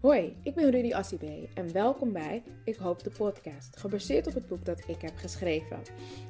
Hoi, 0.00 0.36
ik 0.42 0.54
ben 0.54 0.70
Rudy 0.70 0.92
Assibé 0.92 1.48
en 1.54 1.72
welkom 1.72 2.12
bij 2.12 2.42
Ik 2.64 2.76
Hoop 2.76 3.02
de 3.02 3.10
Podcast, 3.10 3.76
gebaseerd 3.76 4.26
op 4.26 4.34
het 4.34 4.46
boek 4.46 4.64
dat 4.64 4.82
ik 4.86 5.00
heb 5.00 5.16
geschreven. 5.16 5.78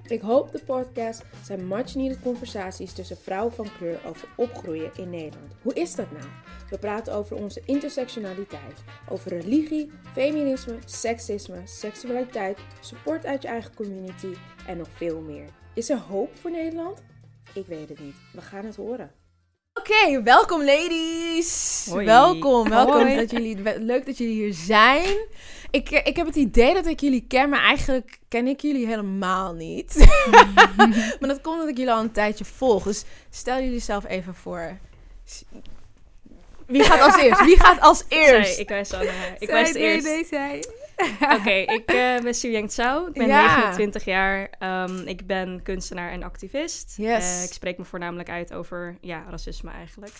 Ik 0.06 0.20
Hoop 0.20 0.52
de 0.52 0.62
Podcast 0.64 1.24
zijn 1.44 1.68
much-needed 1.68 2.20
conversaties 2.20 2.92
tussen 2.92 3.16
vrouwen 3.16 3.52
van 3.52 3.72
kleur 3.78 4.00
over 4.06 4.28
opgroeien 4.36 4.90
in 4.96 5.10
Nederland. 5.10 5.54
Hoe 5.62 5.74
is 5.74 5.94
dat 5.94 6.10
nou? 6.10 6.24
We 6.70 6.78
praten 6.78 7.14
over 7.14 7.36
onze 7.36 7.62
intersectionaliteit, 7.64 8.82
over 9.08 9.30
religie, 9.30 9.90
feminisme, 10.12 10.76
seksisme, 10.84 11.60
seksualiteit, 11.64 12.58
support 12.80 13.26
uit 13.26 13.42
je 13.42 13.48
eigen 13.48 13.74
community 13.74 14.34
en 14.66 14.76
nog 14.76 14.88
veel 14.90 15.20
meer. 15.20 15.48
Is 15.74 15.90
er 15.90 15.98
hoop 15.98 16.36
voor 16.36 16.50
Nederland? 16.50 17.02
Ik 17.54 17.66
weet 17.66 17.88
het 17.88 18.00
niet. 18.00 18.16
We 18.32 18.40
gaan 18.40 18.64
het 18.64 18.76
horen. 18.76 19.19
Oké, 19.80 20.22
welkom 20.22 20.64
ladies. 20.64 21.86
Hoi. 21.90 22.04
Welkom, 22.04 22.68
welkom. 22.68 23.02
Hoi. 23.02 23.16
Dat 23.16 23.30
jullie, 23.30 23.78
leuk 23.78 24.06
dat 24.06 24.18
jullie 24.18 24.34
hier 24.34 24.54
zijn. 24.54 25.16
Ik, 25.70 25.90
eh, 25.90 26.06
ik 26.06 26.16
heb 26.16 26.26
het 26.26 26.36
idee 26.36 26.74
dat 26.74 26.86
ik 26.86 27.00
jullie 27.00 27.24
ken, 27.28 27.48
maar 27.48 27.62
eigenlijk 27.62 28.18
ken 28.28 28.46
ik 28.46 28.60
jullie 28.60 28.86
helemaal 28.86 29.52
niet. 29.52 30.06
maar 31.20 31.28
dat 31.28 31.40
komt 31.40 31.54
omdat 31.54 31.68
ik 31.68 31.76
jullie 31.76 31.92
al 31.92 32.00
een 32.00 32.12
tijdje 32.12 32.44
volg. 32.44 32.82
Dus 32.82 33.04
stel 33.30 33.60
jullie 33.60 33.80
zelf 33.80 34.06
even 34.06 34.34
voor. 34.34 34.78
Wie 36.66 36.82
gaat 36.82 37.00
als 37.00 37.22
eerst? 37.22 37.44
Wie 37.44 37.60
gaat 37.60 37.80
als 37.80 38.04
eerst? 38.08 38.54
Zij, 38.54 38.62
ik 38.62 38.68
wijs 38.68 38.92
aan 38.92 39.06
haar. 39.06 39.36
Ik 39.38 39.50
nee, 39.50 39.74
eerst. 39.74 40.06
nee, 40.06 40.26
zij. 40.30 40.64
Oké, 41.38 41.50
ik 41.50 41.84
eh, 41.86 42.20
ben 42.22 42.34
Suyang 42.34 42.68
Tsao. 42.68 43.06
Ik 43.06 43.12
ben 43.12 43.26
Ja. 43.26 43.56
29 43.56 44.04
jaar. 44.04 44.50
Ehm, 44.58 45.06
ik 45.06 45.26
ben 45.26 45.62
kunstenaar 45.62 46.10
en 46.10 46.22
activist. 46.22 46.94
Yes. 46.96 47.38
Eh, 47.38 47.44
ik 47.44 47.52
spreek 47.52 47.78
me 47.78 47.84
voornamelijk 47.84 48.30
uit 48.30 48.52
over 48.54 48.96
ja, 49.00 49.24
racisme 49.28 49.70
eigenlijk. 49.70 50.12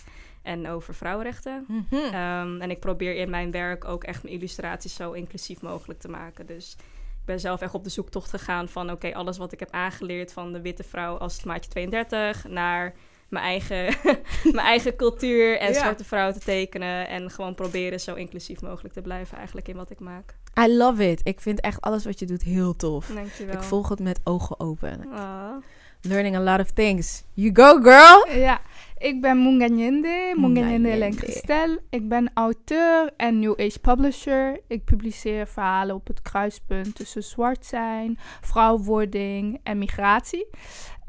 En 0.42 0.68
over 0.68 0.94
vrouwenrechten. 0.94 1.64
Mhm. 1.68 1.94
Ehm, 1.94 2.60
en 2.60 2.70
ik 2.70 2.80
probeer 2.80 3.14
in 3.14 3.30
mijn 3.30 3.50
werk 3.50 3.84
ook 3.84 4.04
echt 4.04 4.22
mijn 4.22 4.34
illustraties 4.34 4.94
zo 4.94 5.12
inclusief 5.12 5.62
mogelijk 5.62 6.00
te 6.00 6.08
maken. 6.08 6.46
Dus 6.46 6.76
ik 7.20 7.26
ben 7.26 7.40
zelf 7.40 7.60
echt 7.60 7.74
op 7.74 7.84
de 7.84 7.90
zoektocht 7.90 8.30
gegaan 8.30 8.68
van... 8.68 8.90
oké, 8.90 9.14
alles 9.14 9.38
wat 9.38 9.52
ik 9.52 9.60
heb 9.60 9.70
aangeleerd 9.70 10.32
van 10.32 10.52
de 10.52 10.60
witte 10.60 10.82
vrouw 10.82 11.16
als 11.16 11.36
het 11.36 11.44
maatje 11.44 11.70
32... 11.70 12.48
naar 12.48 12.94
mijn 13.30 13.44
eigen, 13.44 13.96
mijn 14.54 14.66
eigen 14.66 14.96
cultuur 14.96 15.58
en 15.58 15.72
Ja. 15.72 15.78
zwarte 15.78 16.04
vrouw 16.04 16.32
te 16.32 16.38
tekenen... 16.38 17.08
en 17.08 17.30
gewoon 17.30 17.54
proberen 17.54 18.00
zo 18.00 18.14
inclusief 18.14 18.60
mogelijk 18.60 18.94
te 18.94 19.00
blijven 19.02 19.36
eigenlijk 19.36 19.68
in 19.68 19.76
wat 19.76 19.90
ik 19.90 20.00
maak. 20.00 20.34
I 20.58 20.76
love 20.76 21.10
it. 21.10 21.20
Ik 21.24 21.40
vind 21.40 21.60
echt 21.60 21.80
alles 21.80 22.04
wat 22.04 22.18
je 22.18 22.26
doet 22.26 22.42
heel 22.42 22.76
tof. 22.76 23.06
Dankjewel. 23.06 23.54
Ik 23.54 23.62
volg 23.62 23.88
het 23.88 24.00
met 24.00 24.20
ogen 24.24 24.60
open. 24.60 25.12
Ah. 25.12 25.56
Learning 26.02 26.36
a 26.36 26.40
lot 26.40 26.60
of 26.60 26.70
things. 26.70 27.24
You 27.34 27.50
go, 27.52 27.80
girl! 27.82 28.38
Ja, 28.38 28.60
ik 28.98 29.20
ben 29.20 29.42
Munganyende, 29.42 30.34
Munganyende. 30.36 30.96
Lenkgestel. 30.96 31.78
Ik 31.90 32.08
ben 32.08 32.30
auteur 32.34 33.10
en 33.16 33.38
New 33.38 33.60
Age 33.60 33.78
publisher. 33.80 34.60
Ik 34.66 34.84
publiceer 34.84 35.46
verhalen 35.46 35.94
op 35.94 36.06
het 36.06 36.22
kruispunt 36.22 36.94
tussen 36.94 37.22
zwart 37.22 37.66
zijn, 37.66 38.18
vrouwwording 38.40 39.60
en 39.62 39.78
migratie. 39.78 40.46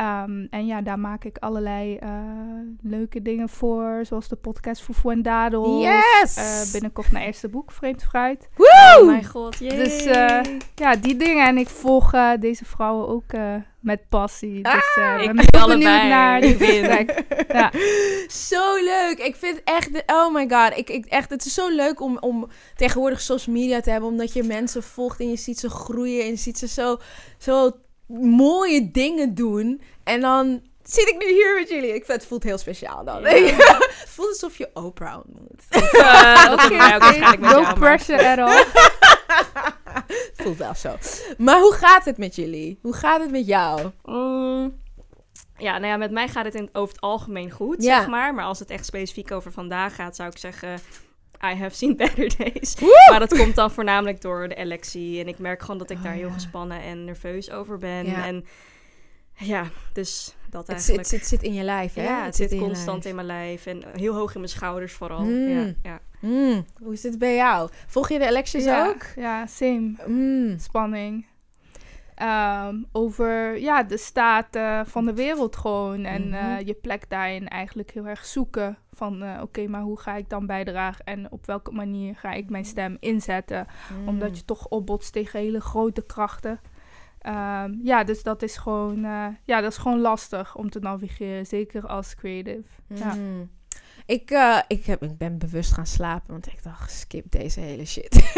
Ehm, 0.02 0.46
en 0.50 0.66
ja, 0.66 0.82
daar 0.82 1.00
maak 1.00 1.24
ik 1.24 1.38
allerlei 1.38 1.96
eh, 1.98 2.10
leuke 2.82 3.22
dingen 3.22 3.50
voor, 3.50 4.00
zoals 4.06 4.28
de 4.28 4.36
podcast 4.36 4.82
Fufu 4.82 5.10
en 5.10 5.22
Dadels. 5.22 5.84
Yes! 5.84 6.36
Eh, 6.36 6.72
binnenkort 6.72 7.12
mijn 7.12 7.26
eerste 7.26 7.50
boek, 7.50 7.72
Vreemd 7.72 8.04
Fruit. 8.04 8.50
Oh 8.58 9.06
mijn 9.06 9.26
god, 9.26 9.58
yay. 9.60 9.78
Dus 9.78 10.06
eh, 10.06 10.40
ja, 10.76 10.96
die 10.96 11.16
dingen. 11.16 11.48
En 11.48 11.58
ik 11.58 11.70
volg 11.70 12.12
deze 12.40 12.66
vrouwen 12.66 13.08
ook 13.08 13.34
met 13.80 14.10
passie. 14.10 14.64
Dus 14.64 14.96
eh, 14.96 15.22
ik 15.22 15.36
ben 15.36 15.46
heel 15.52 15.62
allebei. 15.62 15.84
benieuwd 15.84 16.10
naar 16.10 16.42
dit 16.42 16.58
gesprek. 16.58 17.24
Ja. 17.52 17.72
Zo 18.50 18.76
leuk. 18.84 19.20
Ik 19.20 19.36
vind 19.36 19.62
echt, 19.64 19.94
de- 19.94 20.04
oh 20.06 20.34
my 20.34 20.50
god. 20.50 20.78
Ik, 20.78 20.90
ik, 20.90 21.06
echt, 21.06 21.30
het 21.30 21.46
is 21.46 21.54
zo 21.54 21.70
leuk 21.70 22.02
om, 22.02 22.18
om 22.20 22.48
tegenwoordig 22.76 23.22
social 23.22 23.56
media 23.56 23.80
te 23.80 23.90
hebben. 23.90 24.10
Omdat 24.10 24.34
je 24.34 24.44
mensen 24.44 24.84
volgt 24.84 25.20
en 25.20 25.30
je 25.30 25.38
ziet 25.38 25.60
ze 25.60 25.70
groeien. 25.70 26.24
En 26.24 26.30
je 26.30 26.36
ziet 26.36 26.58
ze 26.58 26.68
zo, 26.68 26.98
zo 27.38 27.72
mooie 28.22 28.92
dingen 28.92 29.36
doen. 29.36 29.82
En 30.04 30.22
dan 30.22 30.62
zit 30.84 31.08
ik 31.10 31.16
nu 31.20 31.28
hier 31.34 31.56
met 31.60 31.70
jullie. 31.70 31.94
Ik 31.96 32.06
vind, 32.06 32.18
het 32.20 32.26
voelt 32.28 32.44
heel 32.44 32.58
speciaal 32.58 33.04
dan. 33.04 33.22
Ja. 33.22 33.30
het 33.80 34.10
voelt 34.10 34.28
alsof 34.30 34.58
je 34.58 34.70
Oprah 34.74 35.18
ontmoet. 35.26 35.62
Eh, 35.70 36.46
dat 36.46 36.68
wij 36.68 36.94
ook 36.96 37.02
waarschijnlijk 37.02 37.40
met 37.40 37.40
no 37.40 37.50
jou, 37.50 37.62
maar- 37.62 37.80
pressure 37.80 38.30
at 38.30 38.38
all. 38.38 38.66
Het 40.08 40.32
voelt 40.44 40.58
wel 40.58 40.76
zo. 40.76 40.96
Maar 41.38 41.60
hoe 41.60 41.74
gaat 41.74 42.06
het 42.06 42.18
met 42.18 42.36
jullie? 42.36 42.80
Hoe 42.82 42.94
gaat 42.94 43.22
het 43.22 43.32
met 43.32 43.46
jou? 43.48 43.92
Mm, 44.06 44.80
ja, 45.58 45.72
nou 45.78 45.86
ja, 45.86 45.98
met 45.98 46.12
mij 46.12 46.28
gaat 46.28 46.46
het 46.46 46.56
in, 46.56 46.70
over 46.74 46.94
het 46.94 47.02
algemeen 47.04 47.52
goed, 47.52 47.84
Ja. 47.84 47.98
zeg 48.00 48.08
maar. 48.08 48.34
Maar 48.34 48.46
als 48.46 48.60
het 48.60 48.70
echt 48.70 48.86
specifiek 48.86 49.32
over 49.32 49.52
vandaag 49.52 49.96
gaat, 49.96 50.16
zou 50.16 50.30
ik 50.30 50.38
zeggen... 50.38 50.80
I 51.44 51.56
have 51.56 51.76
seen 51.76 51.96
better 51.96 52.30
days. 52.38 52.76
Maar 53.10 53.20
dat 53.20 53.38
komt 53.38 53.56
dan 53.56 53.72
voornamelijk 53.72 54.22
door 54.22 54.48
de 54.48 54.56
electie. 54.56 55.20
En 55.22 55.28
ik 55.28 55.40
merk 55.40 55.62
gewoon 55.62 55.78
dat 55.78 55.90
ik 55.90 55.98
Oh, 55.98 56.04
daar 56.04 56.14
heel 56.14 56.28
ja. 56.28 56.34
gespannen 56.34 56.82
en 56.82 57.06
nerveus 57.06 57.52
over 57.52 57.78
ben. 57.78 58.06
Ja. 58.06 58.26
En 58.26 58.46
ja, 59.34 59.66
dus 59.94 60.36
dat 60.50 60.62
Het, 60.62 60.70
eigenlijk. 60.76 61.08
zit, 61.08 61.20
het 61.20 61.28
zit 61.30 61.44
in 61.44 61.54
je 61.54 61.64
lijf, 61.64 61.94
hè? 61.94 62.04
ja, 62.04 62.26
het 62.26 62.36
zit 62.36 62.52
in 62.52 62.60
constant 62.60 63.06
in 63.06 63.16
mijn 63.16 63.28
lijf. 63.28 63.66
En 63.66 63.84
heel 63.96 64.14
hoog 64.16 64.34
in 64.34 64.40
mijn 64.40 64.52
schouders 64.52 64.94
vooral. 64.94 65.22
Mm. 65.24 65.48
Ja, 65.50 65.74
ja. 65.84 66.00
Mm, 66.20 66.66
hoe 66.82 66.94
is 66.94 67.04
het 67.04 67.18
bij 67.20 67.36
jou? 67.36 67.70
Volg 67.88 68.10
je 68.10 68.20
de 68.20 68.26
elections 68.26 68.64
ja, 68.66 68.88
ook? 68.88 69.06
ja, 69.16 69.46
same. 69.48 69.94
Mm. 70.08 70.60
Spanning. 70.60 71.26
Ehm, 72.16 72.76
over 72.92 73.60
ja, 73.60 73.84
de 73.84 73.98
staat 73.98 74.56
eh, 74.56 74.82
van 74.86 75.06
de 75.06 75.14
wereld 75.14 75.56
gewoon. 75.56 76.06
En 76.06 76.28
Mhm. 76.28 76.34
eh, 76.36 76.66
je 76.66 76.74
plek 76.74 77.10
daarin 77.10 77.48
eigenlijk 77.48 77.92
heel 77.92 78.06
erg 78.06 78.26
zoeken. 78.26 78.78
Van 78.96 79.24
eh, 79.24 79.42
oké, 79.42 79.68
maar 79.68 79.82
hoe 79.82 80.00
ga 80.00 80.16
ik 80.16 80.30
dan 80.30 80.46
bijdragen? 80.46 81.06
En 81.06 81.32
op 81.32 81.46
welke 81.46 81.72
manier 81.72 82.16
ga 82.16 82.32
ik 82.32 82.50
mijn 82.50 82.66
stem 82.66 82.98
inzetten? 83.00 83.68
Mm. 84.00 84.08
Omdat 84.08 84.38
je 84.38 84.46
toch 84.46 84.68
opbotst 84.68 85.14
tegen 85.14 85.40
hele 85.40 85.62
grote 85.62 86.06
krachten. 86.06 86.60
Ehm, 87.20 87.74
ja, 87.84 88.04
dus 88.04 88.24
dat 88.24 88.42
is 88.42 88.58
gewoon, 88.58 89.04
eh, 89.04 89.28
ja, 89.44 89.62
dat 89.62 89.72
is 89.72 89.78
gewoon 89.78 90.00
lastig 90.00 90.56
om 90.56 90.70
te 90.70 90.80
navigeren. 90.80 91.46
Zeker 91.46 91.88
als 91.88 92.16
creative. 92.16 92.68
Ja. 92.88 93.14
Mm. 93.14 93.50
Ik, 94.06 94.32
eh, 94.32 94.60
ik, 94.68 94.86
heb, 94.86 95.04
ik 95.04 95.18
ben 95.18 95.38
bewust 95.38 95.74
gaan 95.74 95.86
slapen, 95.86 96.32
want 96.32 96.48
ik 96.48 96.64
dacht, 96.64 96.92
skip 96.92 97.32
deze 97.32 97.60
hele 97.60 97.86
shit. 97.86 98.34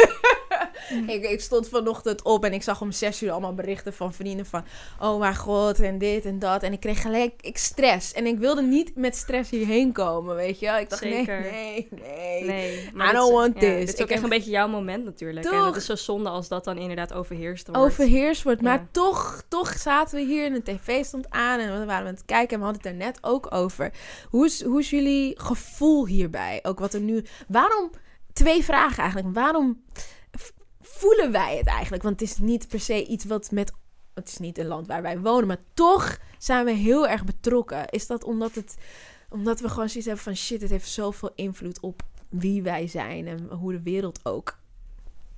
Mm. 0.90 1.10
ik, 1.10 1.24
ik 1.24 1.42
stond 1.42 1.70
vanochtend 1.70 2.22
op 2.22 2.46
en 2.46 2.54
ik 2.54 2.64
zag 2.64 2.82
om 2.82 2.92
zes 2.92 3.24
uur 3.24 3.32
allemaal 3.32 3.54
berichten 3.54 3.94
van 3.94 4.14
vrienden 4.14 4.46
van... 4.46 4.64
Oh 5.00 5.20
mijn 5.20 5.36
god, 5.36 5.80
en 5.80 5.98
dit 5.98 6.26
en 6.26 6.40
dat. 6.40 6.64
En 6.64 6.74
ik 6.74 6.80
kreeg 6.80 7.02
gelijk 7.02 7.34
ik 7.42 7.58
stress. 7.58 8.14
En 8.14 8.26
ik 8.26 8.38
wilde 8.38 8.62
niet 8.62 8.96
met 8.96 9.16
stress 9.16 9.50
hierheen 9.50 9.92
komen, 9.92 10.36
weet 10.36 10.60
je. 10.60 10.68
Ik 10.68 10.90
dacht, 10.90 11.02
Zeker. 11.02 11.40
nee, 11.42 11.88
nee, 11.92 12.44
nee. 12.44 12.90
Nee, 12.94 13.10
I 13.10 13.12
don't 13.12 13.28
is- 13.28 13.34
want 13.34 13.54
ja, 13.54 13.60
this. 13.60 13.86
Dit 13.86 13.96
is 13.96 14.02
ook 14.02 14.10
echt 14.10 14.24
een 14.24 14.30
beetje 14.30 14.52
jouw 14.52 14.68
moment 14.68 15.04
natuurlijk. 15.06 15.46
En 15.46 15.66
het 15.66 15.76
is 15.76 15.86
zo 15.86 15.96
zonde 15.96 16.30
als 16.30 16.48
dat 16.48 16.64
dan 16.64 16.78
inderdaad 16.78 17.14
overheerst 17.14 17.68
wordt. 17.68 17.82
overheerst 17.82 18.44
wordt. 18.44 18.62
Maar 18.62 18.88
toch, 18.92 19.44
toch 19.48 19.74
zaten 19.78 20.18
we 20.18 20.24
hier 20.26 20.46
en 20.46 20.54
de 20.54 20.64
tv 20.64 21.06
stond 21.06 21.30
aan 21.30 21.60
en 21.60 21.80
we 21.80 21.86
waren 21.86 22.08
aan 22.08 22.14
het 22.14 22.26
kijken 22.26 22.54
en 22.54 22.60
we 22.60 22.66
hadden 22.66 22.82
het 22.84 22.92
er 22.92 22.98
net 23.06 23.18
ook 23.22 23.54
over. 23.54 23.92
Hoe 24.30 24.46
is, 24.46 24.64
hoe 24.64 24.80
is 24.80 24.90
jullie 24.90 25.40
gevoel 25.40 26.08
hierbij? 26.08 26.60
Ook 26.64 26.80
wat 26.80 26.94
er 26.94 27.00
nu. 27.02 27.26
Waarom? 27.48 27.92
Twee 28.34 28.64
vragen 28.64 29.04
eigenlijk. 29.04 29.36
Waarom 29.36 29.84
voelen 30.94 31.32
wij 31.32 31.58
het 31.58 31.68
eigenlijk? 31.68 32.04
Want 32.04 32.20
het 32.20 32.30
is 32.30 32.38
niet 32.38 32.68
per 32.68 32.80
se 32.80 33.06
iets 33.06 33.26
wat 33.26 33.52
met. 33.52 33.74
Het 34.14 34.28
is 34.28 34.38
niet 34.38 34.58
een 34.58 34.68
land 34.68 34.88
waar 34.88 35.02
wij 35.02 35.20
wonen, 35.20 35.48
maar 35.48 35.64
toch 35.74 36.18
zijn 36.38 36.66
we 36.66 36.72
heel 36.72 37.08
erg 37.08 37.26
betrokken. 37.26 37.90
Is 37.90 38.08
dat 38.08 38.24
omdat 38.24 38.56
het. 38.56 38.78
Omdat 39.30 39.60
we 39.60 39.70
gewoon 39.70 39.88
zoiets 39.90 40.06
hebben 40.06 40.24
van 40.24 40.36
shit, 40.36 40.62
het 40.62 40.70
heeft 40.70 40.90
zoveel 40.90 41.32
invloed 41.36 41.80
op 41.80 42.02
wie 42.30 42.64
wij 42.64 42.88
zijn 42.88 43.28
en 43.28 43.48
hoe 43.50 43.72
de 43.72 43.82
wereld 43.82 44.20
ook 44.24 44.58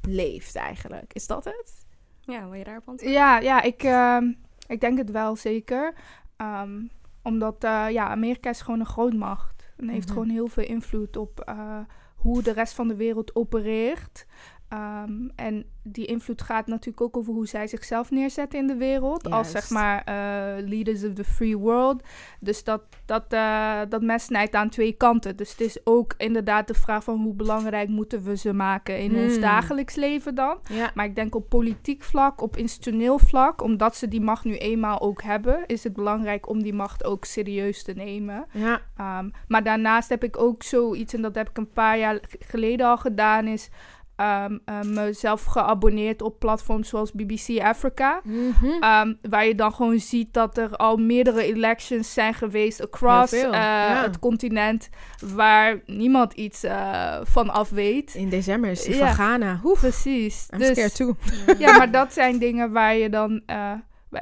leeft 0.01 0.55
eigenlijk. 0.55 1.13
Is 1.13 1.27
dat 1.27 1.43
het? 1.45 1.85
Ja, 2.21 2.43
wil 2.43 2.53
je 2.53 2.63
daarop 2.63 2.87
antwoorden? 2.87 3.17
Ja, 3.17 3.39
ja 3.39 3.61
ik, 3.61 3.83
ehm, 3.83 4.31
ik 4.67 4.79
denk 4.81 4.97
het 4.97 5.11
wel 5.11 5.35
zeker. 5.35 5.93
Ehm, 6.35 6.81
omdat 7.21 7.63
eh, 7.63 7.85
ja, 7.89 8.07
Amerika 8.07 8.49
is 8.49 8.61
gewoon 8.61 8.79
een 8.79 8.85
grootmacht. 8.85 9.71
En 9.77 9.89
heeft 9.89 10.05
Mhm. 10.07 10.13
gewoon 10.13 10.29
heel 10.29 10.47
veel 10.47 10.65
invloed 10.65 11.17
op 11.17 11.39
eh, 11.39 11.79
hoe 12.15 12.41
de 12.41 12.51
rest 12.51 12.73
van 12.73 12.87
de 12.87 12.95
wereld 12.95 13.35
opereert. 13.35 14.25
Ehm, 14.69 15.27
en 15.35 15.65
die 15.83 16.05
invloed 16.05 16.41
gaat 16.41 16.67
natuurlijk 16.67 17.01
ook 17.01 17.17
over 17.17 17.33
hoe 17.33 17.47
zij 17.47 17.67
zichzelf 17.67 18.11
neerzetten 18.11 18.59
in 18.59 18.67
de 18.67 18.75
wereld. 18.75 19.29
Als 19.29 19.51
zeg 19.51 19.69
maar 19.69 20.03
eh, 20.03 20.67
leaders 20.67 21.03
of 21.03 21.13
the 21.13 21.23
free 21.23 21.57
world. 21.57 22.03
Dus 22.39 22.63
dat, 22.63 22.81
dat, 23.05 23.25
eh, 23.29 23.79
dat 23.89 24.01
mes 24.01 24.23
snijdt 24.23 24.55
aan 24.55 24.69
twee 24.69 24.91
kanten. 24.91 25.35
Dus 25.35 25.51
het 25.51 25.61
is 25.61 25.79
ook 25.83 26.13
inderdaad 26.17 26.67
de 26.67 26.73
vraag 26.73 27.03
van 27.03 27.21
hoe 27.21 27.33
belangrijk 27.33 27.89
moeten 27.89 28.23
we 28.23 28.37
ze 28.37 28.53
maken 28.53 28.99
in 28.99 29.15
ons 29.15 29.31
Hmm. 29.31 29.41
dagelijks 29.41 29.95
leven 29.95 30.35
dan. 30.35 30.57
Ja. 30.69 30.91
Maar 30.93 31.05
ik 31.05 31.15
denk 31.15 31.35
op 31.35 31.49
politiek 31.49 32.03
vlak, 32.03 32.41
op 32.41 32.57
institutioneel 32.57 33.19
vlak, 33.19 33.61
omdat 33.61 33.95
ze 33.95 34.07
die 34.07 34.21
macht 34.21 34.43
nu 34.43 34.57
eenmaal 34.57 35.01
ook 35.01 35.21
hebben, 35.21 35.63
is 35.65 35.83
het 35.83 35.93
belangrijk 35.93 36.49
om 36.49 36.63
die 36.63 36.73
macht 36.73 37.03
ook 37.03 37.25
serieus 37.25 37.83
te 37.83 37.93
nemen. 37.93 38.45
Ja. 38.51 38.81
Ehm, 38.97 39.29
maar 39.47 39.63
daarnaast 39.63 40.09
heb 40.09 40.23
ik 40.23 40.37
ook 40.37 40.63
zoiets, 40.63 41.13
en 41.13 41.21
dat 41.21 41.35
heb 41.35 41.49
ik 41.49 41.57
een 41.57 41.71
paar 41.71 41.97
jaar 41.97 42.19
geleden 42.39 42.87
al 42.87 42.97
gedaan, 42.97 43.47
is 43.47 43.69
eh, 44.15 44.45
mezelf 44.85 45.43
geabonneerd 45.43 46.21
op 46.21 46.39
platforms 46.39 46.89
zoals 46.89 47.11
BBC 47.11 47.61
Africa. 47.61 48.21
Mhm. 48.23 48.65
Ehm, 48.79 49.13
waar 49.29 49.45
je 49.47 49.55
dan 49.55 49.73
gewoon 49.73 49.99
ziet 49.99 50.33
dat 50.33 50.57
er 50.57 50.75
al 50.75 50.97
meerdere 50.97 51.43
elections 51.43 52.13
zijn 52.13 52.33
geweest 52.33 52.81
across 52.81 53.33
eh, 53.33 53.41
ja. 53.51 54.01
het 54.03 54.19
continent. 54.19 54.89
Waar 55.33 55.81
niemand 55.85 56.33
iets 56.33 56.63
eh, 56.63 57.15
van 57.23 57.49
af 57.49 57.69
weet. 57.69 58.13
In 58.15 58.29
december 58.29 58.69
is 58.71 58.83
die 58.83 58.95
Ja. 58.95 59.05
van 59.05 59.13
Ghana. 59.15 59.59
Oeh, 59.63 59.79
Precies. 59.79 60.47
I'm 60.53 60.59
Dus 60.59 60.67
scared 60.67 60.95
too. 60.95 61.15
ja, 61.65 61.77
maar 61.77 61.91
dat 61.91 62.13
zijn 62.13 62.37
dingen 62.39 62.71
waar 62.71 62.95
je 62.95 63.09
dan. 63.09 63.41
eh, 63.45 63.71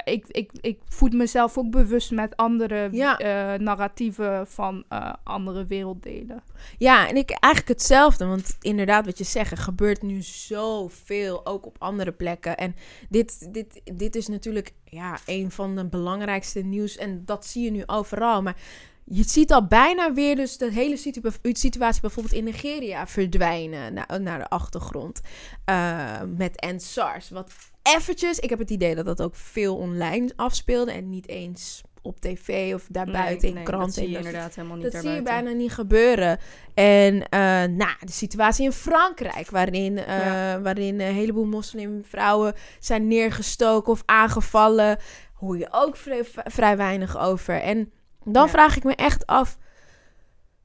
ik, 0.04 0.26
ik, 0.28 0.50
ik 0.60 0.78
voed 0.88 1.12
mezelf 1.12 1.58
ook 1.58 1.70
bewust 1.70 2.10
met 2.10 2.36
andere 2.36 2.88
Ja. 2.92 3.18
eh, 3.18 3.58
narratieven 3.60 4.46
van 4.46 4.84
eh, 4.88 5.12
andere 5.24 5.66
werelddelen. 5.66 6.42
Ja, 6.78 7.08
en 7.08 7.16
ik 7.16 7.30
eigenlijk 7.30 7.72
hetzelfde. 7.78 8.26
Want 8.26 8.56
inderdaad, 8.60 9.04
wat 9.04 9.18
je 9.18 9.24
zegt, 9.24 9.50
er 9.50 9.56
gebeurt 9.56 10.02
nu 10.02 10.22
zoveel, 10.22 11.46
ook 11.46 11.66
op 11.66 11.76
andere 11.78 12.12
plekken. 12.12 12.56
En 12.56 12.74
dit, 13.08 13.52
dit, 13.54 13.80
dit 13.94 14.16
is 14.16 14.28
natuurlijk 14.28 14.72
ja, 14.84 15.18
een 15.26 15.50
van 15.50 15.76
de 15.76 15.84
belangrijkste 15.86 16.60
nieuws. 16.60 16.96
En 16.96 17.22
dat 17.24 17.46
zie 17.46 17.64
je 17.64 17.70
nu 17.70 17.82
overal. 17.86 18.42
Maar 18.42 18.56
je 19.04 19.22
ziet 19.22 19.52
al 19.52 19.66
bijna 19.66 20.12
weer 20.12 20.36
dus 20.36 20.56
de 20.56 20.72
hele 20.72 20.96
situ- 20.96 21.20
situatie 21.42 22.00
bijvoorbeeld 22.00 22.34
in 22.34 22.44
Nigeria 22.44 23.06
verdwijnen 23.06 23.94
naar, 23.94 24.20
naar 24.20 24.38
de 24.38 24.48
achtergrond. 24.48 25.20
Eh, 25.64 26.20
met 26.36 26.60
EndSARS. 26.60 27.30
Wat 27.30 27.52
eventjes, 27.82 28.38
ik 28.38 28.50
heb 28.50 28.58
het 28.58 28.70
idee 28.70 28.94
dat 28.94 29.04
dat 29.04 29.22
ook 29.22 29.36
veel 29.36 29.76
online 29.76 30.32
afspeelde. 30.36 30.92
En 30.92 31.10
niet 31.10 31.28
eens 31.28 31.82
op 32.02 32.20
tv 32.20 32.74
of 32.74 32.86
daarbuiten 32.88 33.48
in 33.48 33.54
nee, 33.54 33.64
kranten. 33.64 33.86
Dat 33.86 33.94
zie 33.94 34.10
je 34.10 34.16
inderdaad 34.16 34.54
helemaal 34.54 34.76
niet 34.76 34.92
dat 34.92 35.02
zie 35.02 35.10
je 35.10 35.22
bijna 35.22 35.50
niet 35.50 35.72
gebeuren. 35.72 36.38
En 36.74 37.28
eh, 37.28 37.40
nou, 37.64 37.96
de 38.00 38.12
situatie 38.12 38.64
in 38.64 38.72
Frankrijk, 38.72 39.50
waarin, 39.50 39.98
eh, 39.98 40.18
Ja. 40.18 40.60
waarin 40.60 41.00
een 41.00 41.14
heleboel 41.14 41.46
moslimvrouwen 41.46 42.54
zijn 42.78 43.08
neergestoken 43.08 43.92
of 43.92 44.02
aangevallen, 44.04 44.98
hoor 45.34 45.58
je 45.58 45.68
ook 45.70 45.96
vrij, 45.96 46.24
vrij 46.44 46.76
weinig 46.76 47.18
over. 47.18 47.60
En 47.60 47.92
dan 48.24 48.44
Ja. 48.44 48.48
vraag 48.48 48.76
ik 48.76 48.84
me 48.84 48.94
echt 48.94 49.26
af. 49.26 49.58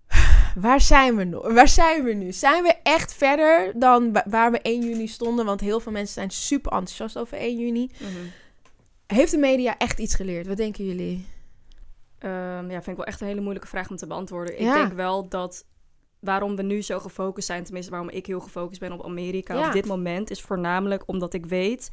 Waar 0.55 0.81
zijn 0.81 1.15
we 1.15 1.23
nog? 1.23 1.53
Waar 1.53 1.67
zijn 1.67 2.03
we 2.03 2.13
nu? 2.13 2.31
Zijn 2.31 2.63
we 2.63 2.75
echt 2.83 3.13
verder 3.13 3.71
dan 3.79 4.11
wa- 4.13 4.25
waar 4.27 4.51
we 4.51 4.59
1 4.61 4.81
juni 4.81 5.07
stonden? 5.07 5.45
Want 5.45 5.59
heel 5.61 5.79
veel 5.79 5.91
mensen 5.91 6.13
zijn 6.13 6.29
super 6.31 6.71
enthousiast 6.71 7.17
over 7.17 7.37
1 7.37 7.57
juni. 7.57 7.91
Mhm. 7.99 8.09
Heeft 9.07 9.31
de 9.31 9.37
media 9.37 9.77
echt 9.77 9.99
iets 9.99 10.15
geleerd? 10.15 10.47
Wat 10.47 10.57
denken 10.57 10.85
jullie? 10.85 11.25
Ehm, 12.19 12.63
ja, 12.69 12.81
vind 12.81 12.87
ik 12.87 12.95
wel 12.95 13.05
echt 13.05 13.21
een 13.21 13.27
hele 13.27 13.41
moeilijke 13.41 13.67
vraag 13.67 13.89
om 13.89 13.95
te 13.95 14.07
beantwoorden. 14.07 14.63
Ja. 14.63 14.69
Ik 14.75 14.81
denk 14.81 14.93
wel 14.93 15.27
dat 15.29 15.65
waarom 16.19 16.55
we 16.55 16.61
nu 16.63 16.81
zo 16.81 16.99
gefocust 16.99 17.47
zijn, 17.47 17.63
tenminste 17.63 17.91
waarom 17.91 18.09
ik 18.09 18.25
heel 18.25 18.39
gefocust 18.39 18.79
ben 18.79 18.91
op 18.91 19.05
Amerika 19.05 19.53
Ja. 19.53 19.67
op 19.67 19.73
dit 19.73 19.85
moment, 19.85 20.29
is 20.29 20.41
voornamelijk 20.41 21.03
omdat 21.05 21.33
ik 21.33 21.45
weet 21.45 21.89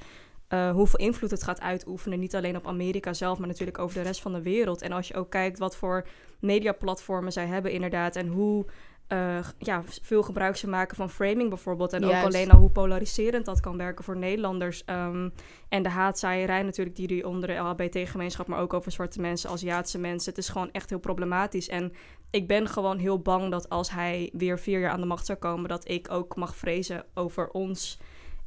eh, 0.48 0.70
hoeveel 0.70 0.98
invloed 0.98 1.30
het 1.30 1.42
gaat 1.42 1.60
uitoefenen. 1.60 2.18
Niet 2.18 2.34
alleen 2.34 2.56
op 2.56 2.66
Amerika 2.66 3.12
zelf, 3.12 3.38
maar 3.38 3.48
natuurlijk 3.48 3.78
over 3.78 3.96
de 3.96 4.02
rest 4.02 4.20
van 4.20 4.32
de 4.32 4.42
wereld. 4.42 4.82
En 4.82 4.92
als 4.92 5.08
je 5.08 5.14
ook 5.14 5.30
kijkt 5.30 5.58
wat 5.58 5.76
voor 5.76 6.06
mediaplatformen 6.40 7.32
zij 7.32 7.46
hebben 7.46 7.72
inderdaad 7.72 8.16
en 8.16 8.28
hoe 8.28 8.66
eh, 9.06 9.38
ja, 9.58 9.82
veel 10.02 10.22
gebruik 10.22 10.56
ze 10.56 10.68
maken 10.68 10.96
van 10.96 11.10
framing 11.10 11.48
bijvoorbeeld. 11.48 11.92
En 11.92 12.00
Juist. 12.00 12.16
ook 12.16 12.24
alleen 12.24 12.50
al 12.50 12.58
hoe 12.58 12.70
polariserend 12.70 13.44
dat 13.44 13.60
kan 13.60 13.76
werken 13.76 14.04
voor 14.04 14.16
Nederlanders. 14.16 14.84
Ehm, 14.84 15.28
en 15.68 15.82
de 15.82 15.88
haatzaaierij 15.88 16.62
natuurlijk 16.62 16.96
die 16.96 17.06
die 17.06 17.26
onder 17.26 17.48
de 17.48 17.54
LHBT-gemeenschap, 17.54 18.46
maar 18.46 18.60
ook 18.60 18.72
over 18.72 18.92
zwarte 18.92 19.20
mensen, 19.20 19.50
Aziatische 19.50 19.98
mensen. 19.98 20.30
Het 20.30 20.38
is 20.38 20.48
gewoon 20.48 20.72
echt 20.72 20.90
heel 20.90 20.98
problematisch. 20.98 21.68
En 21.68 21.92
ik 22.30 22.46
ben 22.46 22.68
gewoon 22.68 22.98
heel 22.98 23.18
bang 23.18 23.50
dat 23.50 23.68
als 23.68 23.90
hij 23.90 24.30
weer 24.32 24.58
vier 24.58 24.80
jaar 24.80 24.90
aan 24.90 25.00
de 25.00 25.06
macht 25.06 25.26
zou 25.26 25.38
komen, 25.38 25.68
dat 25.68 25.88
ik 25.88 26.10
ook 26.10 26.36
mag 26.36 26.56
vrezen 26.56 27.04
over 27.14 27.50
ons 27.50 27.98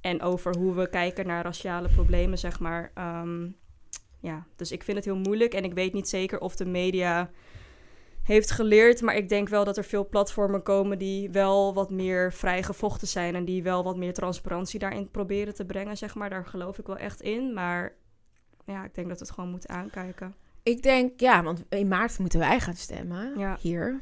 en 0.02 0.22
over 0.22 0.58
hoe 0.58 0.74
we 0.74 0.90
kijken 0.90 1.28
naar 1.28 1.44
raciale 1.44 1.90
problemen, 1.90 2.38
zeg 2.38 2.60
maar. 2.60 2.92
Ehm, 2.94 3.48
ja, 4.20 4.46
dus 4.56 4.72
ik 4.72 4.84
vind 4.84 4.98
het 4.98 5.06
heel 5.06 5.18
moeilijk 5.18 5.54
en 5.54 5.64
ik 5.64 5.74
weet 5.74 5.94
niet 5.94 6.10
zeker 6.10 6.40
of 6.40 6.56
de 6.56 6.66
media 6.66 7.30
heeft 8.24 8.52
geleerd, 8.52 9.02
maar 9.02 9.16
ik 9.16 9.30
denk 9.30 9.50
wel 9.50 9.64
dat 9.64 9.78
er 9.78 9.84
veel 9.84 10.10
platformen 10.10 10.64
komen 10.64 10.98
die 10.98 11.30
wel 11.30 11.74
wat 11.74 11.90
meer 11.90 12.34
vrijgevochten 12.34 13.08
zijn 13.08 13.36
en 13.36 13.46
die 13.46 13.64
wel 13.64 13.84
wat 13.84 13.98
meer 13.98 14.14
transparantie 14.14 14.80
daarin 14.80 15.12
proberen 15.12 15.54
te 15.54 15.66
brengen, 15.66 15.98
zeg 15.98 16.16
maar. 16.16 16.30
Daar 16.30 16.46
geloof 16.46 16.78
ik 16.78 16.88
wel 16.88 16.98
echt 16.98 17.22
in, 17.22 17.54
maar 17.54 17.96
ja, 18.66 18.84
ik 18.84 18.96
denk 18.96 19.08
dat 19.08 19.20
we 19.20 19.26
het 19.26 19.34
gewoon 19.34 19.50
moeten 19.50 19.70
aankijken. 19.70 20.36
Ik 20.64 20.84
denk, 20.84 21.20
ja, 21.20 21.44
want 21.44 21.64
in 21.70 21.88
maart 21.88 22.20
moeten 22.20 22.40
wij 22.40 22.60
gaan 22.60 22.76
stemmen. 22.76 23.40
Ja. 23.40 23.58
Hier. 23.62 24.00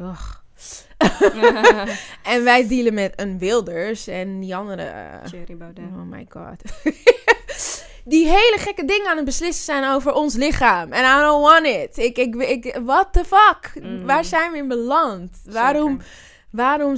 Ugh. 0.00 0.36
en 2.32 2.44
wij 2.44 2.68
dealen 2.68 2.94
met 2.94 3.12
een 3.16 3.38
Wilders 3.38 4.06
en 4.06 4.40
die 4.40 4.56
andere... 4.56 4.82
eh, 4.82 5.24
Thierry 5.30 5.56
Baudet. 5.56 5.84
oh 5.84 6.10
my 6.10 6.26
god. 6.28 6.62
die 8.04 8.26
hele 8.26 8.56
gekke 8.58 8.84
dingen 8.84 9.10
aan 9.10 9.16
het 9.16 9.24
beslissen 9.24 9.64
zijn 9.64 9.84
over 9.84 10.12
ons 10.12 10.34
lichaam. 10.34 10.92
En 10.92 11.04
I 11.04 11.20
don't 11.20 11.42
want 11.44 11.66
it. 11.66 11.98
Ik, 11.98 12.18
ik, 12.18 12.34
ik, 12.34 12.78
what 12.84 13.12
the 13.12 13.24
fuck? 13.24 13.82
Mhm. 13.82 14.04
Waar 14.04 14.24
zijn 14.24 14.52
we 14.52 14.58
in 14.58 14.68
beland? 14.68 15.30
Zeker. 15.36 15.60
waarom 15.60 16.00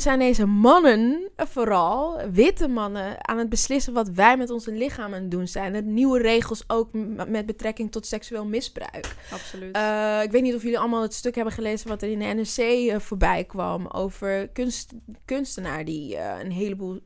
zijn 0.00 0.18
deze 0.18 0.46
mannen, 0.46 1.30
eh, 1.36 1.46
vooral 1.46 2.20
witte 2.32 2.68
mannen, 2.68 3.28
aan 3.28 3.38
het 3.38 3.48
beslissen 3.48 3.92
wat 3.92 4.08
wij 4.08 4.36
met 4.36 4.50
onze 4.50 4.72
aan 5.12 5.22
het 5.22 5.30
doen 5.30 5.48
zijn? 5.48 5.74
En 5.74 5.94
nieuwe 5.94 6.18
regels 6.18 6.64
ook 6.66 6.88
met 7.26 7.46
betrekking 7.46 7.92
tot 7.92 8.06
seksueel 8.06 8.44
misbruik. 8.44 9.14
Absoluut. 9.32 9.74
Eh, 9.74 10.22
ik 10.22 10.30
weet 10.30 10.42
niet 10.42 10.54
of 10.54 10.62
jullie 10.62 10.78
allemaal 10.78 11.02
het 11.02 11.14
stuk 11.14 11.34
hebben 11.34 11.54
gelezen 11.54 11.88
wat 11.88 12.02
er 12.02 12.10
in 12.10 12.18
de 12.18 12.24
NRC 12.24 12.56
eh, 12.56 12.98
voorbij 12.98 13.44
kwam 13.44 13.86
over 13.86 14.48
kunst, 14.48 14.92
kunstenaar 15.24 15.84
die 15.84 16.16
een 16.18 16.52
heleboel 16.52 17.00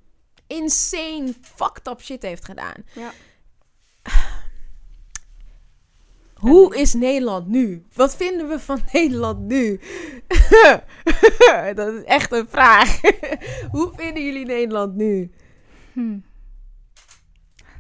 insane 0.47 1.33
fucked 1.41 1.89
up 1.89 2.01
shit 2.01 2.23
heeft 2.23 2.45
gedaan. 2.45 2.85
ja. 2.95 3.13
Hoe 6.51 6.77
is 6.77 6.95
Nederland 6.95 7.47
nu? 7.49 7.85
Wat 7.95 8.17
vinden 8.17 8.49
we 8.49 8.59
van 8.61 8.81
Nederland 8.93 9.39
nu? 9.41 9.81
dat 11.75 11.93
is 11.93 12.03
echt 12.05 12.33
een 12.33 12.47
vraag. 12.49 13.01
Hoe 13.75 13.91
vinden 13.97 14.25
jullie 14.25 14.47
Nederland 14.47 14.95
nu? 14.95 15.31
Hm. 15.93 16.19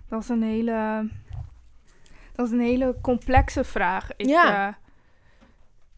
Dat 0.08 0.22
is 0.22 0.28
een 0.28 0.42
hele. 0.42 1.08
Dat 2.34 2.46
is 2.46 2.52
een 2.52 2.60
hele 2.60 2.96
complexe 3.02 3.64
vraag. 3.64 4.08
Ik, 4.16 4.26
Ja. 4.26 4.68
eh, 4.68 4.74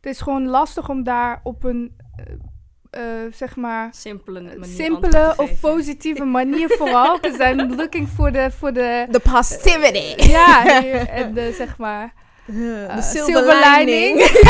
het 0.00 0.06
is 0.14 0.20
gewoon 0.20 0.46
lastig 0.46 0.88
om 0.88 1.02
daar 1.02 1.40
op 1.42 1.64
een. 1.64 1.96
eh, 2.16 3.24
eh, 3.24 3.32
zeg 3.32 3.56
maar. 3.56 3.88
Simpele 3.94 4.40
manier 4.42 4.64
simpele 4.64 5.08
te 5.10 5.32
of 5.36 5.48
geven. 5.48 5.60
positieve 5.70 6.24
manier 6.24 6.68
vooral. 6.70 7.20
Because 7.20 7.50
I'm 7.50 7.74
looking 7.74 8.08
for 8.08 8.32
the. 8.32 8.50
For 8.56 8.72
the 8.72 9.06
The 9.10 9.20
positivity. 9.20 10.28
ja, 10.28 10.82
en 11.08 11.34
de, 11.34 11.52
zeg 11.56 11.78
maar. 11.78 12.14
De 12.46 12.86
eh, 12.88 13.76
lining. 13.76 14.16
lining. 14.16 14.44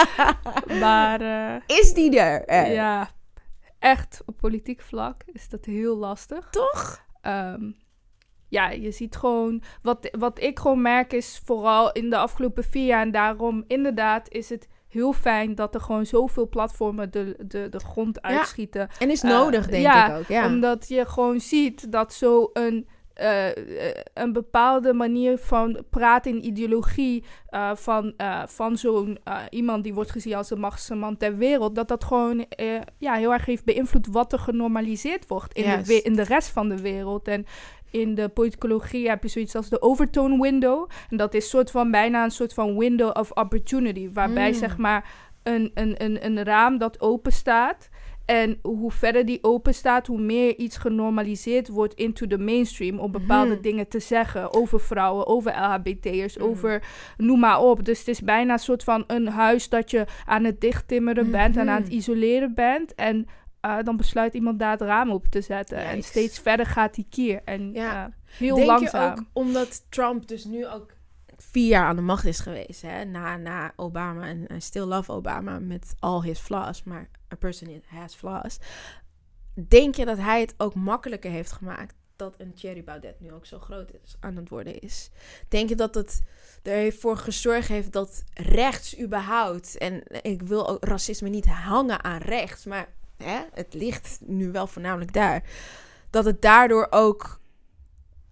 maar 0.84 1.20
eh, 1.20 1.78
Is 1.78 1.94
die 1.94 2.20
er? 2.20 2.44
Eh, 2.44 2.74
ja, 2.74 3.10
echt 3.78 4.22
op 4.26 4.36
politiek 4.36 4.80
vlak 4.80 5.22
is 5.26 5.48
dat 5.48 5.64
heel 5.64 5.96
lastig. 5.96 6.48
Toch? 6.50 7.04
Ehm, 7.20 7.70
ja, 8.48 8.70
je 8.70 8.90
ziet 8.90 9.16
gewoon, 9.16 9.62
wat, 9.82 10.08
wat 10.18 10.40
ik 10.40 10.58
gewoon 10.58 10.82
merk 10.82 11.12
is 11.12 11.40
vooral 11.44 11.92
in 11.92 12.10
de 12.10 12.16
afgelopen 12.16 12.64
vier 12.64 12.86
jaar, 12.86 13.02
en 13.02 13.10
daarom 13.10 13.64
inderdaad 13.66 14.28
is 14.30 14.48
het 14.48 14.68
heel 14.88 15.12
fijn 15.12 15.54
dat 15.54 15.74
er 15.74 15.80
gewoon 15.80 16.06
zoveel 16.06 16.48
platformen 16.48 17.10
de, 17.10 17.36
de, 17.46 17.68
de 17.68 17.78
grond 17.78 18.22
uitschieten. 18.22 18.88
En 18.98 19.10
is 19.10 19.22
Eh, 19.22 19.30
nodig, 19.30 19.66
denk 19.66 19.82
ja, 19.82 20.06
ik 20.10 20.18
ook. 20.18 20.26
Ja. 20.26 20.46
Omdat 20.46 20.88
je 20.88 21.06
gewoon 21.06 21.40
ziet 21.40 21.92
dat 21.92 22.12
zo 22.12 22.50
een, 23.14 23.26
eh, 23.26 23.88
eh, 23.88 23.94
een 24.14 24.32
bepaalde 24.32 24.92
manier 24.92 25.38
van 25.38 25.84
praten 25.90 26.30
in 26.30 26.46
ideologie 26.46 27.24
eh, 27.48 27.70
van, 27.74 28.14
van 28.46 28.76
zo'n 28.76 29.18
iemand 29.50 29.84
die 29.84 29.94
wordt 29.94 30.10
gezien 30.10 30.34
als 30.34 30.48
de 30.48 30.56
machtigste 30.56 30.94
man 30.94 31.16
ter 31.16 31.36
wereld, 31.36 31.74
dat 31.74 31.88
dat 31.88 32.04
gewoon 32.04 32.46
ja, 32.98 33.14
heel 33.14 33.32
erg 33.32 33.44
heeft 33.44 33.64
beïnvloed 33.64 34.06
wat 34.06 34.32
er 34.32 34.38
genormaliseerd 34.38 35.26
wordt 35.26 35.54
in, 35.54 35.82
de, 35.84 36.02
in 36.02 36.14
de 36.14 36.22
rest 36.22 36.48
van 36.48 36.68
de 36.68 36.80
wereld. 36.80 37.28
En 37.28 37.46
in 37.90 38.14
de 38.14 38.28
politicologie 38.28 39.08
heb 39.08 39.22
je 39.22 39.28
zoiets 39.28 39.54
als 39.54 39.68
de 39.68 39.82
overtone 39.82 40.42
window. 40.42 40.88
En 41.10 41.16
dat 41.16 41.34
is 41.34 41.48
soort 41.48 41.70
van 41.70 41.90
bijna 41.90 42.24
een 42.24 42.30
soort 42.30 42.54
van 42.54 42.78
window 42.78 43.10
of 43.18 43.30
opportunity. 43.30 44.10
Waarbij 44.12 44.50
Mm. 44.50 44.54
zeg 44.54 44.76
maar 44.76 45.10
een, 45.42 45.70
een, 45.74 46.04
een, 46.04 46.24
een 46.24 46.44
raam 46.44 46.78
dat 46.78 47.00
open 47.00 47.32
staat. 47.32 47.88
En 48.32 48.58
hoe 48.62 48.90
verder 48.92 49.24
die 49.24 49.38
open 49.44 49.74
staat, 49.74 50.06
hoe 50.06 50.20
meer 50.20 50.56
iets 50.56 50.76
genormaliseerd 50.76 51.68
wordt 51.68 51.94
into 51.94 52.26
the 52.26 52.38
mainstream. 52.38 52.98
Om 52.98 53.12
bepaalde 53.12 53.52
Mhm. 53.52 53.62
dingen 53.62 53.88
te 53.88 54.00
zeggen 54.00 54.54
over 54.54 54.80
vrouwen, 54.80 55.26
over 55.26 55.52
LHBT'ers, 55.52 56.36
Mhm. 56.36 56.46
over 56.46 56.82
noem 57.16 57.38
maar 57.40 57.60
op. 57.60 57.84
Dus 57.84 57.98
het 57.98 58.08
is 58.08 58.20
bijna 58.20 58.52
een 58.52 58.58
soort 58.58 58.84
van 58.84 59.04
een 59.06 59.28
huis 59.28 59.68
dat 59.68 59.90
je 59.90 60.04
aan 60.24 60.44
het 60.44 60.60
dichttimmeren 60.60 61.30
bent 61.30 61.56
en 61.56 61.68
aan 61.68 61.76
het 61.80 61.88
Mhm. 61.88 61.96
isoleren 61.96 62.54
bent. 62.54 62.94
En 62.94 63.26
eh, 63.60 63.76
dan 63.82 63.96
besluit 63.96 64.34
iemand 64.34 64.58
daar 64.58 64.70
het 64.70 64.80
raam 64.80 65.10
op 65.10 65.26
te 65.26 65.40
zetten. 65.40 65.78
En 65.78 66.02
steeds 66.02 66.38
verder 66.38 66.66
gaat 66.66 66.94
die 66.94 67.06
kier. 67.10 67.40
En 67.44 67.72
Ja. 67.72 68.06
eh, 68.06 68.12
heel 68.38 68.54
Denk 68.54 68.66
langzaam. 68.66 69.14
je 69.14 69.20
ook 69.20 69.26
omdat 69.32 69.86
Trump 69.90 70.28
dus 70.28 70.44
nu 70.44 70.66
ook 70.66 70.90
vier 71.36 71.68
jaar 71.68 71.84
aan 71.86 71.96
de 71.96 72.02
macht 72.02 72.24
is 72.24 72.40
geweest, 72.40 72.82
hè? 72.82 73.04
Na, 73.04 73.36
na 73.36 73.72
Obama. 73.76 74.26
En 74.26 74.46
I 74.54 74.60
still 74.60 74.82
love 74.84 75.12
Obama 75.12 75.58
met 75.58 75.94
all 75.98 76.20
his 76.22 76.38
flaws, 76.38 76.82
maar 76.82 77.10
a 77.32 77.36
person 77.36 77.82
has 77.86 78.14
flaws. 78.14 78.58
denk 79.54 79.94
je 79.94 80.04
dat 80.04 80.18
hij 80.18 80.40
het 80.40 80.54
ook 80.56 80.74
makkelijker 80.74 81.30
heeft 81.30 81.52
gemaakt 81.52 81.94
dat 82.16 82.34
een 82.38 82.54
Thierry 82.54 82.84
Baudet 82.84 83.20
nu 83.20 83.32
ook 83.32 83.46
zo 83.46 83.58
groot 83.58 83.90
is, 84.04 84.16
aan 84.20 84.36
het 84.36 84.48
worden 84.48 84.80
is? 84.80 85.10
Denk 85.48 85.68
je 85.68 85.74
dat 85.74 85.94
het 85.94 86.22
ervoor 86.62 87.16
gezorgd 87.16 87.68
heeft 87.68 87.92
dat 87.92 88.24
rechts 88.34 89.00
überhaupt, 89.00 89.78
en 89.78 90.02
ik 90.22 90.42
wil 90.42 90.68
ook 90.68 90.84
racisme 90.84 91.28
niet 91.28 91.46
hangen 91.46 92.04
aan 92.04 92.20
rechts, 92.20 92.64
maar 92.64 92.88
hè, 93.16 93.40
het 93.52 93.74
ligt 93.74 94.18
nu 94.20 94.50
wel 94.50 94.66
voornamelijk 94.66 95.12
daar, 95.12 95.42
dat 96.10 96.24
het 96.24 96.42
daardoor 96.42 96.86
ook 96.90 97.40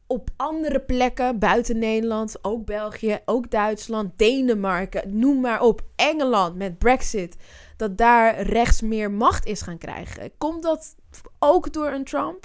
op 0.06 0.30
andere 0.36 0.80
plekken 0.80 1.38
buiten 1.38 1.78
Nederland, 1.78 2.44
ook 2.44 2.64
België, 2.64 3.18
ook 3.24 3.50
Duitsland, 3.50 4.18
Denemarken, 4.18 5.18
noem 5.18 5.40
maar 5.40 5.60
op, 5.60 5.82
Engeland 5.96 6.56
met 6.56 6.78
Brexit, 6.78 7.36
dat 7.80 7.96
daar 7.96 8.40
rechts 8.40 8.80
meer 8.80 9.10
macht 9.10 9.46
is 9.46 9.62
gaan 9.62 9.78
krijgen. 9.78 10.30
Komt 10.38 10.62
dat 10.62 10.96
ook 11.38 11.72
door 11.72 11.90
een 11.92 12.04
Trump? 12.04 12.44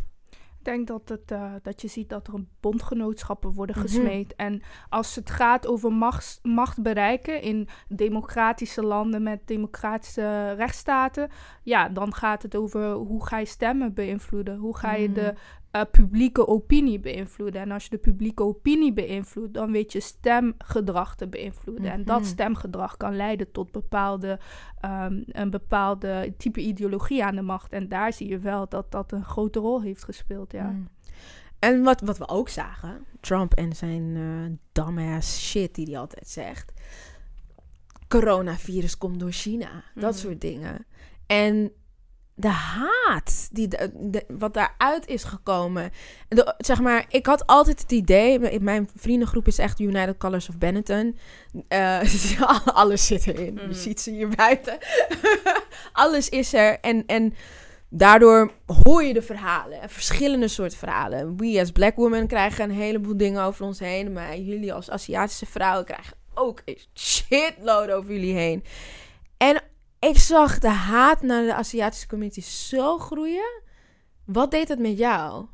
Ik 0.59 0.71
denk 0.71 0.87
dat, 0.87 1.09
het, 1.09 1.31
uh, 1.31 1.53
dat 1.61 1.81
je 1.81 1.87
ziet 1.87 2.09
dat 2.09 2.27
er 2.27 2.33
bondgenootschappen 2.59 3.53
worden 3.53 3.75
Mhm. 3.77 3.85
gesmeed. 3.85 4.35
En 4.35 4.61
als 4.89 5.15
het 5.15 5.29
gaat 5.29 5.67
over 5.67 5.91
macht, 5.91 6.39
macht 6.43 6.81
bereiken 6.81 7.41
in 7.41 7.67
democratische 7.87 8.83
landen 8.83 9.23
met 9.23 9.47
democratische 9.47 10.51
rechtsstaten, 10.53 11.29
ja, 11.63 11.89
dan 11.89 12.13
gaat 12.13 12.41
het 12.41 12.55
over 12.55 12.91
hoe 12.91 13.25
ga 13.25 13.37
je 13.39 13.45
stemmen 13.45 13.93
beïnvloeden? 13.93 14.57
Hoe 14.57 14.77
ga 14.77 14.93
je 14.93 15.11
de 15.11 15.33
uh, 15.75 15.81
publieke 15.91 16.47
opinie 16.47 16.99
beïnvloeden? 16.99 17.61
En 17.61 17.71
als 17.71 17.83
je 17.83 17.89
de 17.89 17.97
publieke 17.97 18.43
opinie 18.43 18.93
beïnvloedt, 18.93 19.53
dan 19.53 19.71
weet 19.71 19.91
je 19.91 19.99
stemgedrag 19.99 21.15
te 21.15 21.27
beïnvloeden. 21.27 21.83
Mm 21.83 21.89
-hmm. 21.89 21.99
En 21.99 22.05
dat 22.05 22.25
stemgedrag 22.25 22.97
kan 22.97 23.15
leiden 23.15 23.51
tot 23.51 23.71
bepaalde, 23.71 24.39
um, 24.85 25.23
een 25.27 25.49
bepaalde 25.49 26.33
type 26.37 26.59
ideologie 26.61 27.23
aan 27.23 27.35
de 27.35 27.41
macht. 27.41 27.71
En 27.71 27.89
daar 27.89 28.13
zie 28.13 28.27
je 28.27 28.39
wel 28.39 28.69
dat 28.69 28.91
dat 28.91 29.11
een 29.11 29.25
grote 29.25 29.59
rol 29.59 29.81
heeft 29.81 30.03
gespeeld, 30.03 30.51
ja. 30.51 30.69
Mm. 30.69 30.87
En 31.59 31.83
wat, 31.83 32.01
wat 32.01 32.17
we 32.17 32.27
ook 32.27 32.49
zagen, 32.49 33.05
Trump 33.19 33.53
en 33.53 33.75
zijn 33.75 34.15
uh, 34.15 34.51
dumbass 34.71 35.49
shit 35.49 35.75
die 35.75 35.85
hij 35.85 35.97
altijd 35.97 36.27
zegt. 36.27 36.73
Coronavirus 38.07 38.97
komt 38.97 39.19
door 39.19 39.31
China. 39.31 39.69
Dat 39.71 39.83
mm 39.95 40.01
-hmm. 40.01 40.13
soort 40.13 40.41
dingen. 40.41 40.85
En 41.25 41.71
de 42.35 42.47
haat 42.47 43.49
die 43.51 43.67
de, 43.67 43.91
de, 43.93 44.25
wat 44.27 44.53
daaruit 44.53 45.07
is 45.07 45.23
gekomen. 45.23 45.91
De, 46.27 46.53
zeg 46.57 46.81
maar, 46.81 47.05
ik 47.09 47.25
had 47.25 47.47
altijd 47.47 47.81
het 47.81 47.91
idee. 47.91 48.59
Mijn 48.59 48.89
vriendengroep 48.95 49.47
is 49.47 49.57
echt 49.57 49.79
United 49.79 50.17
Colors 50.17 50.49
of 50.49 50.57
Benetton. 50.57 51.17
Uh, 51.69 52.01
alles 52.65 53.05
zit 53.05 53.27
erin. 53.27 53.53
Mm. 53.53 53.67
Je 53.67 53.73
ziet 53.73 54.01
ze 54.01 54.11
hier 54.11 54.29
buiten. 54.35 54.77
alles 55.93 56.29
is 56.29 56.53
er. 56.53 56.79
En, 56.79 57.03
en 57.05 57.33
daardoor 57.89 58.51
hoor 58.83 59.03
je 59.03 59.13
de 59.13 59.21
verhalen. 59.21 59.89
Verschillende 59.89 60.47
soorten 60.47 60.77
verhalen. 60.77 61.37
We 61.37 61.59
as 61.61 61.71
black 61.71 61.95
women 61.95 62.27
krijgen 62.27 62.63
een 62.63 62.75
heleboel 62.75 63.17
dingen 63.17 63.43
over 63.43 63.65
ons 63.65 63.79
heen. 63.79 64.13
Maar 64.13 64.37
jullie 64.37 64.73
als 64.73 64.89
Aziatische 64.89 65.45
vrouwen 65.45 65.85
krijgen 65.85 66.17
ook 66.33 66.61
een 66.65 66.79
shitload 66.93 67.91
over 67.91 68.11
jullie 68.11 68.35
heen. 68.35 68.63
En 69.37 69.61
ik 70.05 70.17
zag 70.17 70.59
de 70.59 70.69
haat 70.69 71.21
naar 71.21 71.43
de 71.43 71.53
Aziatische 71.53 72.07
community 72.07 72.41
zo 72.41 72.97
groeien. 72.97 73.61
Wat 74.25 74.51
deed 74.51 74.67
het 74.67 74.79
met 74.79 74.97
jou? 74.97 75.45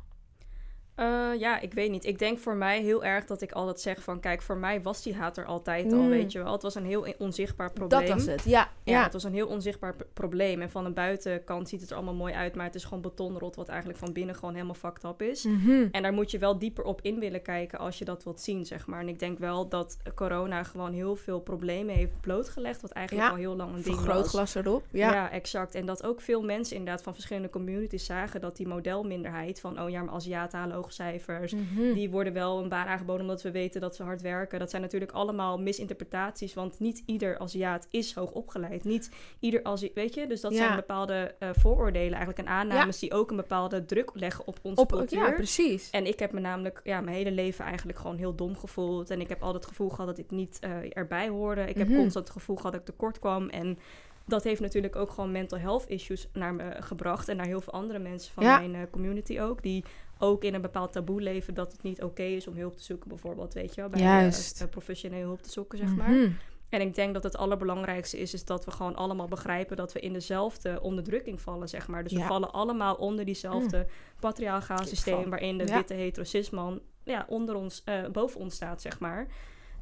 Uh, 0.96 1.30
ja, 1.38 1.60
ik 1.60 1.72
weet 1.72 1.90
niet. 1.90 2.04
Ik 2.04 2.18
denk 2.18 2.38
voor 2.38 2.54
mij 2.56 2.80
heel 2.82 3.04
erg 3.04 3.24
dat 3.24 3.40
ik 3.42 3.52
altijd 3.52 3.80
zeg 3.80 4.02
van... 4.02 4.20
kijk, 4.20 4.42
voor 4.42 4.56
mij 4.56 4.82
was 4.82 5.02
die 5.02 5.14
haat 5.14 5.36
er 5.36 5.44
altijd 5.44 5.92
al, 5.92 5.98
Mm. 5.98 6.08
weet 6.08 6.32
je 6.32 6.42
wel. 6.42 6.52
Het 6.52 6.62
was 6.62 6.74
een 6.74 6.84
heel 6.84 7.06
onzichtbaar 7.18 7.72
probleem. 7.72 8.00
Dat 8.00 8.08
was 8.08 8.26
het, 8.26 8.44
ja. 8.44 8.68
Ja, 8.84 8.92
ja. 8.92 9.02
het 9.02 9.12
was 9.12 9.24
een 9.24 9.32
heel 9.32 9.46
onzichtbaar 9.46 9.94
probleem. 10.12 10.60
En 10.60 10.70
van 10.70 10.84
de 10.84 10.90
buitenkant 10.90 11.68
ziet 11.68 11.80
het 11.80 11.90
er 11.90 11.96
allemaal 11.96 12.14
mooi 12.14 12.34
uit... 12.34 12.54
maar 12.54 12.64
het 12.66 12.74
is 12.74 12.84
gewoon 12.84 13.00
betonrot 13.00 13.56
wat 13.56 13.68
eigenlijk 13.68 13.98
van 13.98 14.12
binnen 14.12 14.34
gewoon 14.34 14.54
helemaal 14.54 14.74
fucked 14.74 15.04
up 15.04 15.22
is. 15.22 15.44
Mhm. 15.44 15.86
En 15.90 16.02
daar 16.02 16.12
moet 16.12 16.30
je 16.30 16.38
wel 16.38 16.58
dieper 16.58 16.84
op 16.84 17.00
in 17.02 17.18
willen 17.18 17.42
kijken 17.42 17.78
als 17.78 17.98
je 17.98 18.04
dat 18.04 18.24
wilt 18.24 18.40
zien, 18.40 18.66
zeg 18.66 18.86
maar. 18.86 19.00
En 19.00 19.08
ik 19.08 19.18
denk 19.18 19.38
wel 19.38 19.68
dat 19.68 19.96
corona 20.14 20.62
gewoon 20.62 20.92
heel 20.92 21.16
veel 21.16 21.40
problemen 21.40 21.94
heeft 21.94 22.20
blootgelegd... 22.20 22.80
wat 22.82 22.90
eigenlijk 22.90 23.26
Ja. 23.26 23.32
al 23.32 23.38
heel 23.40 23.56
lang 23.56 23.74
een 23.74 23.82
ding 23.82 23.96
was. 23.96 24.04
Vergrootglas 24.04 24.54
erop. 24.54 24.84
Ja. 24.90 25.12
Ja. 25.12 25.30
exact. 25.30 25.74
En 25.74 25.86
dat 25.86 26.04
ook 26.06 26.20
veel 26.20 26.42
mensen 26.42 26.76
inderdaad 26.76 27.02
van 27.02 27.12
verschillende 27.14 27.50
communities 27.50 28.04
zagen... 28.04 28.40
dat 28.40 28.56
die 28.56 28.66
modelminderheid 28.68 29.60
van... 29.60 29.80
oh 29.80 29.90
ja, 29.90 30.02
maar 30.02 30.14
Aziaten 30.14 30.58
halen 30.58 30.76
hoge 30.82 30.94
cijfers... 30.94 31.52
Mhm. 31.54 31.92
Die 31.92 32.10
worden 32.10 32.32
wel 32.32 32.62
een 32.62 32.68
baan 32.68 32.86
aangeboden 32.86 33.20
omdat 33.22 33.42
we 33.42 33.50
weten 33.50 33.80
dat 33.80 33.96
ze 33.96 34.02
hard 34.02 34.20
werken. 34.22 34.58
Dat 34.58 34.70
zijn 34.70 34.82
natuurlijk 34.82 35.12
allemaal 35.12 35.58
misinterpretaties. 35.58 36.54
Want 36.54 36.80
niet 36.80 37.02
ieder 37.06 37.38
Aziat 37.38 37.86
is 37.90 38.14
hoog 38.14 38.30
opgeleid. 38.32 38.84
Niet 38.84 39.10
ieder 39.40 39.62
Aziat, 39.64 39.92
weet 39.94 40.14
je? 40.14 40.26
Dus 40.26 40.40
dat 40.40 40.52
Ja. 40.52 40.58
zijn 40.58 40.76
bepaalde 40.76 41.34
eh, 41.38 41.48
vooroordelen 41.52 42.08
eigenlijk 42.18 42.38
en 42.38 42.54
aannames 42.54 42.98
die 42.98 43.12
ook 43.12 43.30
een 43.30 43.36
bepaalde 43.36 43.84
druk 43.84 44.10
leggen 44.14 44.46
op 44.46 44.58
onze 44.62 44.80
Op, 44.80 44.88
cultuur. 44.92 45.18
ja, 45.18 45.30
precies. 45.32 45.90
En 45.90 46.06
ik 46.06 46.18
heb 46.18 46.32
me 46.32 46.40
namelijk 46.40 46.80
ja, 46.84 47.00
mijn 47.00 47.16
hele 47.16 47.30
leven 47.30 47.64
eigenlijk 47.64 47.98
gewoon 47.98 48.16
heel 48.16 48.34
dom 48.34 48.56
gevoeld. 48.56 49.10
En 49.10 49.20
ik 49.20 49.28
heb 49.28 49.42
altijd 49.42 49.62
het 49.62 49.70
gevoel 49.72 49.88
gehad 49.88 50.06
dat 50.06 50.18
ik 50.18 50.30
niet 50.30 50.58
eh, 50.60 50.70
erbij 50.92 51.28
hoorde. 51.28 51.60
Ik 51.60 51.76
heb 51.76 51.88
Mhm. 51.88 51.96
constant 51.96 52.24
het 52.28 52.36
gevoel 52.36 52.56
gehad 52.56 52.72
dat 52.72 52.80
ik 52.80 52.86
tekort 52.86 53.18
kwam. 53.18 53.48
En 53.48 53.78
dat 54.26 54.42
heeft 54.44 54.60
natuurlijk 54.60 54.96
ook 54.96 55.10
gewoon 55.10 55.32
mental 55.32 55.58
health 55.58 55.84
issues 55.88 56.28
naar 56.32 56.54
me 56.54 56.76
gebracht. 56.80 57.28
En 57.28 57.36
naar 57.36 57.46
heel 57.46 57.60
veel 57.60 57.72
andere 57.72 57.98
mensen 57.98 58.32
van 58.34 58.44
Ja. 58.44 58.58
mijn 58.58 58.74
eh, 58.74 58.80
community 58.90 59.40
ook. 59.40 59.62
Die 59.62 59.84
ook 60.22 60.44
in 60.44 60.54
een 60.54 60.60
bepaald 60.60 60.92
taboe 60.92 61.20
leven 61.20 61.54
dat 61.54 61.72
het 61.72 61.82
niet 61.82 62.02
oké 62.02 62.22
is 62.22 62.46
om 62.46 62.56
hulp 62.56 62.76
te 62.76 62.82
zoeken. 62.82 63.08
Bijvoorbeeld, 63.08 63.54
weet 63.54 63.74
je 63.74 63.80
wel. 63.80 63.90
Bij 63.90 64.00
eh, 64.00 64.06
Juist. 64.06 64.66
professionele 64.70 65.22
hulp 65.24 65.42
te 65.42 65.50
zoeken, 65.50 65.78
zeg 65.78 65.96
maar. 65.96 66.10
Mhm. 66.10 66.30
En 66.68 66.80
ik 66.80 66.94
denk 66.94 67.14
dat 67.14 67.22
het 67.22 67.36
allerbelangrijkste 67.36 68.18
is, 68.18 68.34
is 68.34 68.44
dat 68.44 68.64
we 68.64 68.70
gewoon 68.70 68.94
allemaal 68.96 69.28
begrijpen 69.28 69.76
dat 69.76 69.92
we 69.92 70.00
in 70.00 70.12
dezelfde 70.12 70.80
onderdrukking 70.82 71.40
vallen, 71.40 71.68
zeg 71.68 71.88
maar. 71.88 72.02
Dus 72.02 72.12
we 72.12 72.20
vallen 72.20 72.52
allemaal 72.52 72.94
onder 72.94 73.24
diezelfde 73.24 73.86
patriarchaal 74.20 74.84
systeem, 74.84 75.30
waarin 75.30 75.58
de 75.58 75.66
Ja. 75.66 75.74
witte 75.76 75.94
hetero-cisman 75.94 76.80
ja, 77.04 77.24
onder 77.28 77.54
ons, 77.54 77.82
eh, 77.84 78.06
boven 78.12 78.40
ons 78.40 78.54
staat, 78.54 78.82
zeg 78.82 79.00
maar. 79.00 79.26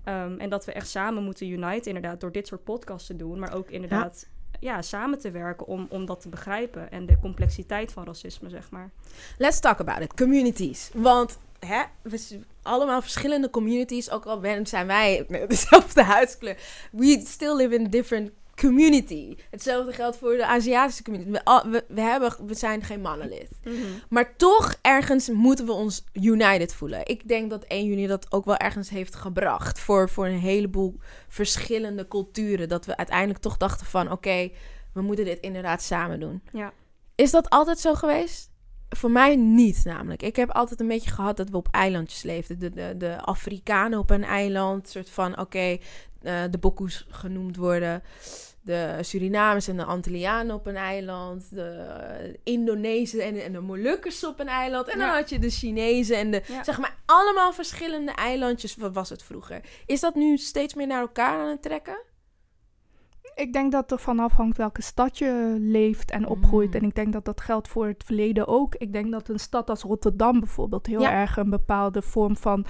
Ehm, 0.05 0.39
en 0.39 0.51
dat 0.51 0.65
we 0.65 0.73
echt 0.73 0.89
samen 0.89 1.23
moeten 1.23 1.49
uniten, 1.49 1.95
inderdaad, 1.95 2.21
door 2.21 2.33
dit 2.33 2.47
soort 2.47 2.65
podcasts 2.65 3.07
te 3.07 3.17
doen, 3.17 3.39
maar 3.39 3.55
ook 3.55 3.71
inderdaad 3.71 4.29
ja. 4.31 4.39
Samen 4.81 5.19
te 5.19 5.31
werken 5.31 5.67
om, 5.67 5.87
om 5.91 6.07
dat 6.07 6.21
te 6.21 6.29
begrijpen 6.29 6.91
en 6.91 7.07
de 7.07 7.19
complexiteit 7.21 7.93
van 7.93 8.05
racisme, 8.05 8.49
zeg 8.49 8.71
maar. 8.71 8.91
Let's 9.39 9.61
talk 9.61 9.81
about 9.81 10.01
it. 10.01 10.15
Communities. 10.15 10.91
Want 10.95 11.39
hè, 11.59 11.83
we 12.03 12.41
allemaal 12.63 13.03
verschillende 13.03 13.51
communities. 13.51 14.11
Ook 14.11 14.27
al 14.27 14.41
zijn 14.69 14.87
wij 14.87 15.27
dezelfde 15.49 16.03
huidskleur. 16.03 16.57
We 16.93 17.23
still 17.27 17.57
live 17.57 17.75
in 17.75 17.85
different 17.85 18.31
community. 18.61 19.37
Hetzelfde 19.51 19.93
geldt 19.93 20.17
voor 20.17 20.37
de 20.37 20.47
Aziatische 20.47 21.03
community. 21.03 21.31
We, 21.31 21.63
we, 21.71 21.85
we, 21.89 22.01
hebben, 22.01 22.47
we 22.47 22.55
zijn 22.55 22.83
geen 22.83 23.01
mannenlid. 23.01 23.49
Maar 24.09 24.37
toch 24.37 24.75
ergens 24.83 25.29
moeten 25.29 25.67
we 25.67 25.73
ons 25.73 26.05
united 26.13 26.75
voelen. 26.75 27.07
Ik 27.07 27.29
denk 27.29 27.51
dat 27.51 27.65
1 27.65 27.85
juni 27.85 28.07
dat 28.07 28.33
ook 28.33 28.45
wel 28.45 28.57
ergens 28.57 28.91
heeft 28.91 29.15
gebracht. 29.15 29.81
Voor, 29.81 30.09
voor 30.09 30.27
een 30.27 30.39
heleboel 30.39 30.99
verschillende 31.29 32.09
culturen. 32.09 32.69
Dat 32.69 32.87
we 32.87 32.97
uiteindelijk 32.97 33.39
toch 33.39 33.57
dachten 33.57 33.87
van... 33.87 34.11
Oké, 34.11 34.51
we 34.93 35.03
moeten 35.03 35.25
dit 35.25 35.41
inderdaad 35.41 35.83
samen 35.83 36.21
doen. 36.21 36.43
Ja. 36.53 36.73
Is 37.15 37.31
dat 37.31 37.51
altijd 37.51 37.79
zo 37.79 37.95
geweest? 37.95 38.51
Voor 38.89 39.11
mij 39.11 39.37
niet 39.37 39.81
namelijk. 39.85 40.23
Ik 40.23 40.37
heb 40.37 40.51
altijd 40.51 40.81
een 40.81 40.89
beetje 40.89 41.11
gehad 41.11 41.37
dat 41.37 41.51
we 41.51 41.57
op 41.57 41.69
eilandjes 41.71 42.23
leefden. 42.23 42.59
De, 42.59 42.71
de, 42.71 42.95
de 42.99 43.21
Afrikanen 43.21 43.99
op 43.99 44.11
een 44.11 44.25
eiland. 44.25 44.89
soort 44.89 45.11
van, 45.11 45.39
oké, 45.39 45.79
eh, 46.23 46.43
de 46.51 46.59
Bokoes 46.59 47.07
genoemd 47.09 47.57
worden. 47.57 48.03
De 48.71 48.99
Surinamers 49.01 49.69
en 49.69 49.77
de 49.77 49.85
Antillianen 49.85 50.55
op 50.55 50.67
een 50.67 50.77
eiland. 50.77 51.55
De 51.55 52.39
Indonezen 52.45 53.21
en, 53.25 53.43
en 53.43 53.53
de 53.53 53.61
Molukkers 53.61 54.25
op 54.25 54.41
een 54.41 54.49
eiland. 54.49 54.89
En 54.89 54.99
dan 54.99 55.07
Ja. 55.07 55.15
had 55.15 55.29
je 55.31 55.39
de 55.39 55.51
Chinezen 55.51 56.17
en 56.17 56.31
de... 56.31 56.43
Ja. 56.47 56.65
Zeg 56.65 56.79
maar, 56.79 56.97
allemaal 57.07 57.53
verschillende 57.53 58.13
eilandjes. 58.13 58.77
Wat 58.77 58.95
was 58.95 59.09
het 59.09 59.23
vroeger? 59.23 59.61
Is 59.87 60.01
dat 60.01 60.15
nu 60.15 60.37
steeds 60.37 60.75
meer 60.75 60.87
naar 60.87 61.01
elkaar 61.01 61.41
aan 61.41 61.49
het 61.49 61.63
trekken? 61.63 61.99
Ik 63.35 63.53
denk 63.53 63.73
dat 63.73 63.91
er 63.93 63.99
van 63.99 64.19
afhangt 64.19 64.57
welke 64.57 64.83
stad 64.83 65.19
je 65.19 65.57
leeft 65.59 66.11
en 66.11 66.27
opgroeit. 66.27 66.69
Mm. 66.69 66.75
En 66.75 66.83
ik 66.83 66.95
denk 66.95 67.13
dat 67.13 67.25
dat 67.25 67.41
geldt 67.41 67.69
voor 67.69 67.87
het 67.87 68.05
verleden 68.05 68.47
ook. 68.47 68.75
Ik 68.75 68.93
denk 68.93 69.11
dat 69.13 69.29
een 69.29 69.39
stad 69.41 69.71
als 69.71 69.83
Rotterdam 69.83 70.41
bijvoorbeeld 70.41 70.87
heel 70.87 71.01
Ja. 71.01 71.13
erg 71.13 71.37
een 71.37 71.51
bepaalde 71.51 72.03
vorm 72.03 72.37
van 72.37 72.67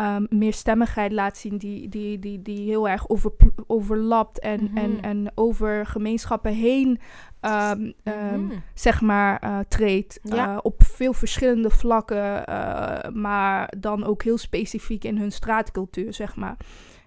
ehm 0.00 0.24
meerstemmigheid 0.38 1.12
laat 1.12 1.36
zien. 1.36 1.58
Die, 1.58 1.88
die, 1.88 2.18
die, 2.18 2.42
die 2.42 2.66
heel 2.68 2.88
erg 2.88 3.08
over, 3.08 3.32
overlapt 3.66 4.38
en, 4.38 4.62
Mhm. 4.64 4.76
en, 4.76 5.00
en 5.00 5.32
over 5.34 5.86
gemeenschappen 5.86 6.52
heen 6.52 6.98
Mhm. 8.04 8.50
zeg 8.74 9.00
maar, 9.00 9.38
eh, 9.38 9.58
treedt. 9.68 10.18
Ja. 10.22 10.52
eh, 10.52 10.58
op 10.62 10.82
veel 10.84 11.12
verschillende 11.12 11.70
vlakken, 11.70 12.46
eh, 12.46 13.10
maar 13.12 13.72
dan 13.78 14.04
ook 14.04 14.22
heel 14.22 14.38
specifiek 14.38 15.04
in 15.04 15.18
hun 15.18 15.32
straatcultuur, 15.32 16.14
zeg 16.14 16.36
maar. 16.36 16.56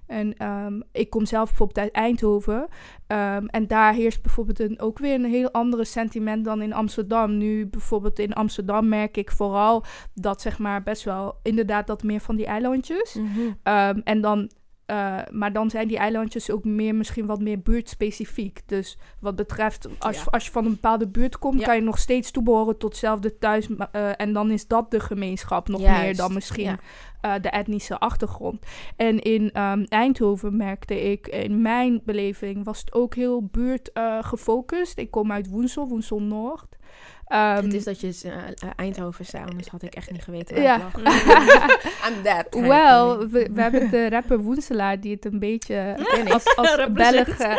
En 0.07 0.37
ehm, 0.37 0.79
ik 0.91 1.09
kom 1.09 1.25
zelf 1.25 1.47
bijvoorbeeld 1.47 1.79
uit 1.79 1.91
Eindhoven. 1.91 2.67
ehm, 3.07 3.45
en 3.45 3.67
daar 3.67 3.93
heerst 3.93 4.21
bijvoorbeeld 4.21 4.59
een, 4.59 4.79
ook 4.79 4.99
weer 4.99 5.13
een 5.13 5.25
heel 5.25 5.51
andere 5.51 5.85
sentiment 5.85 6.45
dan 6.45 6.61
in 6.61 6.73
Amsterdam. 6.73 7.37
Nu 7.37 7.67
bijvoorbeeld 7.67 8.19
in 8.19 8.33
Amsterdam 8.33 8.87
merk 8.89 9.17
ik 9.17 9.31
vooral 9.31 9.83
dat 10.13 10.41
zeg 10.41 10.59
maar 10.59 10.83
best 10.83 11.03
wel 11.03 11.35
inderdaad 11.43 11.87
dat 11.87 12.03
meer 12.03 12.19
van 12.19 12.35
die 12.35 12.45
eilandjes. 12.45 13.13
Mhm. 13.13 13.39
Ehm, 13.63 13.99
en 14.03 14.21
dan 14.21 14.49
eh, 14.85 15.19
maar 15.31 15.53
dan 15.53 15.69
zijn 15.69 15.87
die 15.87 15.97
eilandjes 15.97 16.51
ook 16.51 16.63
meer, 16.63 16.95
misschien 16.95 17.25
wat 17.25 17.39
meer 17.41 17.59
buurtspecifiek. 17.61 18.61
Dus 18.65 18.97
wat 19.19 19.35
betreft, 19.35 19.87
als, 19.99 20.17
Ja. 20.17 20.23
als 20.25 20.45
je 20.45 20.51
van 20.51 20.65
een 20.65 20.71
bepaalde 20.71 21.07
buurt 21.07 21.37
komt, 21.39 21.59
Ja. 21.59 21.65
kan 21.65 21.75
je 21.75 21.81
nog 21.81 21.97
steeds 21.97 22.31
toebehoren 22.31 22.77
tot 22.77 22.89
hetzelfde 22.89 23.37
thuis. 23.37 23.67
eh, 23.91 24.09
en 24.17 24.33
dan 24.33 24.51
is 24.51 24.67
dat 24.67 24.91
de 24.91 24.99
gemeenschap 24.99 25.67
nog 25.67 25.81
Juist, 25.81 26.01
meer 26.03 26.15
dan 26.15 26.33
misschien 26.33 26.77
eh, 27.23 27.33
de 27.41 27.49
etnische 27.49 27.99
achtergrond. 27.99 28.65
En 28.95 29.19
in 29.19 29.51
ehm, 29.51 29.83
Eindhoven 29.83 30.57
merkte 30.57 31.11
ik, 31.11 31.27
in 31.27 31.61
mijn 31.61 32.01
beleving, 32.05 32.63
was 32.65 32.79
het 32.79 32.93
ook 32.93 33.15
heel 33.15 33.43
buurt 33.51 33.91
gefocust. 34.21 34.97
Ik 34.97 35.11
kom 35.11 35.31
uit 35.31 35.49
Woensel, 35.49 35.87
Woensel 35.87 36.21
Noord. 36.21 36.77
Ehm, 37.25 37.63
het 37.63 37.73
is 37.73 37.83
dat 37.83 37.99
je 38.01 38.13
eh, 38.23 38.69
Eindhoven 38.75 39.25
zei, 39.25 39.43
anders 39.45 39.67
had 39.67 39.81
ik 39.81 39.95
echt 39.95 40.11
niet 40.11 40.23
geweten 40.23 40.55
waar 40.55 40.63
ja. 40.63 40.77
I'm 42.07 42.23
that 42.23 42.47
Wel, 42.67 43.17
we, 43.27 43.49
we 43.53 43.61
hebben 43.61 43.89
de 43.89 44.09
rapper 44.09 44.39
Woenselaar 44.39 44.99
die 44.99 45.13
het 45.15 45.25
een 45.25 45.39
beetje 45.39 45.95
ik. 45.97 46.31
als, 46.33 46.55
als. 46.55 46.75
Belg... 46.91 47.27
eh, 47.27 47.55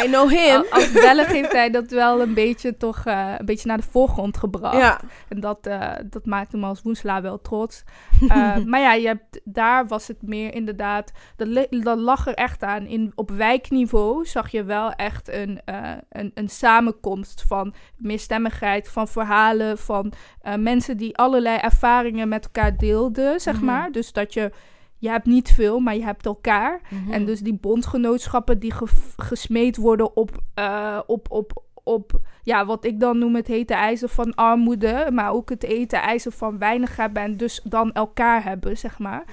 I 0.04 0.06
know 0.06 0.30
him. 0.30 0.56
Al- 0.56 0.66
Als 0.70 0.92
Belg 0.92 1.26
heeft 1.26 1.52
hij 1.52 1.70
dat 1.70 1.90
wel 1.90 2.20
een 2.20 2.34
beetje 2.34 2.76
toch 2.76 3.04
eh, 3.04 3.34
een 3.38 3.44
beetje 3.46 3.68
naar 3.68 3.76
de 3.76 3.82
voorgrond 3.90 4.36
gebracht. 4.36 4.76
ja. 4.76 5.00
En 5.28 5.40
dat, 5.40 5.66
eh, 5.66 5.90
dat 6.04 6.26
maakt 6.26 6.52
hem 6.52 6.64
als 6.64 6.82
Woenselaar 6.82 7.22
wel 7.22 7.40
trots. 7.40 7.84
Eh, 8.28 8.56
maar 8.70 8.80
ja, 8.80 8.92
je 8.92 9.06
hebt, 9.06 9.40
daar 9.44 9.86
was 9.86 10.06
het 10.08 10.22
meer 10.22 10.54
inderdaad... 10.54 11.12
Dat, 11.36 11.66
dat 11.70 11.98
lag 11.98 12.26
er 12.26 12.34
echt 12.34 12.62
aan. 12.62 12.86
In, 12.86 13.12
op 13.14 13.30
wijkniveau 13.30 14.26
zag 14.26 14.50
je 14.50 14.64
wel 14.64 14.92
echt 14.92 15.28
een, 15.28 15.60
eh, 15.64 15.90
een, 16.08 16.30
een 16.34 16.48
samenkomst 16.48 17.44
van 17.46 17.74
meerstemmigheid, 17.96 18.81
van 18.88 19.08
verhalen, 19.08 19.78
van 19.78 20.12
eh, 20.40 20.54
mensen 20.54 20.96
die 20.96 21.16
allerlei 21.16 21.56
ervaringen 21.58 22.28
met 22.28 22.44
elkaar 22.44 22.76
deelden, 22.76 23.40
zeg 23.40 23.54
Mhm. 23.56 23.64
maar. 23.64 23.92
Dus 23.92 24.12
dat 24.12 24.34
je... 24.34 24.50
Je 24.98 25.08
hebt 25.10 25.26
niet 25.26 25.50
veel, 25.52 25.80
maar 25.80 25.94
je 25.96 26.04
hebt 26.04 26.26
elkaar. 26.26 26.80
Mhm. 26.90 27.12
En 27.12 27.24
dus 27.24 27.40
die 27.40 27.54
bondgenootschappen 27.54 28.58
die 28.58 28.72
ge- 28.72 29.12
gesmeed 29.16 29.76
worden 29.76 30.16
op, 30.16 30.30
eh, 30.54 30.98
op, 31.06 31.30
op, 31.30 31.62
op 31.84 32.20
ja, 32.42 32.66
wat 32.66 32.84
ik 32.84 33.00
dan 33.00 33.18
noem 33.18 33.34
het 33.34 33.46
hete 33.46 33.74
ijzer 33.74 34.08
van 34.08 34.34
armoede, 34.34 35.08
maar 35.12 35.30
ook 35.32 35.48
het 35.50 35.62
hete 35.62 35.96
ijzer 35.96 36.32
van 36.32 36.58
weinig 36.58 36.96
hebben 36.96 37.22
en 37.22 37.36
dus 37.36 37.60
dan 37.64 37.92
elkaar 37.92 38.44
hebben, 38.44 38.78
zeg 38.78 38.98
maar. 38.98 39.24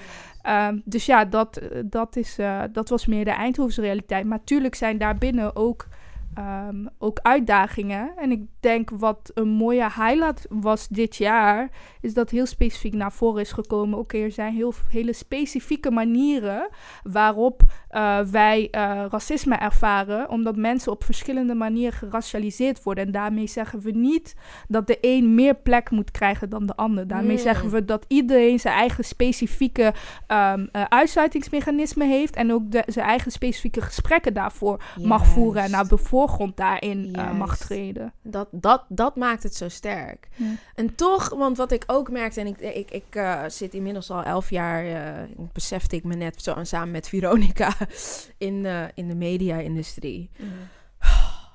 Ehm, 0.42 0.78
dus 0.84 1.06
ja, 1.06 1.24
dat, 1.24 1.60
dat, 1.84 2.16
is, 2.16 2.38
eh, 2.38 2.62
dat 2.72 2.88
was 2.88 3.06
meer 3.06 3.24
de 3.24 3.30
Eindhovense 3.30 3.80
realiteit. 3.80 4.26
Maar 4.26 4.44
tuurlijk 4.44 4.74
zijn 4.74 4.98
daarbinnen 4.98 5.56
ook, 5.56 5.86
ehm, 6.34 6.86
ook 6.98 7.18
uitdagingen. 7.22 8.12
En 8.16 8.30
ik 8.30 8.42
denk 8.60 8.90
wat 8.90 9.30
een 9.34 9.48
mooie 9.48 9.82
highlight 9.82 10.46
was 10.48 10.88
dit 10.88 11.16
jaar, 11.16 11.70
is 12.00 12.14
dat 12.14 12.30
heel 12.30 12.46
specifiek 12.46 12.94
naar 12.94 13.12
voren 13.12 13.40
is 13.40 13.52
gekomen. 13.52 13.98
Oké, 13.98 14.18
er 14.18 14.32
zijn 14.32 14.54
heel, 14.54 14.72
hele 14.88 15.12
specifieke 15.12 15.90
manieren 15.90 16.68
waarop 17.02 17.62
eh, 17.88 18.20
wij 18.20 18.68
eh, 18.70 19.04
racisme 19.10 19.54
ervaren, 19.54 20.28
omdat 20.28 20.56
mensen 20.56 20.92
op 20.92 21.04
verschillende 21.04 21.54
manieren 21.54 21.98
geracialiseerd 21.98 22.82
worden. 22.82 23.04
En 23.04 23.12
daarmee 23.12 23.46
zeggen 23.46 23.80
we 23.80 23.90
niet 23.90 24.34
dat 24.68 24.86
de 24.86 24.98
een 25.00 25.34
meer 25.34 25.54
plek 25.54 25.90
moet 25.90 26.10
krijgen 26.10 26.50
dan 26.50 26.66
de 26.66 26.76
ander. 26.76 27.06
Daarmee 27.06 27.38
zeggen 27.38 27.70
we 27.70 27.84
dat 27.84 28.04
iedereen 28.08 28.60
zijn 28.60 28.74
eigen 28.74 29.04
specifieke 29.04 29.92
eh, 30.26 30.54
uitsluitingsmechanisme 30.88 32.04
heeft 32.04 32.36
en 32.36 32.52
ook 32.52 32.70
de, 32.70 32.82
zijn 32.86 33.06
eigen 33.06 33.30
specifieke 33.30 33.80
gesprekken 33.80 34.34
daarvoor 34.34 34.82
mag 35.02 35.26
voeren 35.26 35.62
en 35.62 35.70
naar 35.70 35.88
de 35.88 35.98
voorgrond 36.20 36.56
daarin 36.56 37.14
eh, 37.14 37.32
mag 37.32 37.58
treden. 37.58 38.12
Dat, 38.22 38.48
dat, 38.50 38.84
dat 38.88 39.16
maakt 39.16 39.42
het 39.42 39.54
zo 39.54 39.68
sterk. 39.68 40.28
Ja. 40.36 40.54
En 40.74 40.94
toch, 40.94 41.28
want 41.28 41.56
wat 41.56 41.72
ik 41.72 41.84
ook 41.86 42.10
merkte, 42.10 42.40
en 42.40 42.46
ik, 42.46 42.60
ik, 42.60 42.90
ik 42.90 43.14
eh, 43.14 43.42
zit 43.46 43.74
inmiddels 43.74 44.10
al 44.10 44.22
elf 44.22 44.50
jaar, 44.50 44.84
eh, 44.84 45.28
besefte 45.52 45.96
ik 45.96 46.04
me 46.04 46.14
net 46.14 46.42
zo 46.42 46.54
samen 46.62 46.90
met 46.90 47.08
Veronica 47.08 47.72
in, 48.38 48.66
in 48.94 49.08
de 49.08 49.14
media-industrie. 49.14 50.30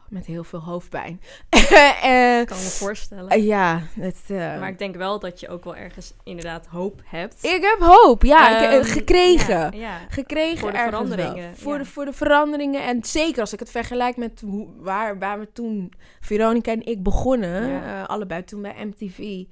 Met 0.09 0.25
heel 0.25 0.43
veel 0.43 0.59
hoofdpijn. 0.59 1.21
Ik 1.49 2.47
kan 2.47 2.57
me 2.57 2.69
voorstellen. 2.79 3.29
eh, 3.29 3.45
ja, 3.45 3.81
het, 3.99 4.17
eh, 4.27 4.37
Maar 4.37 4.69
ik 4.69 4.77
denk 4.77 4.95
wel 4.95 5.19
dat 5.19 5.39
je 5.39 5.47
ook 5.49 5.63
wel 5.63 5.75
ergens 5.75 6.13
inderdaad 6.23 6.65
hoop 6.67 7.01
hebt. 7.05 7.43
ik 7.43 7.61
heb 7.61 7.77
hoop, 7.79 8.23
ja, 8.23 8.57
ik, 8.59 8.69
eh, 8.69 8.75
Ehm, 8.77 8.83
gekregen. 8.83 9.55
Ja, 9.55 9.69
ja. 9.73 9.99
gekregen 10.09 10.57
Voor 10.57 10.71
de 10.71 10.77
wel. 10.77 10.85
veranderingen, 10.87 11.55
Voor, 11.57 11.73
ja. 11.73 11.77
de, 11.79 11.85
voor 11.85 12.05
de 12.05 12.13
veranderingen. 12.13 12.83
En 12.83 13.03
zeker 13.03 13.41
als 13.41 13.53
ik 13.53 13.59
het 13.59 13.71
vergelijk 13.71 14.17
met 14.17 14.41
hoe, 14.45 14.67
waar, 14.77 15.19
waar 15.19 15.39
we 15.39 15.51
toen, 15.53 15.93
Veronica 16.19 16.71
en 16.71 16.85
ik 16.85 17.03
begonnen, 17.03 17.83
eh, 17.83 18.03
allebei 18.05 18.43
toen 18.43 18.61
bij 18.61 18.85
MTV, 18.85 19.43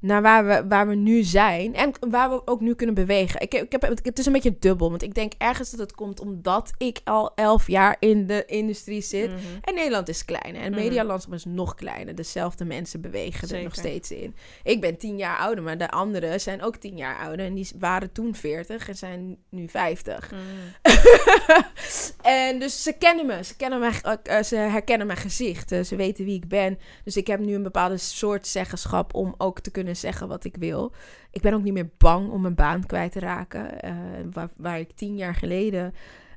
naar 0.00 0.22
waar 0.22 0.46
we, 0.46 0.64
waar 0.68 0.88
we 0.88 0.94
nu 0.94 1.22
zijn 1.22 1.74
en 1.74 1.92
waar 2.10 2.30
we 2.30 2.46
ook 2.46 2.60
nu 2.60 2.74
kunnen 2.74 2.94
bewegen. 2.94 3.40
Ik, 3.40 3.54
ik 3.54 3.72
heb, 3.72 3.82
het 3.82 4.18
is 4.18 4.26
een 4.26 4.32
beetje 4.32 4.56
dubbel, 4.58 4.90
want 4.90 5.02
ik 5.02 5.14
denk 5.14 5.32
ergens 5.38 5.70
dat 5.70 5.80
het 5.80 5.94
komt 5.94 6.20
omdat 6.20 6.72
ik 6.78 7.00
al 7.04 7.34
elf 7.34 7.66
jaar 7.66 7.96
in 7.98 8.26
de 8.26 8.44
industrie 8.46 9.00
zit. 9.02 9.30
Mhm. 9.30 9.38
En 9.60 9.74
Nederland 9.74 10.08
is 10.08 10.24
klein. 10.24 10.54
En 10.54 10.62
het 10.62 10.70
Mhm. 10.72 10.80
medialandschap 10.82 11.34
is 11.34 11.44
nog 11.44 11.74
kleiner. 11.74 12.14
Dezelfde 12.14 12.64
mensen 12.64 13.00
bewegen 13.00 13.56
er 13.56 13.62
nog 13.62 13.74
steeds 13.74 14.10
in. 14.10 14.34
Ik 14.62 14.80
ben 14.80 14.96
tien 14.96 15.16
jaar 15.16 15.38
ouder, 15.38 15.64
maar 15.64 15.78
de 15.78 15.90
anderen 15.90 16.40
zijn 16.40 16.62
ook 16.62 16.76
tien 16.76 16.96
jaar 16.96 17.18
ouder. 17.18 17.46
En 17.46 17.54
die 17.54 17.68
waren 17.78 18.12
toen 18.12 18.34
40 18.34 18.88
en 18.88 18.96
zijn 18.96 19.36
nu 19.48 19.68
50. 19.68 20.30
Mhm. 20.30 20.40
en 22.22 22.58
dus 22.58 22.82
ze 22.82 22.92
kennen 22.92 23.26
me. 23.26 23.44
Ze, 23.44 23.56
kennen 23.56 23.80
mij, 23.80 23.92
eh, 24.02 24.38
eh, 24.38 24.44
ze 24.44 24.56
herkennen 24.56 25.06
mijn 25.06 25.18
gezicht. 25.18 25.72
Eh, 25.72 25.82
ze 25.82 25.96
weten 25.96 26.24
wie 26.24 26.36
ik 26.36 26.48
ben. 26.48 26.78
Dus 27.04 27.16
ik 27.16 27.26
heb 27.26 27.40
nu 27.40 27.54
een 27.54 27.62
bepaalde 27.62 27.96
soort 27.96 28.46
zeggenschap 28.46 29.14
om 29.14 29.34
ook 29.38 29.60
te 29.60 29.70
kunnen 29.70 29.89
zeggen 29.96 30.28
wat 30.28 30.44
ik 30.44 30.56
wil. 30.56 30.92
Ik 31.30 31.40
ben 31.42 31.54
ook 31.54 31.62
niet 31.62 31.72
meer 31.72 31.90
bang 31.98 32.30
om 32.30 32.40
mijn 32.40 32.54
baan 32.54 32.86
kwijt 32.86 33.12
te 33.12 33.18
raken. 33.18 33.80
Eh, 33.82 33.94
waar, 34.32 34.50
waar 34.56 34.78
ik 34.78 34.92
tien 34.92 35.16
jaar 35.16 35.34
geleden, 35.34 35.94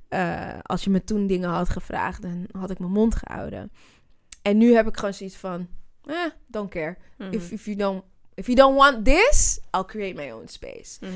eh, 0.08 0.60
als 0.62 0.84
je 0.84 0.90
me 0.90 1.04
toen 1.04 1.28
dingen 1.28 1.50
had 1.50 1.70
gevraagd, 1.70 2.22
dan 2.22 2.48
had 2.52 2.70
ik 2.70 2.80
mijn 2.80 2.92
mond 2.92 3.16
gehouden. 3.16 3.72
En 4.42 4.58
nu 4.58 4.74
heb 4.76 4.88
ik 4.88 4.98
gewoon 4.98 5.14
zoiets 5.14 5.36
van, 5.38 5.68
eh, 6.06 6.16
don't 6.48 6.70
care. 6.70 6.98
Mhm. 7.18 7.34
If, 7.34 7.52
if, 7.52 7.66
you 7.66 7.78
don't, 7.78 8.04
if 8.34 8.46
you 8.46 8.58
don't 8.58 8.78
want 8.78 9.06
this, 9.06 9.60
I'll 9.72 9.86
create 9.86 10.14
my 10.16 10.32
own 10.32 10.48
space 10.48 10.98
Mhm. 11.06 11.14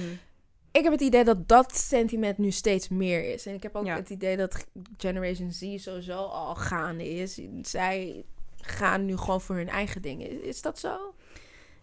ik 0.71 0.83
heb 0.83 0.91
het 0.91 1.01
idee 1.01 1.23
dat 1.23 1.47
dat 1.47 1.77
sentiment 1.77 2.37
nu 2.37 2.51
steeds 2.51 2.89
meer 2.89 3.33
is. 3.33 3.45
En 3.45 3.53
ik 3.53 3.63
heb 3.63 3.75
ook 3.75 3.85
Ja. 3.85 3.95
het 3.95 4.09
idee 4.09 4.37
dat 4.37 4.65
Generation 4.97 5.51
Z 5.51 5.75
sowieso 5.77 6.17
al 6.17 6.55
gaande 6.55 7.09
is. 7.09 7.39
Zij 7.61 8.25
gaan 8.61 9.05
nu 9.05 9.17
gewoon 9.17 9.41
voor 9.41 9.55
hun 9.55 9.69
eigen 9.69 10.01
dingen. 10.01 10.29
Is, 10.31 10.39
is 10.47 10.61
dat 10.61 10.79
zo? 10.79 11.13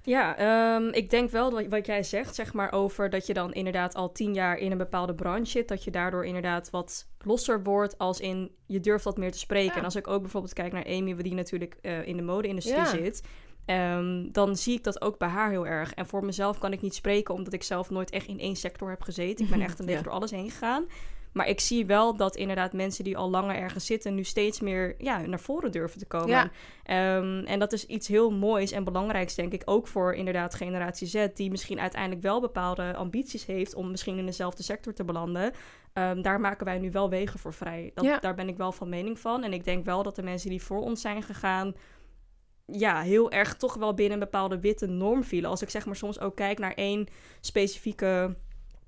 Ja, 0.06 0.36
ehm, 0.36 0.88
ik 0.88 1.10
denk 1.10 1.30
wel 1.30 1.50
dat 1.50 1.66
wat 1.66 1.86
jij 1.86 2.02
zegt, 2.02 2.34
zeg 2.34 2.52
maar, 2.52 2.72
over 2.72 3.10
dat 3.10 3.26
je 3.26 3.34
dan 3.34 3.52
inderdaad 3.52 3.94
al 3.94 4.12
tien 4.12 4.34
jaar 4.34 4.56
in 4.58 4.70
een 4.72 4.78
bepaalde 4.78 5.14
branche 5.14 5.50
zit, 5.50 5.68
dat 5.68 5.84
je 5.84 5.90
daardoor 5.90 6.24
inderdaad 6.26 6.70
wat 6.70 7.06
losser 7.18 7.62
wordt, 7.62 7.98
als 7.98 8.20
in 8.20 8.50
je 8.66 8.80
durft 8.80 9.04
wat 9.04 9.16
meer 9.16 9.32
te 9.32 9.38
spreken. 9.38 9.72
Ja. 9.72 9.78
En 9.78 9.84
als 9.84 9.96
ik 9.96 10.06
ook 10.08 10.20
bijvoorbeeld 10.20 10.52
kijk 10.52 10.72
naar 10.72 10.86
Amy, 10.86 11.14
die 11.16 11.34
natuurlijk 11.34 11.76
eh, 11.82 12.06
in 12.06 12.16
de 12.16 12.22
mode-industrie 12.22 12.76
Ja. 12.76 12.84
zit, 12.86 13.22
ehm, 13.64 14.28
dan 14.32 14.56
zie 14.56 14.74
ik 14.76 14.84
dat 14.84 15.00
ook 15.02 15.18
bij 15.18 15.28
haar 15.28 15.50
heel 15.50 15.66
erg. 15.66 15.94
En 15.94 16.06
voor 16.06 16.24
mezelf 16.24 16.58
kan 16.58 16.72
ik 16.72 16.80
niet 16.80 16.94
spreken, 16.94 17.34
omdat 17.34 17.52
ik 17.52 17.62
zelf 17.62 17.90
nooit 17.90 18.10
echt 18.10 18.26
in 18.26 18.40
één 18.40 18.56
sector 18.56 18.90
heb 18.90 19.02
gezeten. 19.02 19.44
Ik 19.44 19.50
ben 19.50 19.60
echt 19.68 19.78
een 19.78 19.84
beetje 19.86 20.00
Ja. 20.00 20.04
door 20.06 20.14
alles 20.16 20.30
heen 20.30 20.50
gegaan. 20.50 20.84
Maar 21.34 21.48
ik 21.48 21.60
zie 21.60 21.86
wel 21.86 22.16
dat 22.16 22.36
inderdaad 22.36 22.72
mensen 22.72 23.04
die 23.04 23.16
al 23.16 23.30
langer 23.30 23.56
ergens 23.56 23.86
zitten, 23.86 24.14
nu 24.14 24.24
steeds 24.24 24.60
meer 24.60 24.94
ja, 24.98 25.20
naar 25.20 25.40
voren 25.40 25.72
durven 25.72 25.98
te 25.98 26.06
komen. 26.06 26.28
Ja. 26.28 26.50
Ehm, 26.82 27.44
en 27.44 27.58
dat 27.58 27.72
is 27.72 27.86
iets 27.86 28.08
heel 28.08 28.30
moois 28.30 28.72
en 28.72 28.84
belangrijks, 28.84 29.34
denk 29.34 29.52
ik, 29.52 29.62
ook 29.64 29.86
voor 29.86 30.14
inderdaad 30.14 30.54
generatie 30.54 31.06
Z, 31.06 31.26
die 31.34 31.50
misschien 31.50 31.80
uiteindelijk 31.80 32.22
wel 32.22 32.40
bepaalde 32.40 32.94
ambities 32.94 33.46
heeft 33.46 33.74
om 33.74 33.90
misschien 33.90 34.18
in 34.18 34.26
dezelfde 34.26 34.62
sector 34.62 34.92
te 34.92 35.04
belanden. 35.04 35.52
Ehm, 35.92 36.22
daar 36.22 36.40
maken 36.40 36.66
wij 36.66 36.78
nu 36.78 36.90
wel 36.90 37.10
wegen 37.10 37.38
voor 37.38 37.54
vrij. 37.54 37.90
Dat, 37.94 38.04
Ja. 38.04 38.18
Daar 38.18 38.34
ben 38.34 38.48
ik 38.48 38.56
wel 38.56 38.72
van 38.72 38.88
mening 38.88 39.18
van. 39.18 39.44
En 39.44 39.52
ik 39.52 39.64
denk 39.64 39.84
wel 39.84 40.02
dat 40.02 40.16
de 40.16 40.22
mensen 40.22 40.50
die 40.50 40.62
voor 40.62 40.80
ons 40.80 41.00
zijn 41.00 41.22
gegaan, 41.22 41.74
ja, 42.66 43.00
heel 43.00 43.30
erg 43.30 43.54
toch 43.54 43.74
wel 43.74 43.94
binnen 43.94 44.12
een 44.12 44.24
bepaalde 44.24 44.60
witte 44.60 44.86
norm 44.86 45.24
vielen. 45.24 45.50
Als 45.50 45.62
ik 45.62 45.70
zeg 45.70 45.86
maar 45.86 45.96
soms 45.96 46.20
ook 46.20 46.36
kijk 46.36 46.58
naar 46.58 46.74
één 46.74 47.06
specifieke 47.40 48.36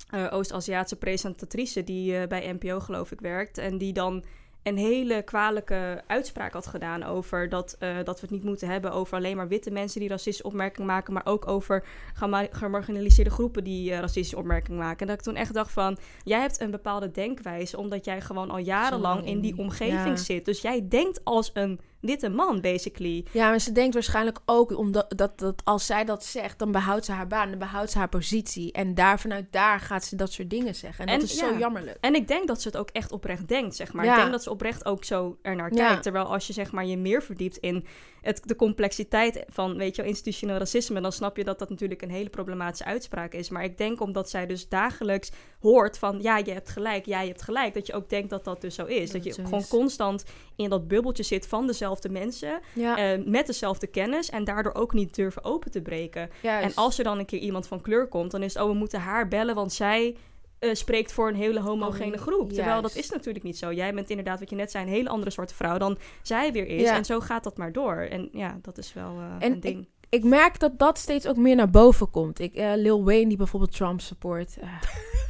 eh, 0.07 0.27
Oost-Aziatische 0.31 0.97
presentatrice 0.97 1.85
die 1.85 2.17
eh, 2.19 2.29
bij 2.29 2.53
NPO 2.61 2.81
geloof 2.81 3.13
ik 3.13 3.21
werkt. 3.21 3.59
En 3.59 3.79
die 3.79 3.93
dan 3.93 4.25
een 4.63 4.77
hele 4.77 5.23
kwalijke 5.23 6.03
uitspraak 6.07 6.53
had 6.53 6.67
gedaan 6.67 7.03
over 7.03 7.49
dat, 7.49 7.77
eh, 7.79 7.97
dat 8.05 8.15
we 8.21 8.27
het 8.27 8.31
niet 8.31 8.45
moeten 8.45 8.69
hebben 8.69 8.93
over 8.93 9.17
alleen 9.17 9.37
maar 9.37 9.49
witte 9.49 9.71
mensen 9.71 10.01
die 10.01 10.09
racistische 10.09 10.43
opmerkingen 10.43 10.87
maken, 10.87 11.13
maar 11.13 11.27
ook 11.27 11.49
over 11.49 11.85
gema- 12.15 12.47
gemarginaliseerde 12.51 13.31
groepen 13.31 13.65
die 13.65 13.91
racistische 13.91 14.37
opmerkingen 14.37 14.79
maken. 14.81 15.01
En 15.01 15.07
dat 15.07 15.17
ik 15.17 15.23
toen 15.23 15.37
echt 15.37 15.55
dacht 15.55 15.73
van, 15.73 15.99
jij 16.25 16.41
hebt 16.41 16.61
een 16.61 16.71
bepaalde 16.71 17.11
denkwijze 17.11 17.77
omdat 17.79 18.05
jij 18.05 18.21
gewoon 18.21 18.51
al 18.51 18.59
jarenlang 18.59 19.15
lang 19.15 19.27
in 19.27 19.41
die 19.41 19.53
in- 19.53 19.59
omgeving 19.59 20.17
ja. 20.17 20.17
zit. 20.17 20.45
Dus 20.45 20.61
jij 20.61 20.89
denkt 20.89 21.25
als 21.25 21.51
een 21.55 21.81
witte 22.07 22.29
man, 22.29 22.61
basically. 22.61 23.25
Ja, 23.33 23.49
maar 23.49 23.61
ze 23.61 23.73
denkt 23.73 23.95
waarschijnlijk 23.95 24.39
ook 24.45 24.77
omdat 24.79 25.07
dat, 25.17 25.39
dat 25.39 25.61
als 25.65 25.87
zij 25.87 26.05
dat 26.05 26.25
zegt, 26.25 26.59
dan 26.59 26.73
behoudt 26.73 27.05
ze 27.05 27.13
haar 27.13 27.27
baan, 27.27 27.49
dan 27.51 27.59
behoudt 27.59 27.91
ze 27.91 27.99
haar 27.99 28.09
positie. 28.09 28.73
En 28.73 28.95
daar 28.95 29.21
vanuit 29.21 29.47
daar 29.51 29.81
gaat 29.81 30.05
ze 30.05 30.17
dat 30.17 30.33
soort 30.33 30.51
dingen 30.51 30.75
zeggen. 30.75 31.07
En, 31.07 31.13
En 31.15 31.21
dat 31.21 31.29
is 31.29 31.39
ja. 31.41 31.49
zo 31.53 31.59
jammerlijk. 31.59 31.97
En 32.01 32.15
ik 32.15 32.29
denk 32.29 32.47
dat 32.47 32.63
ze 32.63 32.69
het 32.69 32.77
ook 32.77 32.91
echt 32.91 33.13
oprecht 33.13 33.49
denkt, 33.49 33.77
zeg 33.77 33.93
maar. 33.93 34.05
Ja. 34.05 34.13
Ik 34.15 34.19
denk 34.21 34.31
dat 34.33 34.43
ze 34.43 34.51
oprecht 34.51 34.85
ook 34.85 35.05
zo 35.05 35.39
ernaar 35.43 35.73
Ja. 35.75 35.87
kijkt. 35.87 36.03
Terwijl 36.03 36.25
als 36.25 36.47
je 36.47 36.53
zeg 36.53 36.73
maar 36.73 36.87
je 36.87 36.97
meer 36.97 37.23
verdiept 37.23 37.57
in 37.57 37.85
het, 38.21 38.41
de 38.45 38.57
complexiteit 38.57 39.45
van, 39.49 39.77
weet 39.77 39.97
je 39.97 40.03
wel, 40.03 40.11
institutioneel 40.11 40.57
racisme, 40.57 41.01
dan 41.01 41.13
snap 41.13 41.37
je 41.37 41.45
dat 41.45 41.59
dat 41.59 41.71
natuurlijk 41.71 42.03
een 42.03 42.11
hele 42.11 42.29
problematische 42.29 42.85
uitspraak 42.85 43.33
is. 43.35 43.49
Maar 43.51 43.65
ik 43.65 43.79
denk 43.79 44.01
omdat 44.01 44.31
zij 44.31 44.47
dus 44.47 44.69
dagelijks 44.69 45.31
hoort 45.61 45.99
van, 45.99 46.19
ja, 46.23 46.37
je 46.39 46.53
hebt 46.53 46.69
gelijk, 46.69 47.07
ja, 47.07 47.21
je 47.21 47.29
hebt 47.29 47.43
gelijk, 47.43 47.75
dat 47.75 47.87
je 47.87 47.93
ook 47.93 48.09
denkt 48.09 48.31
dat 48.31 48.45
dat 48.45 48.61
dus 48.61 48.75
zo 48.75 48.85
is. 48.85 49.11
Dat 49.11 49.25
Dat, 49.25 49.37
je 49.37 49.43
gewoon 49.43 49.61
is. 49.61 49.69
constant 49.69 50.25
in 50.57 50.71
dat 50.71 50.89
bubbeltje 50.89 51.23
zit 51.23 51.47
van 51.47 51.67
dezelfde 51.67 51.96
mensen, 52.05 52.61
Ja, 52.73 52.97
eh, 52.97 53.25
met 53.25 53.47
dezelfde 53.47 53.87
kennis 53.87 54.31
en 54.31 54.45
daardoor 54.45 54.75
ook 54.75 54.93
niet 54.93 55.15
durven 55.15 55.45
open 55.45 55.71
te 55.71 55.83
breken. 55.83 56.31
juist. 56.43 56.65
En 56.67 56.75
als 56.75 56.99
er 56.99 57.05
dan 57.05 57.19
een 57.19 57.25
keer 57.27 57.39
iemand 57.39 57.67
van 57.67 57.81
kleur 57.81 58.07
komt, 58.09 58.31
dan 58.31 58.43
is 58.43 58.55
het, 58.55 58.63
oh, 58.63 58.69
we 58.69 58.75
moeten 58.77 59.01
haar 59.01 59.29
bellen, 59.29 59.55
want 59.55 59.73
zij 59.73 60.17
eh, 60.59 60.75
spreekt 60.75 61.13
voor 61.13 61.29
een 61.29 61.35
hele 61.35 61.61
homogene 61.61 62.15
Oh, 62.17 62.21
groep. 62.21 62.53
Terwijl 62.53 62.83
dat 62.83 62.95
is 62.95 63.11
natuurlijk 63.11 63.45
niet 63.45 63.59
zo. 63.59 63.73
Jij 63.73 63.95
bent 63.95 64.11
inderdaad, 64.11 64.39
wat 64.39 64.51
je 64.51 64.57
net 64.57 64.71
zei, 64.71 64.85
een 64.85 64.91
hele 64.93 65.09
andere 65.09 65.31
soort 65.31 65.53
vrouw 65.53 65.79
dan 65.79 65.99
zij 66.23 66.53
weer 66.53 66.67
is. 66.67 66.83
Ja. 66.83 66.95
En 66.97 67.05
zo 67.05 67.21
gaat 67.21 67.45
dat 67.45 67.57
maar 67.57 67.73
door. 67.73 67.97
En 67.97 68.29
ja, 68.33 68.59
dat 68.63 68.79
is 68.79 68.93
wel 68.93 69.17
eh, 69.19 69.47
En 69.47 69.53
een 69.53 69.61
ding. 69.61 69.89
ik 70.09 70.25
merk 70.25 70.59
dat 70.59 70.79
dat 70.79 70.99
steeds 70.99 71.27
ook 71.27 71.37
meer 71.37 71.57
naar 71.57 71.71
boven 71.71 72.11
komt. 72.11 72.39
Ik, 72.39 72.55
Lil 72.55 73.05
Wayne, 73.05 73.29
die 73.29 73.37
bijvoorbeeld 73.37 73.73
Trump 73.77 74.01
support. 74.01 74.57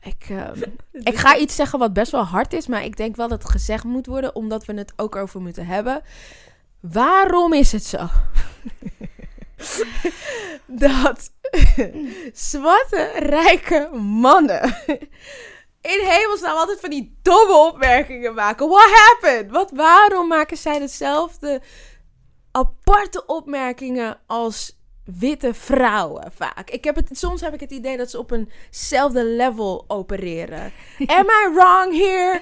ik, 0.00 0.26
ehm, 0.28 0.62
ik 1.10 1.16
ga 1.16 1.36
iets 1.36 1.54
zeggen 1.54 1.78
wat 1.78 1.92
best 1.92 2.12
wel 2.12 2.24
hard 2.24 2.52
is, 2.52 2.66
maar 2.66 2.84
ik 2.84 2.96
denk 2.96 3.16
wel 3.16 3.28
dat 3.28 3.42
het 3.42 3.50
gezegd 3.50 3.84
moet 3.84 4.06
worden, 4.06 4.34
omdat 4.34 4.64
we 4.64 4.74
het 4.74 4.92
ook 4.96 5.16
over 5.16 5.40
moeten 5.40 5.66
hebben. 5.66 6.02
Waarom 6.80 7.52
is 7.52 7.72
het 7.72 7.84
zo? 7.84 8.08
dat 10.66 11.30
zwarte, 12.32 13.10
rijke 13.18 13.90
mannen 13.96 14.76
in 15.80 16.00
hemelsnaam 16.06 16.56
altijd 16.56 16.80
van 16.80 16.90
die 16.90 17.18
domme 17.22 17.54
opmerkingen 17.54 18.34
maken. 18.34 18.68
What 18.68 18.90
happened? 18.90 19.50
Wat, 19.50 19.70
waarom 19.70 20.28
maken 20.28 20.56
zij 20.56 20.78
dezelfde 20.78 21.60
aparte 22.50 23.26
opmerkingen 23.26 24.20
als 24.26 24.79
witte 25.18 25.54
vrouwen 25.54 26.32
vaak? 26.34 26.70
Ik 26.70 26.84
heb 26.84 26.96
het, 26.96 27.08
soms 27.18 27.40
heb 27.40 27.54
ik 27.54 27.60
het 27.60 27.70
idee 27.70 27.96
dat 27.96 28.10
ze 28.10 28.18
op 28.18 28.30
eenzelfde 28.32 29.24
level 29.24 29.84
opereren. 29.88 30.72
Am 31.06 31.24
I 31.26 31.50
wrong 31.54 31.92
here? 31.92 32.40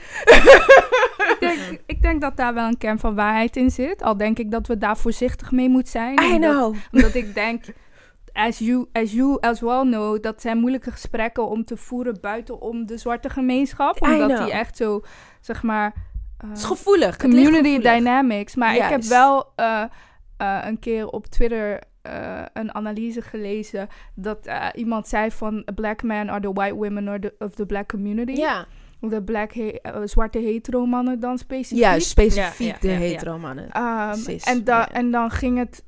ik, 1.30 1.36
denk, 1.40 1.80
ik 1.86 2.02
denk 2.02 2.20
dat 2.20 2.36
daar 2.36 2.54
wel 2.54 2.66
een 2.66 2.78
kern 2.78 2.98
van 2.98 3.14
waarheid 3.14 3.56
in 3.56 3.70
zit. 3.70 4.02
Al 4.02 4.16
denk 4.16 4.38
ik 4.38 4.50
dat 4.50 4.66
we 4.66 4.78
daar 4.78 4.96
voorzichtig 4.96 5.50
mee 5.50 5.68
moeten 5.68 5.90
zijn. 5.92 6.18
I 6.22 6.32
omdat- 6.34 6.50
know. 6.50 6.74
Omdat 6.92 7.14
ik 7.14 7.34
denk, 7.34 7.64
as 8.32 8.58
you, 8.58 8.86
as 8.92 9.12
you 9.12 9.36
as 9.40 9.60
well 9.60 9.80
know, 9.80 10.22
dat 10.22 10.40
zijn 10.40 10.58
moeilijke 10.58 10.90
gesprekken 10.90 11.48
om 11.48 11.64
te 11.64 11.76
voeren 11.76 12.18
buiten 12.20 12.60
om 12.60 12.86
de 12.86 12.98
zwarte 12.98 13.28
gemeenschap. 13.30 14.02
Omdat 14.02 14.38
die 14.38 14.52
echt 14.52 14.76
zo, 14.76 15.00
zeg 15.40 15.62
maar... 15.62 15.92
eh, 16.38 16.48
Het 16.48 16.58
is 16.58 16.64
gevoelig. 16.64 17.16
Community 17.16 17.54
gevoelig. 17.54 17.82
dynamics. 17.92 18.54
Maar 18.54 18.74
ik 18.76 18.82
heb 18.82 19.02
wel 19.02 19.52
eh, 19.56 19.82
eh, 20.36 20.58
een 20.66 20.78
keer 20.78 21.06
op 21.06 21.26
Twitter 21.26 21.80
eh, 22.02 22.42
een 22.52 22.74
analyse 22.74 23.22
gelezen 23.22 23.88
dat 24.14 24.46
eh, 24.46 24.66
iemand 24.74 25.08
zei 25.08 25.30
van 25.30 25.64
black 25.74 26.02
men 26.02 26.28
are 26.28 26.40
the 26.40 26.52
white 26.52 26.74
women 26.74 27.08
or 27.08 27.20
the, 27.20 27.34
of 27.38 27.54
the 27.54 27.66
black 27.66 27.88
community. 27.88 28.32
Ja, 28.32 28.66
De 29.00 29.22
black 29.22 29.52
he- 29.52 29.78
eh, 29.82 30.00
zwarte 30.04 30.38
hetero 30.38 30.86
mannen 30.86 31.20
dan 31.20 31.38
specifiek. 31.38 31.82
Specifiek 31.98 32.66
Ja, 32.66 32.72
ja, 32.72 32.76
de 32.80 32.88
ja, 32.88 32.94
hetero 32.98 33.38
mannen. 33.38 33.70
Ehm, 33.70 34.12
en, 34.44 34.64
da- 34.64 34.88
en 34.88 35.10
dan 35.10 35.30
ging 35.30 35.58
het 35.58 35.84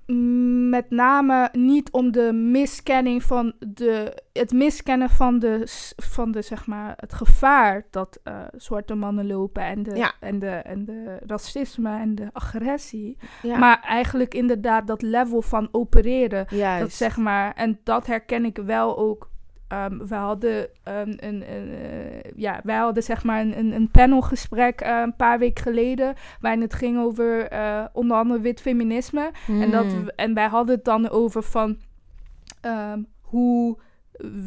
met 0.71 0.91
name 0.91 1.49
niet 1.53 1.91
om 1.91 2.13
de 2.13 2.33
miskenning 2.33 3.23
van 3.23 3.53
de. 3.59 4.23
Het 4.33 4.53
miskennen 4.53 5.11
van 5.11 5.39
de, 5.39 5.63
van 5.97 6.31
de 6.31 6.43
zeg 6.43 6.67
maar, 6.67 6.93
het 6.97 7.13
gevaar 7.15 7.87
dat 7.91 8.21
eh, 8.25 8.35
zwarte 8.57 8.95
mannen 8.95 9.27
lopen. 9.27 9.63
En 9.63 9.83
de, 9.83 9.91
en, 10.21 10.39
de, 10.39 10.49
en 10.51 10.85
de 10.85 11.19
racisme 11.27 11.99
en 11.99 12.15
de 12.15 12.29
agressie. 12.33 13.17
Maar 13.59 13.81
eigenlijk 13.81 14.35
inderdaad 14.35 14.87
dat 14.87 15.03
level 15.03 15.43
van 15.43 15.69
opereren. 15.73 16.47
juist. 16.51 16.81
Dat 16.81 16.93
zeg 16.93 17.17
maar. 17.17 17.53
En 17.55 17.81
dat 17.85 18.07
herken 18.07 18.45
ik 18.45 18.57
wel 18.57 18.99
ook. 18.99 19.29
Ehm, 19.71 19.99
we 20.07 20.15
hadden 20.15 20.57
um, 20.59 20.69
een, 21.17 21.43
een, 21.55 21.73
eh, 21.75 22.31
ja, 22.37 22.61
wij 22.65 22.77
hadden 22.77 23.03
zeg 23.03 23.25
maar 23.25 23.41
een, 23.41 23.73
een, 23.75 23.91
panelgesprek 23.91 24.81
eh, 24.81 25.01
een 25.01 25.17
paar 25.17 25.39
weken 25.39 25.63
geleden. 25.63 26.15
Waarin 26.41 26.61
het 26.61 26.75
ging 26.75 26.99
over 26.99 27.49
eh, 27.49 27.85
onder 27.93 28.17
andere 28.17 28.41
wit 28.41 28.61
feminisme. 28.61 29.31
En, 29.47 29.71
dat, 29.71 29.85
Mm. 29.85 30.05
we- 30.05 30.13
en 30.17 30.35
wij 30.35 30.47
hadden 30.47 30.75
het 30.75 30.85
dan 30.85 31.09
over 31.09 31.43
van 31.43 31.77
ehm, 32.61 33.03
hoe 33.21 33.79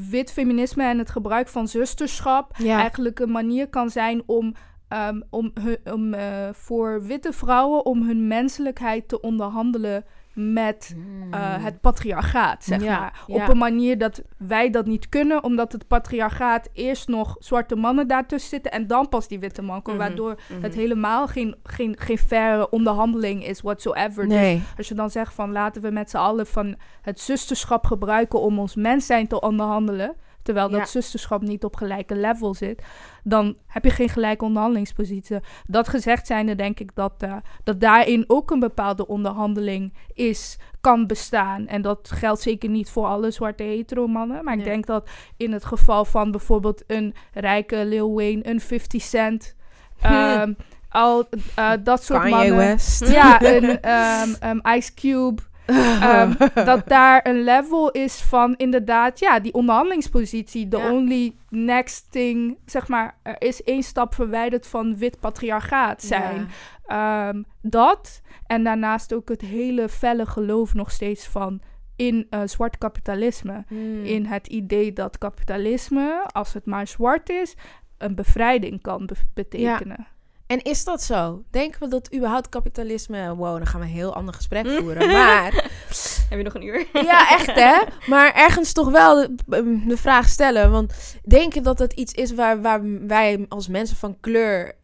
wit 0.09 0.31
feminisme 0.31 0.83
en 0.83 0.97
het 0.97 1.09
gebruik 1.09 1.47
van 1.47 1.67
zusterschap 1.67 2.51
ja. 2.57 2.79
eigenlijk 2.79 3.19
een 3.19 3.31
manier 3.31 3.69
kan 3.69 3.89
zijn 3.89 4.23
om, 4.25 4.53
ehm, 4.87 5.21
om, 5.29 5.51
hun- 5.61 5.93
om 5.93 6.15
voor 6.53 7.03
witte 7.03 7.33
vrouwen 7.33 7.85
om 7.85 8.07
hun 8.07 8.27
menselijkheid 8.27 9.07
te 9.07 9.21
onderhandelen 9.21 10.03
met 10.33 10.95
eh, 11.31 11.63
het 11.63 11.81
patriarchaat, 11.81 12.63
zeg. 12.63 12.81
Ja, 12.83 12.99
maar. 12.99 13.23
ja. 13.27 13.43
Op 13.43 13.49
een 13.49 13.57
manier 13.57 13.97
dat 13.97 14.21
wij 14.37 14.69
dat 14.69 14.85
niet 14.85 15.09
kunnen, 15.09 15.43
omdat 15.43 15.71
het 15.71 15.87
patriarchaat 15.87 16.69
eerst 16.73 17.07
nog 17.07 17.35
zwarte 17.39 17.75
mannen 17.75 18.07
daartussen 18.07 18.49
zitten 18.49 18.71
en 18.71 18.87
dan 18.87 19.09
pas 19.09 19.27
die 19.27 19.39
witte 19.39 19.61
man 19.61 19.81
komt, 19.81 19.97
Mhm, 19.97 20.05
waardoor 20.07 20.35
mhm. 20.49 20.61
het 20.61 20.73
helemaal 20.73 21.27
geen, 21.27 21.55
geen, 21.63 21.95
geen 21.99 22.17
faire 22.17 22.69
onderhandeling 22.69 23.45
is 23.45 23.61
whatsoever. 23.61 24.27
Dus 24.27 24.37
Nee. 24.37 24.63
als 24.77 24.87
je 24.87 24.95
dan 24.95 25.09
zegt 25.09 25.33
van 25.33 25.51
laten 25.51 25.81
we 25.81 25.91
met 25.91 26.09
z'n 26.09 26.17
allen 26.17 26.47
van 26.47 26.75
het 27.01 27.19
zusterschap 27.19 27.85
gebruiken 27.85 28.41
om 28.41 28.59
ons 28.59 28.75
mens 28.75 29.05
zijn 29.05 29.27
te 29.27 29.41
onderhandelen, 29.41 30.15
terwijl 30.43 30.71
Ja. 30.71 30.77
dat 30.77 30.89
zusterschap 30.89 31.41
niet 31.41 31.63
op 31.63 31.75
gelijke 31.75 32.15
level 32.15 32.53
zit, 32.53 32.83
dan 33.23 33.55
heb 33.67 33.83
je 33.83 33.89
geen 33.89 34.09
gelijke 34.09 34.45
onderhandelingspositie. 34.45 35.37
Dat 35.67 35.87
gezegd 35.87 36.27
zijnde 36.27 36.55
denk 36.55 36.79
ik 36.79 36.95
dat, 36.95 37.13
eh, 37.17 37.35
dat 37.63 37.79
daarin 37.79 38.23
ook 38.27 38.51
een 38.51 38.59
bepaalde 38.59 39.07
onderhandeling 39.07 39.93
is, 40.13 40.57
kan 40.81 41.07
bestaan. 41.07 41.67
En 41.67 41.81
dat 41.81 42.11
geldt 42.13 42.41
zeker 42.41 42.69
niet 42.69 42.89
voor 42.89 43.05
alle 43.05 43.31
zwarte 43.31 43.63
hetero 43.63 44.07
mannen, 44.07 44.43
maar 44.43 44.57
ik 44.57 44.63
denk 44.63 44.85
dat 44.85 45.09
in 45.37 45.51
het 45.51 45.65
geval 45.65 46.05
van 46.05 46.31
bijvoorbeeld 46.31 46.83
een 46.87 47.13
rijke 47.33 47.85
Lil 47.85 48.13
Wayne, 48.13 48.49
een 48.49 48.61
50 48.61 49.01
Cent, 49.01 49.55
ehm, 50.01 50.53
al 50.89 51.25
eh, 51.55 51.71
dat 51.83 52.03
soort 52.03 52.19
Kanye 52.19 52.35
mannen... 52.35 52.55
West. 52.55 53.07
Ja, 53.07 53.41
een 53.55 53.81
ehm, 53.81 54.33
ehm, 54.39 54.75
Ice 54.77 54.93
Cube. 54.93 55.41
Ehm, 55.65 56.33
dat 56.65 56.87
daar 56.87 57.27
een 57.27 57.43
level 57.43 57.91
is 57.91 58.21
van 58.21 58.55
inderdaad, 58.55 59.19
ja, 59.19 59.39
die 59.39 59.53
onderhandelingspositie. 59.53 60.67
The 60.67 60.77
Ja. 60.77 60.91
only 60.91 61.35
next 61.49 62.11
thing, 62.11 62.57
zeg 62.65 62.87
maar, 62.87 63.17
er 63.21 63.35
is 63.41 63.63
één 63.63 63.83
stap 63.83 64.13
verwijderd 64.15 64.67
van 64.67 64.97
wit 64.97 65.19
patriarchaat 65.19 66.01
zijn. 66.01 66.47
Ehm, 66.85 67.43
dat. 67.61 68.21
En 68.47 68.63
daarnaast 68.63 69.13
ook 69.13 69.29
het 69.29 69.41
hele 69.41 69.89
felle 69.89 70.25
geloof 70.25 70.73
nog 70.73 70.91
steeds 70.91 71.27
van 71.27 71.61
in 71.95 72.27
eh, 72.29 72.41
zwart 72.45 72.77
kapitalisme. 72.77 73.63
Mm. 73.69 74.03
In 74.05 74.25
het 74.25 74.47
idee 74.47 74.93
dat 74.93 75.17
kapitalisme, 75.17 76.23
als 76.31 76.53
het 76.53 76.65
maar 76.65 76.87
zwart 76.87 77.29
is, 77.29 77.55
een 77.97 78.15
bevrijding 78.15 78.81
kan 78.81 79.05
be- 79.05 79.15
betekenen. 79.33 80.07
En 80.47 80.61
is 80.61 80.83
dat 80.83 81.03
zo? 81.03 81.43
Denken 81.51 81.79
we 81.79 81.87
dat 81.87 82.13
überhaupt 82.15 82.49
kapitalisme... 82.49 83.35
Wow, 83.35 83.57
dan 83.57 83.67
gaan 83.67 83.79
we 83.79 83.85
een 83.85 83.91
heel 83.91 84.15
ander 84.15 84.33
gesprek 84.33 84.67
voeren. 84.79 85.07
Maar 85.07 85.53
Heb 86.29 86.37
je 86.37 86.43
nog 86.43 86.53
een 86.53 86.65
uur? 86.65 86.87
Ja, 87.11 87.29
echt 87.29 87.53
hè. 87.53 87.81
Maar 88.07 88.33
ergens 88.33 88.73
toch 88.73 88.91
wel 88.91 89.27
de, 89.45 89.83
de 89.87 89.97
vraag 89.97 90.29
stellen. 90.29 90.71
Want 90.71 90.93
denk 91.23 91.53
je 91.53 91.61
dat 91.61 91.77
dat 91.77 91.93
iets 91.93 92.13
is 92.13 92.33
waar, 92.33 92.61
waar 92.61 93.07
wij 93.07 93.45
als 93.49 93.67
mensen 93.67 93.97
van 93.97 94.19
kleur 94.19 94.75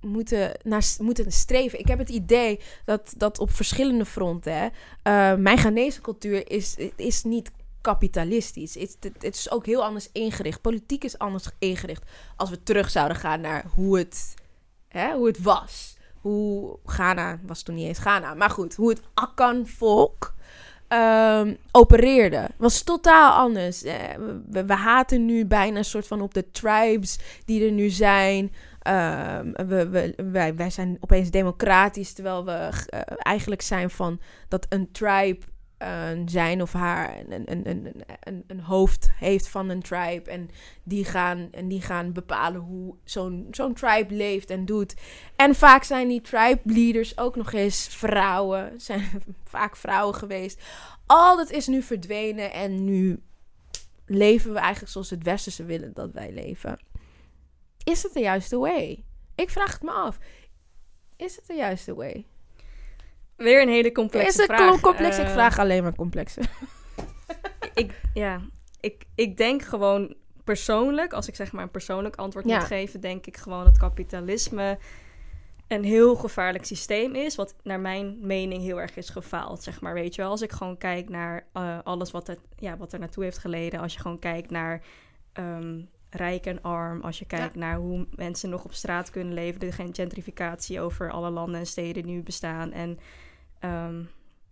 moeten, 0.00 0.58
naar, 0.62 0.84
moeten 0.98 1.32
streven? 1.32 1.78
Ik 1.78 1.88
heb 1.88 1.98
het 1.98 2.08
idee 2.08 2.60
dat, 2.84 3.14
dat 3.16 3.38
op 3.38 3.50
verschillende 3.50 4.04
fronten... 4.04 4.52
Hè, 4.52 4.66
eh, 5.02 5.38
mijn 5.38 5.58
Ghanese 5.58 6.00
cultuur 6.00 6.50
is, 6.50 6.76
is 6.96 7.22
niet 7.22 7.50
kapitalistisch. 7.80 8.74
Het 8.74 9.34
is 9.34 9.50
ook 9.50 9.66
heel 9.66 9.84
anders 9.84 10.08
ingericht. 10.12 10.60
Politiek 10.60 11.04
is 11.04 11.18
anders 11.18 11.48
ingericht. 11.58 12.02
Als 12.36 12.50
we 12.50 12.62
terug 12.62 12.90
zouden 12.90 13.16
gaan 13.16 13.40
naar 13.40 13.64
hoe 13.74 13.98
het, 13.98 14.34
hè, 14.96 15.14
hoe 15.14 15.26
het 15.26 15.42
was. 15.42 15.96
Hoe 16.20 16.78
Ghana, 16.86 17.38
was 17.46 17.62
toen 17.62 17.74
niet 17.74 17.86
eens 17.86 17.98
Ghana. 17.98 18.34
Maar 18.34 18.50
goed, 18.50 18.74
hoe 18.74 18.88
het 18.88 19.02
Akan-volk 19.14 20.34
ehm, 20.88 21.54
opereerde. 21.70 22.48
Was 22.56 22.82
totaal 22.82 23.32
anders. 23.32 23.82
Eh, 23.82 23.94
we, 24.50 24.64
we 24.64 24.74
haten 24.74 25.24
nu 25.24 25.46
bijna 25.46 25.78
een 25.78 25.84
soort 25.84 26.06
van 26.06 26.20
op 26.20 26.34
de 26.34 26.50
tribes 26.50 27.18
die 27.44 27.66
er 27.66 27.72
nu 27.72 27.88
zijn. 27.88 28.52
Ehm, 28.82 29.50
we, 29.52 29.88
we, 29.88 30.14
wij, 30.30 30.54
wij 30.54 30.70
zijn 30.70 30.96
opeens 31.00 31.30
democratisch, 31.30 32.12
terwijl 32.12 32.44
we 32.44 32.52
eh, 32.52 33.00
eigenlijk 33.18 33.62
zijn 33.62 33.90
van 33.90 34.20
dat 34.48 34.66
een 34.68 34.92
tribe 34.92 35.44
een 35.78 36.28
zijn 36.28 36.62
of 36.62 36.72
haar 36.72 37.18
een, 37.18 37.50
een, 37.50 37.68
een, 37.68 38.04
een, 38.20 38.44
een 38.46 38.60
hoofd 38.60 39.10
heeft 39.18 39.48
van 39.48 39.68
een 39.68 39.82
tribe. 39.82 40.30
En 40.30 40.50
die 40.82 41.04
gaan, 41.04 41.48
en 41.52 41.68
die 41.68 41.80
gaan 41.80 42.12
bepalen 42.12 42.60
hoe 42.60 42.94
zo'n 43.04 43.46
zo'n 43.50 43.74
tribe 43.74 44.14
leeft 44.14 44.50
en 44.50 44.64
doet. 44.64 44.94
En 45.36 45.54
vaak 45.54 45.82
zijn 45.84 46.08
die 46.08 46.20
tribe 46.20 46.60
leaders 46.64 47.18
ook 47.18 47.36
nog 47.36 47.52
eens 47.52 47.86
vrouwen. 47.86 48.80
Zijn 48.80 49.22
vaak 49.44 49.76
vrouwen 49.76 50.14
geweest. 50.14 50.62
Al 51.06 51.36
dat 51.36 51.50
is 51.50 51.66
nu 51.66 51.82
verdwenen 51.82 52.52
en 52.52 52.84
nu 52.84 53.22
leven 54.06 54.52
we 54.52 54.58
eigenlijk 54.58 54.92
zoals 54.92 55.10
het 55.10 55.22
Westerse 55.22 55.64
willen 55.64 55.92
dat 55.94 56.12
wij 56.12 56.32
leven. 56.32 56.78
Is 57.84 58.02
het 58.02 58.12
de 58.12 58.20
juiste 58.20 58.56
way? 58.58 59.04
Ik 59.34 59.50
vraag 59.50 59.72
het 59.72 59.82
me 59.82 59.90
af. 59.90 60.18
Is 61.16 61.36
het 61.36 61.46
de 61.46 61.54
juiste 61.54 61.94
way? 61.94 62.26
Weer 63.36 63.62
een 63.62 63.68
hele 63.68 63.92
complexe 63.92 64.28
is 64.28 64.36
het 64.36 64.46
vraag. 64.46 64.80
complex? 64.80 65.18
ik 65.18 65.24
Eh, 65.24 65.32
vraag 65.32 65.58
alleen 65.58 65.82
maar 65.82 65.94
complexe. 65.94 66.40
ik, 67.74 68.00
ja, 68.14 68.40
ik, 68.80 69.04
ik 69.14 69.36
denk 69.36 69.62
gewoon 69.62 70.14
persoonlijk, 70.44 71.12
als 71.12 71.28
ik 71.28 71.34
zeg 71.34 71.52
maar 71.52 71.62
een 71.62 71.70
persoonlijk 71.70 72.16
antwoord 72.16 72.46
Ja. 72.48 72.58
moet 72.58 72.66
geven, 72.66 73.00
denk 73.00 73.26
ik 73.26 73.36
gewoon 73.36 73.64
dat 73.64 73.78
kapitalisme 73.78 74.78
een 75.68 75.84
heel 75.84 76.14
gevaarlijk 76.14 76.64
systeem 76.64 77.14
is, 77.14 77.36
wat 77.36 77.54
naar 77.62 77.80
mijn 77.80 78.18
mening 78.20 78.62
heel 78.62 78.80
erg 78.80 78.96
is 78.96 79.08
gefaald, 79.08 79.62
zeg 79.62 79.80
maar, 79.80 79.94
weet 79.94 80.14
je 80.14 80.22
wel. 80.22 80.30
Als 80.30 80.42
ik 80.42 80.52
gewoon 80.52 80.78
kijk 80.78 81.08
naar 81.08 81.46
eh, 81.52 81.78
alles 81.84 82.10
wat, 82.10 82.26
het, 82.26 82.38
ja, 82.56 82.76
wat 82.76 82.92
er 82.92 82.98
naartoe 82.98 83.24
heeft 83.24 83.38
geleden, 83.38 83.80
als 83.80 83.92
je 83.92 84.00
gewoon 84.00 84.18
kijkt 84.18 84.50
naar 84.50 84.82
ehm, 85.32 85.80
rijk 86.10 86.46
en 86.46 86.62
arm, 86.62 87.00
als 87.02 87.18
je 87.18 87.24
kijkt 87.24 87.54
naar 87.54 87.76
hoe 87.76 88.06
mensen 88.10 88.50
nog 88.50 88.64
op 88.64 88.72
straat 88.72 89.10
kunnen 89.10 89.34
leven, 89.34 89.60
er 89.60 89.72
geen 89.72 89.94
gentrificatie 89.94 90.80
over 90.80 91.10
alle 91.10 91.30
landen 91.30 91.60
en 91.60 91.66
steden 91.66 92.06
nu 92.06 92.22
bestaan 92.22 92.72
en 92.72 92.98
ehm, 93.58 94.02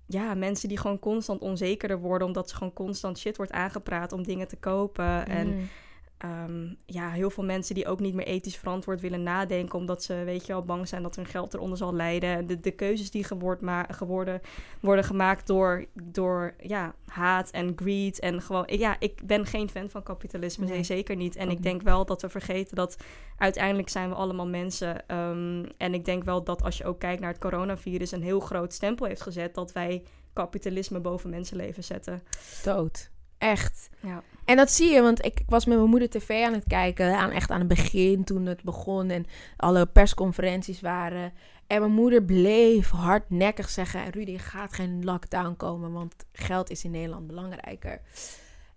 ja, 0.07 0.35
mensen 0.35 0.69
die 0.69 0.79
gewoon 0.79 0.99
constant 0.99 1.41
onzekerder 1.41 1.99
worden, 1.99 2.27
omdat 2.27 2.49
ze 2.49 2.57
gewoon 2.57 2.73
constant 2.73 3.19
shit 3.19 3.37
wordt 3.37 3.53
aangepraat 3.53 4.13
om 4.13 4.23
dingen 4.23 4.49
te 4.49 4.57
kopen. 4.57 5.27
En 5.27 5.69
Ehm, 6.19 6.75
ja, 6.87 7.11
heel 7.11 7.31
veel 7.31 7.45
mensen 7.45 7.75
die 7.75 7.87
ook 7.87 8.01
niet 8.01 8.15
meer 8.15 8.27
ethisch 8.27 8.57
verantwoord 8.57 9.01
willen 9.01 9.23
nadenken, 9.23 9.79
omdat 9.79 10.03
ze, 10.03 10.23
weet 10.25 10.47
je 10.47 10.53
wel, 10.53 10.65
bang 10.65 10.89
zijn 10.89 11.03
dat 11.03 11.17
hun 11.17 11.27
geld 11.27 11.55
eronder 11.55 11.79
zal 11.79 11.95
lijden. 11.95 12.47
De, 12.47 12.61
de 12.61 12.71
keuzes 12.71 13.11
die 13.11 13.25
geword 13.25 13.61
ma- 13.61 13.87
geworden, 13.91 14.41
worden 14.81 15.05
gemaakt 15.05 15.47
door, 15.47 15.85
door 16.03 16.55
ja, 16.59 16.95
haat 17.07 17.51
en 17.51 17.73
greed. 17.77 18.19
En 18.21 18.43
gewoon, 18.43 18.65
ja, 18.67 18.97
ik 18.99 19.21
ben 19.27 19.47
geen 19.47 19.69
fan 19.69 19.91
van 19.91 20.03
kapitalisme, 20.03 20.65
Nee, 20.65 20.75
nee, 20.75 20.83
zeker 20.83 21.17
niet. 21.17 21.37
En 21.37 21.51
ik 21.51 21.63
denk 21.63 21.83
wel 21.83 22.05
dat 22.05 22.23
we 22.23 22.29
vergeten 22.29 22.77
dat 22.77 22.97
uiteindelijk 23.39 23.89
zijn 23.89 24.09
we 24.09 24.15
allemaal 24.15 24.49
mensen. 24.49 25.09
Ehm, 25.09 25.65
en 25.77 25.95
ik 25.95 26.05
denk 26.05 26.25
wel 26.25 26.45
dat 26.45 26.63
als 26.63 26.79
je 26.79 26.85
ook 26.85 26.99
kijkt 26.99 27.21
naar 27.21 27.31
het 27.31 27.41
coronavirus, 27.41 28.13
een 28.13 28.23
heel 28.23 28.41
groot 28.41 28.73
stempel 28.73 29.07
heeft 29.07 29.23
gezet 29.23 29.55
dat 29.55 29.73
wij 29.73 30.03
kapitalisme 30.33 31.01
boven 31.01 31.31
mensenleven 31.31 31.85
zetten. 31.85 32.23
Dood. 32.63 33.11
Echt. 33.39 33.91
Ja. 34.01 34.23
En 34.45 34.57
dat 34.57 34.71
zie 34.71 34.93
je, 34.93 35.03
want 35.03 35.25
ik, 35.25 35.43
was 35.47 35.65
met 35.65 35.77
mijn 35.77 35.91
moeder 35.91 36.11
tv 36.11 36.45
aan 36.45 36.53
het 36.53 36.65
kijken. 36.67 37.17
Aan, 37.17 37.31
echt 37.31 37.51
aan 37.51 37.59
het 37.59 37.69
begin, 37.69 38.25
toen 38.25 38.47
het 38.47 38.63
begon 38.63 39.11
en 39.11 39.27
alle 39.57 39.87
persconferenties 39.87 40.81
waren. 40.81 41.33
En 41.67 41.81
mijn 41.81 41.93
moeder 41.93 42.23
bleef 42.23 42.91
hardnekkig 42.91 43.71
zeggen... 43.71 44.11
Rudy, 44.11 44.39
gaat 44.39 44.73
geen 44.73 45.05
lockdown 45.05 45.55
komen, 45.57 45.93
want 45.93 46.15
geld 46.33 46.71
is 46.71 46.85
in 46.85 46.91
Nederland 46.91 47.27
belangrijker. 47.27 48.01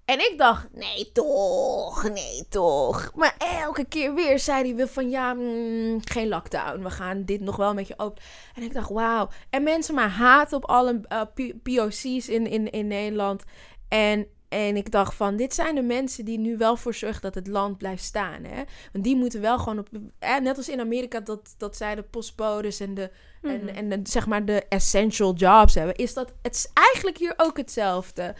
En 0.06 0.20
ik 0.20 0.34
dacht, 0.38 0.68
nee 0.72 1.12
toch, 1.12 2.10
nee 2.10 2.48
toch. 2.50 3.12
Maar 3.16 3.36
elke 3.38 3.86
keer 3.86 4.14
weer 4.14 4.40
zei 4.40 4.64
hij 4.64 4.76
weer 4.76 4.88
van, 4.88 5.10
ja, 5.10 5.34
mm, 5.34 6.00
geen 6.04 6.28
lockdown. 6.28 6.84
We 6.84 6.90
gaan 6.90 7.24
dit 7.26 7.42
nog 7.42 7.56
wel 7.56 7.70
een 7.70 7.76
beetje 7.76 8.00
open. 8.00 8.24
En 8.56 8.64
ik 8.64 8.74
dacht, 8.74 8.90
wauw. 8.90 9.30
En 9.50 9.64
mensen 9.64 9.96
maar 9.96 10.10
haten 10.10 10.58
op 10.58 10.66
alle 10.66 11.00
eh, 11.08 11.22
POC's 11.64 12.28
in, 12.28 12.48
in, 12.48 12.72
in 12.72 12.88
Nederland. 12.88 13.44
En, 13.88 14.28
en 14.50 14.76
ik 14.78 14.92
dacht 14.92 15.16
van, 15.16 15.36
dit 15.36 15.54
zijn 15.54 15.76
de 15.76 15.82
mensen 15.82 16.26
die 16.26 16.40
nu 16.40 16.58
wel 16.58 16.78
voor 16.78 16.94
zorgen 16.94 17.22
dat 17.22 17.36
het 17.36 17.48
land 17.48 17.78
blijft 17.78 18.04
staan. 18.04 18.44
Hè? 18.44 18.64
Want 18.92 19.04
die 19.04 19.16
moeten 19.16 19.42
wel 19.42 19.60
gewoon 19.60 19.80
op... 19.80 19.90
Eh, 20.20 20.38
net 20.38 20.58
als 20.58 20.70
in 20.70 20.80
Amerika 20.80 21.20
dat, 21.20 21.56
dat 21.58 21.78
zij 21.78 21.96
de 21.96 22.04
postbodes 22.04 22.80
en 22.80 22.94
de, 22.94 23.12
en, 23.42 23.76
en 23.76 23.90
de, 23.90 24.00
zeg 24.04 24.28
maar 24.28 24.46
de 24.46 24.66
essential 24.70 25.34
jobs 25.34 25.76
hebben. 25.76 25.96
Is 25.96 26.14
dat, 26.14 26.34
het 26.42 26.56
is 26.56 26.70
eigenlijk 26.74 27.18
hier 27.18 27.34
ook 27.38 27.58
hetzelfde. 27.58 28.36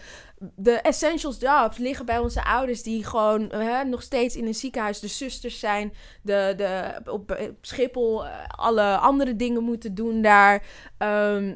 De 0.56 0.72
essentials 0.72 1.40
jobs 1.40 1.78
liggen 1.78 2.06
bij 2.06 2.20
onze 2.20 2.44
ouders 2.44 2.84
die 2.84 3.04
gewoon 3.04 3.52
hè, 3.52 3.84
nog 3.84 4.02
steeds 4.02 4.36
in 4.36 4.46
een 4.46 4.56
ziekenhuis 4.56 5.00
de 5.00 5.08
zusters 5.08 5.60
zijn. 5.60 5.94
De, 6.22 6.54
de, 6.58 7.02
op, 7.12 7.32
op 7.32 7.58
Schiphol 7.62 8.26
eh, 8.26 8.32
alle 8.48 8.98
andere 8.98 9.36
dingen 9.36 9.64
moeten 9.64 9.96
doen 9.96 10.22
daar. 10.22 10.64
Ehm, 10.98 11.54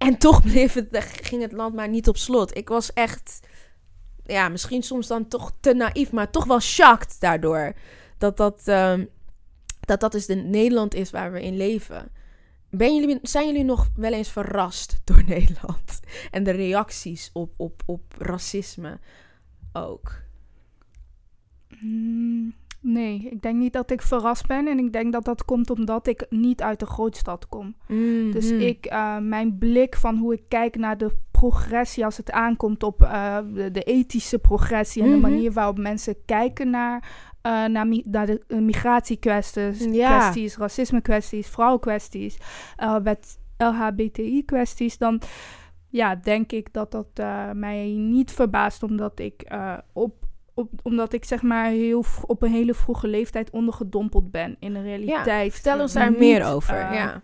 en 0.00 0.18
toch 0.18 0.42
bleef 0.50 0.72
het, 0.72 0.88
ging 1.22 1.42
het 1.42 1.52
land 1.52 1.74
maar 1.74 1.88
niet 1.88 2.08
op 2.08 2.16
slot. 2.16 2.56
Ik 2.56 2.68
was 2.68 2.92
echt, 2.92 3.40
ja, 4.24 4.48
misschien 4.48 4.82
soms 4.82 5.06
dan 5.06 5.28
toch 5.28 5.52
te 5.60 5.74
naïef, 5.74 6.12
maar 6.12 6.30
toch 6.30 6.44
wel 6.44 6.60
shocked 6.60 7.20
daardoor. 7.20 7.72
Dat 8.18 8.36
dat, 8.36 8.62
ehm, 8.64 9.04
dat, 9.80 10.00
dat 10.00 10.12
dus 10.12 10.26
de 10.26 10.34
Nederland 10.34 10.94
is 10.94 11.10
waar 11.10 11.32
we 11.32 11.42
in 11.42 11.56
leven. 11.56 12.12
Ben 12.70 12.94
jullie, 12.94 13.18
zijn 13.22 13.46
jullie 13.46 13.64
nog 13.64 13.90
wel 13.96 14.12
eens 14.12 14.30
verrast 14.30 15.00
door 15.04 15.24
Nederland? 15.24 16.00
En 16.30 16.44
de 16.44 16.50
reacties 16.50 17.30
op, 17.32 17.52
op, 17.56 17.82
op 17.86 18.14
racisme 18.18 18.98
ook? 19.72 20.22
Mm, 21.80 22.54
nee, 22.80 23.28
ik 23.30 23.42
denk 23.42 23.56
niet 23.58 23.72
dat 23.72 23.90
ik 23.90 24.02
verrast 24.02 24.46
ben. 24.46 24.68
En 24.68 24.78
ik 24.78 24.92
denk 24.92 25.12
dat 25.12 25.24
dat 25.24 25.44
komt 25.44 25.70
omdat 25.70 26.06
ik 26.06 26.26
niet 26.30 26.62
uit 26.62 26.78
de 26.80 26.86
grootstad 26.86 27.48
kom. 27.48 27.74
Dus 28.32 28.50
Mhm. 28.52 28.60
ik, 28.60 28.86
eh, 28.86 29.18
mijn 29.18 29.58
blik 29.58 29.96
van 29.96 30.16
hoe 30.16 30.32
ik 30.34 30.42
kijk 30.48 30.76
naar 30.76 30.98
de 30.98 31.10
progressie 31.30 32.04
als 32.04 32.16
het 32.16 32.30
aankomt 32.30 32.82
op 32.82 33.02
eh, 33.02 33.38
de, 33.54 33.70
de 33.70 33.82
ethische 33.82 34.38
progressie 34.38 35.02
en 35.02 35.08
Mhm. 35.08 35.16
de 35.20 35.28
manier 35.30 35.52
waarop 35.52 35.78
mensen 35.78 36.14
kijken 36.24 36.70
naar, 36.70 37.08
eh, 37.42 37.64
naar, 37.64 37.86
mi- 37.86 38.02
naar 38.06 38.26
de 38.26 38.42
migratiekwesties, 38.60 39.84
Ja. 39.84 40.18
kwesties, 40.18 40.56
racisme-kwesties, 40.56 41.46
vrouwenkwesties, 41.48 42.38
uh, 42.82 42.98
met 42.98 43.38
LHBTI-kwesties, 43.56 44.98
dan 44.98 45.20
ja, 45.88 46.14
denk 46.16 46.52
ik 46.52 46.72
dat 46.72 46.90
dat 46.90 47.06
mij 47.54 47.86
niet 47.98 48.32
verbaast, 48.32 48.82
omdat 48.82 49.18
ik 49.18 49.50
op 49.92 50.19
op, 50.54 50.70
omdat 50.82 51.12
ik 51.12 51.24
zeg 51.24 51.42
maar 51.42 51.66
heel 51.70 52.04
op 52.26 52.42
een 52.42 52.50
hele 52.52 52.74
vroege 52.74 53.08
leeftijd 53.08 53.50
ondergedompeld 53.50 54.30
ben 54.30 54.56
in 54.58 54.72
de 54.72 54.82
realiteit. 54.82 55.52
Vertel 55.52 55.80
ons 55.80 55.92
daar 55.92 56.12
meer 56.12 56.46
over. 56.46 56.74
eh, 56.76 56.94
ja. 56.94 57.22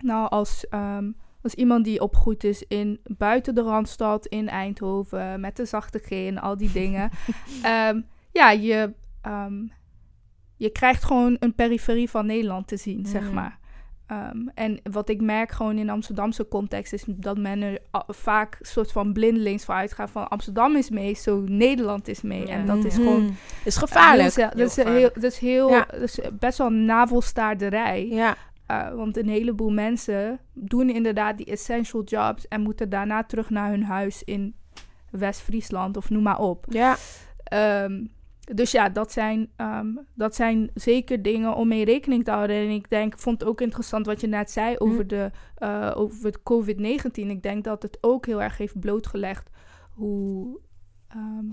nou, 0.00 0.28
als, 0.30 0.68
ehm, 0.68 1.10
als 1.42 1.54
iemand 1.54 1.84
die 1.84 2.00
opgegroeid 2.00 2.44
is 2.44 2.62
in 2.68 3.00
buiten 3.04 3.54
de 3.54 3.62
Randstad, 3.62 4.26
in 4.26 4.48
Eindhoven, 4.48 5.40
met 5.40 5.56
de 5.56 5.64
zachte 5.64 5.98
G 5.98 6.10
en 6.10 6.38
al 6.38 6.56
die 6.56 6.72
dingen. 6.72 7.10
Ehm, 7.62 8.00
ja, 8.32 8.50
je, 8.50 8.92
ehm, 9.22 9.54
je 10.56 10.70
krijgt 10.70 11.04
gewoon 11.04 11.36
een 11.40 11.54
periferie 11.54 12.10
van 12.10 12.26
Nederland 12.26 12.68
te 12.68 12.76
zien, 12.76 13.06
zeg 13.06 13.22
Mhm. 13.22 13.34
maar. 13.34 13.58
Ehm, 14.06 14.36
en 14.54 14.80
wat 14.90 15.08
ik 15.08 15.20
merk 15.20 15.50
gewoon 15.52 15.78
in 15.78 15.90
Amsterdamse 15.90 16.48
context 16.48 16.92
is 16.92 17.04
dat 17.06 17.38
men 17.38 17.62
er 17.62 17.78
vaak 18.08 18.56
een 18.60 18.66
soort 18.66 18.92
van 18.92 19.12
blindelings 19.12 19.64
voor 19.64 19.74
uitgaat 19.74 20.10
van 20.10 20.28
Amsterdam 20.28 20.76
is 20.76 20.90
mee, 20.90 21.14
zo 21.14 21.40
Nederland 21.46 22.08
is 22.08 22.22
mee. 22.22 22.48
En 22.48 22.66
dat 22.66 22.84
is 22.84 22.94
Mhm. 22.96 23.02
gewoon 23.02 23.34
is 23.64 23.76
gevaarlijk. 23.76 24.34
Dat, 24.34 24.54
is 24.58 24.76
heel, 24.76 25.10
dat 25.14 25.22
is 25.22 25.38
heel, 25.38 25.70
Ja. 25.70 25.86
dat 25.90 26.00
is 26.00 26.18
best 26.38 26.58
wel 26.58 26.70
navelstaarderij. 26.70 28.08
ja. 28.08 28.36
Uh, 28.70 28.94
want 28.94 29.16
een 29.16 29.28
heleboel 29.28 29.70
mensen 29.70 30.38
doen 30.52 30.90
inderdaad 30.90 31.36
die 31.36 31.46
essential 31.46 32.02
jobs 32.04 32.48
en 32.48 32.60
moeten 32.60 32.88
daarna 32.90 33.24
terug 33.24 33.50
naar 33.50 33.70
hun 33.70 33.84
huis 33.84 34.22
in 34.24 34.54
West-Friesland 35.10 35.96
of 35.96 36.10
noem 36.10 36.22
maar 36.22 36.38
op. 36.38 36.64
ja. 36.68 36.96
Ehm, 37.44 38.04
dus 38.54 38.70
ja, 38.70 38.88
dat 38.88 39.12
zijn, 39.12 39.50
ehm, 39.56 39.86
dat 40.14 40.34
zijn 40.34 40.70
zeker 40.74 41.22
dingen 41.22 41.54
om 41.54 41.68
mee 41.68 41.84
rekening 41.84 42.24
te 42.24 42.30
houden. 42.30 42.56
En 42.56 42.68
ik 42.70 42.90
denk, 42.90 43.18
vond 43.18 43.40
het 43.40 43.48
ook 43.48 43.60
interessant 43.60 44.06
wat 44.06 44.20
je 44.20 44.26
net 44.26 44.50
zei 44.50 44.76
over, 44.78 45.00
Hm. 45.02 45.06
de, 45.08 45.30
uh, 45.58 45.92
over 45.96 46.24
het 46.26 46.42
COVID-19. 46.42 47.30
Ik 47.30 47.42
denk 47.42 47.64
dat 47.64 47.82
het 47.82 47.98
ook 48.00 48.26
heel 48.26 48.42
erg 48.42 48.56
heeft 48.58 48.80
blootgelegd 48.80 49.50
hoe. 49.90 50.58
ehm, 51.08 51.44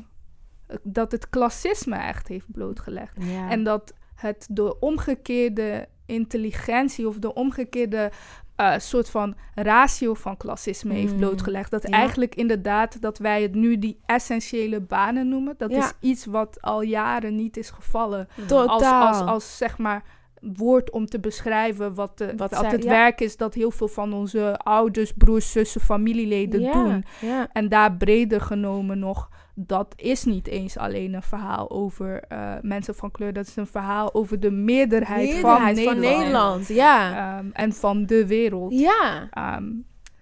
dat 0.84 1.12
het 1.12 1.30
klassisme 1.30 1.96
echt 1.96 2.28
heeft 2.28 2.52
blootgelegd. 2.52 3.24
ja. 3.24 3.50
En 3.50 3.64
dat 3.64 3.94
het 4.16 4.48
de 4.52 4.80
omgekeerde 4.80 5.88
intelligentie 6.06 7.08
of 7.08 7.20
de 7.20 7.34
omgekeerde 7.34 8.12
eh, 8.56 8.74
soort 8.78 9.10
van 9.10 9.36
ratio 9.56 10.14
van 10.14 10.38
klassisme 10.38 10.94
heeft 10.94 11.12
Mm. 11.14 11.18
blootgelegd. 11.20 11.72
Dat 11.72 11.84
Ja. 11.88 11.90
eigenlijk 11.98 12.36
inderdaad 12.36 13.02
dat 13.02 13.18
wij 13.18 13.42
het 13.42 13.56
nu 13.56 13.80
die 13.80 14.00
essentiële 14.06 14.80
banen 14.82 15.28
noemen. 15.30 15.54
Dat 15.58 15.72
Ja. 15.72 15.78
is 15.78 15.94
iets 16.00 16.26
wat 16.26 16.58
al 16.62 16.82
jaren 16.82 17.36
niet 17.36 17.58
is 17.58 17.70
gevallen. 17.70 18.28
Totaal. 18.48 19.08
Als, 19.08 19.20
als, 19.20 19.30
als 19.30 19.58
zeg 19.58 19.78
maar 19.78 20.04
woord 20.42 20.92
om 20.92 21.06
te 21.06 21.20
beschrijven 21.20 21.94
wat, 21.94 22.18
de, 22.18 22.26
Wat 22.26 22.50
wat 22.52 22.60
zij- 22.60 22.70
het 22.70 22.84
ja. 22.84 22.90
werk 22.90 23.22
is 23.22 23.38
dat 23.38 23.54
heel 23.54 23.72
veel 23.72 23.88
van 23.88 24.14
onze 24.14 24.58
ouders, 24.58 25.14
broers, 25.14 25.52
zussen, 25.52 25.82
familieleden 25.82 26.72
doen. 26.72 27.06
En 27.54 27.70
daar 27.70 27.94
breder 27.94 28.42
genomen 28.42 29.00
nog, 29.00 29.30
dat 29.56 29.94
is 29.96 30.24
niet 30.24 30.48
eens 30.48 30.78
alleen 30.78 31.14
een 31.14 31.24
verhaal 31.24 31.70
over 31.70 32.24
eh, 32.24 32.54
mensen 32.62 32.96
van 32.96 33.12
kleur. 33.12 33.34
Dat 33.34 33.48
is 33.48 33.56
een 33.56 33.68
verhaal 33.68 34.14
over 34.14 34.40
de 34.40 34.52
meerderheid, 34.52 35.30
Meerderheid 35.30 35.80
van, 35.80 35.86
van 35.86 36.00
Nederland. 36.00 36.20
Nederland. 36.20 36.68
Ja. 36.68 37.38
Ehm, 37.38 37.50
en 37.54 37.74
van 37.74 38.06
de 38.06 38.28
wereld. 38.28 38.80
Ja. 38.80 39.28
Ehm, 39.30 39.72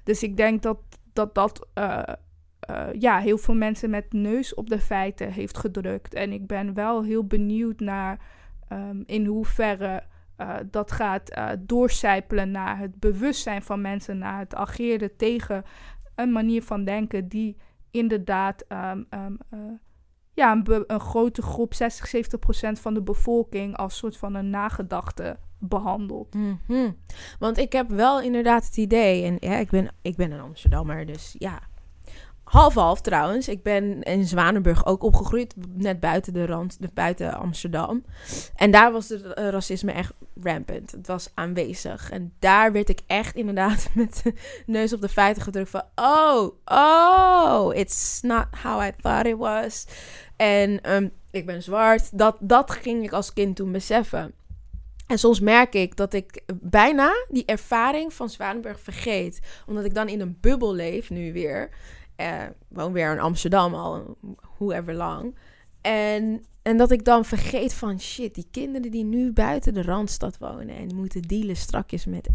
dus 0.03 0.23
ik 0.23 0.37
denk 0.37 0.61
dat 0.61 0.77
dat 1.13 1.35
dat 1.35 1.67
eh, 1.73 2.03
eh, 2.59 2.87
ja, 2.99 3.19
heel 3.19 3.37
veel 3.37 3.55
mensen 3.55 3.89
met 3.89 4.13
neus 4.13 4.53
op 4.53 4.69
de 4.69 4.79
feiten 4.79 5.31
heeft 5.31 5.57
gedrukt. 5.57 6.13
En 6.13 6.31
ik 6.31 6.47
ben 6.47 6.73
wel 6.73 7.03
heel 7.03 7.25
benieuwd 7.25 7.79
naar 7.79 8.19
ehm, 8.67 9.01
in 9.05 9.25
hoeverre 9.25 10.03
dat 10.71 10.91
gaat 10.91 11.31
doorcijpelen 11.59 12.51
naar 12.51 12.77
het 12.77 12.99
bewustzijn 12.99 13.61
van 13.61 13.81
mensen, 13.81 14.17
naar 14.17 14.39
het 14.39 14.55
ageren 14.55 15.15
tegen 15.15 15.63
een 16.15 16.31
manier 16.31 16.63
van 16.63 16.83
denken 16.83 17.27
die 17.27 17.57
inderdaad 17.91 18.65
um, 18.69 19.07
um, 19.09 19.37
uh, 19.53 19.59
ja, 20.33 20.51
een, 20.51 20.83
een, 20.87 20.99
grote 20.99 21.41
groep, 21.41 21.73
60, 21.73 22.07
70 22.07 22.39
procent 22.39 22.79
van 22.79 22.93
de 22.93 23.01
bevolking, 23.01 23.77
als 23.77 23.97
soort 23.97 24.17
van 24.17 24.35
een 24.35 24.49
nagedachte 24.49 25.37
behandelt. 25.59 26.33
Mm 26.33 26.59
-hmm. 26.67 26.97
Want 27.39 27.57
ik 27.57 27.71
heb 27.71 27.89
wel 27.89 28.21
inderdaad 28.21 28.65
het 28.65 28.77
idee, 28.77 29.23
en 29.23 29.35
ja, 29.39 29.57
ik 29.57 29.69
ben, 29.69 29.87
ik 30.01 30.15
ben 30.15 30.31
een 30.31 30.39
Amsterdammer, 30.39 31.05
dus 31.05 31.35
ja, 31.37 31.59
Half-half 32.51 33.01
trouwens. 33.01 33.47
Ik 33.47 33.63
ben 33.63 34.01
in 34.01 34.25
Zwanenburg 34.25 34.85
ook 34.85 35.03
opgegroeid. 35.03 35.55
Net 35.73 35.99
buiten 35.99 36.33
de 36.33 36.45
rand, 36.45 36.77
buiten 36.93 37.33
Amsterdam. 37.33 38.05
En 38.55 38.71
daar 38.71 38.91
was 38.91 39.09
het 39.09 39.25
racisme 39.35 39.91
echt 39.91 40.13
rampant. 40.43 40.91
Het 40.91 41.07
was 41.07 41.31
aanwezig. 41.33 42.09
En 42.09 42.33
daar 42.39 42.71
werd 42.71 42.89
ik 42.89 42.99
echt 43.07 43.35
inderdaad 43.35 43.89
met 43.93 44.23
neus 44.65 44.93
op 44.93 45.01
de 45.01 45.09
feiten 45.09 45.43
gedrukt 45.43 45.69
van... 45.69 45.83
Oh, 45.95 46.49
oh, 46.65 47.75
it's 47.75 48.21
not 48.21 48.45
how 48.63 48.83
I 48.83 48.91
thought 49.01 49.25
it 49.25 49.37
was. 49.37 49.85
En 50.35 50.93
um, 50.95 51.11
ik 51.29 51.45
ben 51.45 51.63
zwart. 51.63 52.17
Dat, 52.17 52.37
dat 52.39 52.71
ging 52.71 53.03
ik 53.03 53.11
als 53.11 53.33
kind 53.33 53.55
toen 53.55 53.71
beseffen. 53.71 54.33
En 55.07 55.19
soms 55.19 55.39
merk 55.39 55.73
ik 55.73 55.95
dat 55.95 56.13
ik 56.13 56.41
bijna 56.61 57.11
die 57.29 57.45
ervaring 57.45 58.13
van 58.13 58.29
Zwanenburg 58.29 58.79
vergeet. 58.79 59.39
Omdat 59.67 59.85
ik 59.85 59.93
dan 59.93 60.07
in 60.07 60.21
een 60.21 60.37
bubbel 60.41 60.73
leef 60.73 61.09
nu 61.09 61.33
weer... 61.33 61.69
Uh, 62.21 62.43
woon 62.67 62.93
weer 62.93 63.11
in 63.11 63.19
Amsterdam 63.19 63.73
al, 63.73 64.17
hoever 64.57 64.93
lang. 64.93 65.35
En, 65.81 66.45
en 66.61 66.77
dat 66.77 66.91
ik 66.91 67.05
dan 67.05 67.25
vergeet 67.25 67.73
van 67.73 67.99
shit, 67.99 68.35
die 68.35 68.47
kinderen 68.51 68.91
die 68.91 69.03
nu 69.03 69.31
buiten 69.31 69.73
de 69.73 69.81
Randstad 69.81 70.37
wonen 70.37 70.75
en 70.75 70.95
moeten 70.95 71.21
dealen 71.21 71.55
strakjes 71.55 72.05
met 72.05 72.29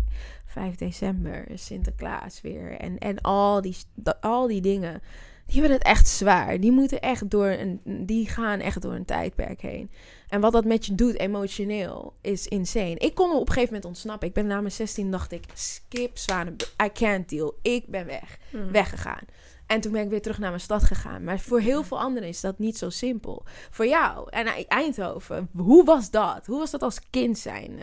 5 0.47 0.75
december, 0.75 1.47
Sinterklaas 1.55 2.41
weer 2.41 2.73
en, 2.73 2.99
en 2.99 3.21
al, 3.21 3.61
die, 3.61 3.77
al 4.21 4.47
die 4.47 4.61
dingen. 4.61 5.03
Die 5.47 5.61
hebben 5.61 5.79
het 5.79 5.87
echt 5.87 6.09
zwaar. 6.09 6.61
Die 6.61 6.73
moeten 6.73 7.01
echt 7.01 7.31
door 7.31 7.47
een, 7.47 7.81
die 7.85 8.29
gaan 8.29 8.61
echt 8.61 8.83
door 8.83 8.95
een 8.95 9.05
tijdperk 9.05 9.61
heen. 9.61 9.91
En 10.29 10.41
wat 10.41 10.53
dat 10.53 10.65
met 10.65 10.87
je 10.87 10.95
doet 10.95 11.19
emotioneel 11.19 12.15
is 12.21 12.47
insane. 12.47 12.95
Ik 12.95 13.15
kon 13.15 13.33
op 13.33 13.41
een 13.41 13.47
gegeven 13.47 13.67
moment 13.67 13.85
ontsnappen. 13.85 14.29
Ik 14.29 14.35
ben 14.35 14.47
na 14.47 14.61
mijn 14.61 14.73
16 14.73 15.11
dacht 15.11 15.33
ik, 15.33 15.45
skip 15.55 16.19
Zwanen, 16.19 16.57
I 16.85 16.93
can't 16.93 17.29
deal. 17.29 17.59
Ik 17.63 17.87
ben 17.87 18.07
weg. 18.07 18.39
Mm. 18.51 18.73
Weggegaan. 18.73 19.25
En 19.67 19.81
toen 19.81 19.93
ben 19.93 20.03
ik 20.03 20.11
weer 20.11 20.23
terug 20.23 20.39
naar 20.39 20.49
mijn 20.49 20.61
stad 20.61 20.85
gegaan. 20.85 21.25
Maar 21.25 21.39
voor 21.39 21.61
heel 21.61 21.83
veel 21.83 22.01
anderen 22.01 22.29
is 22.29 22.41
dat 22.41 22.59
niet 22.59 22.79
zo 22.79 22.91
simpel. 22.91 23.45
Voor 23.71 23.87
jou 23.87 24.31
en 24.31 24.47
Eindhoven, 24.69 25.49
hoe 25.57 25.85
was 25.85 26.11
dat? 26.11 26.47
Hoe 26.47 26.59
was 26.59 26.71
dat 26.71 26.83
als 26.83 27.01
kind 27.11 27.39
zijn? 27.39 27.81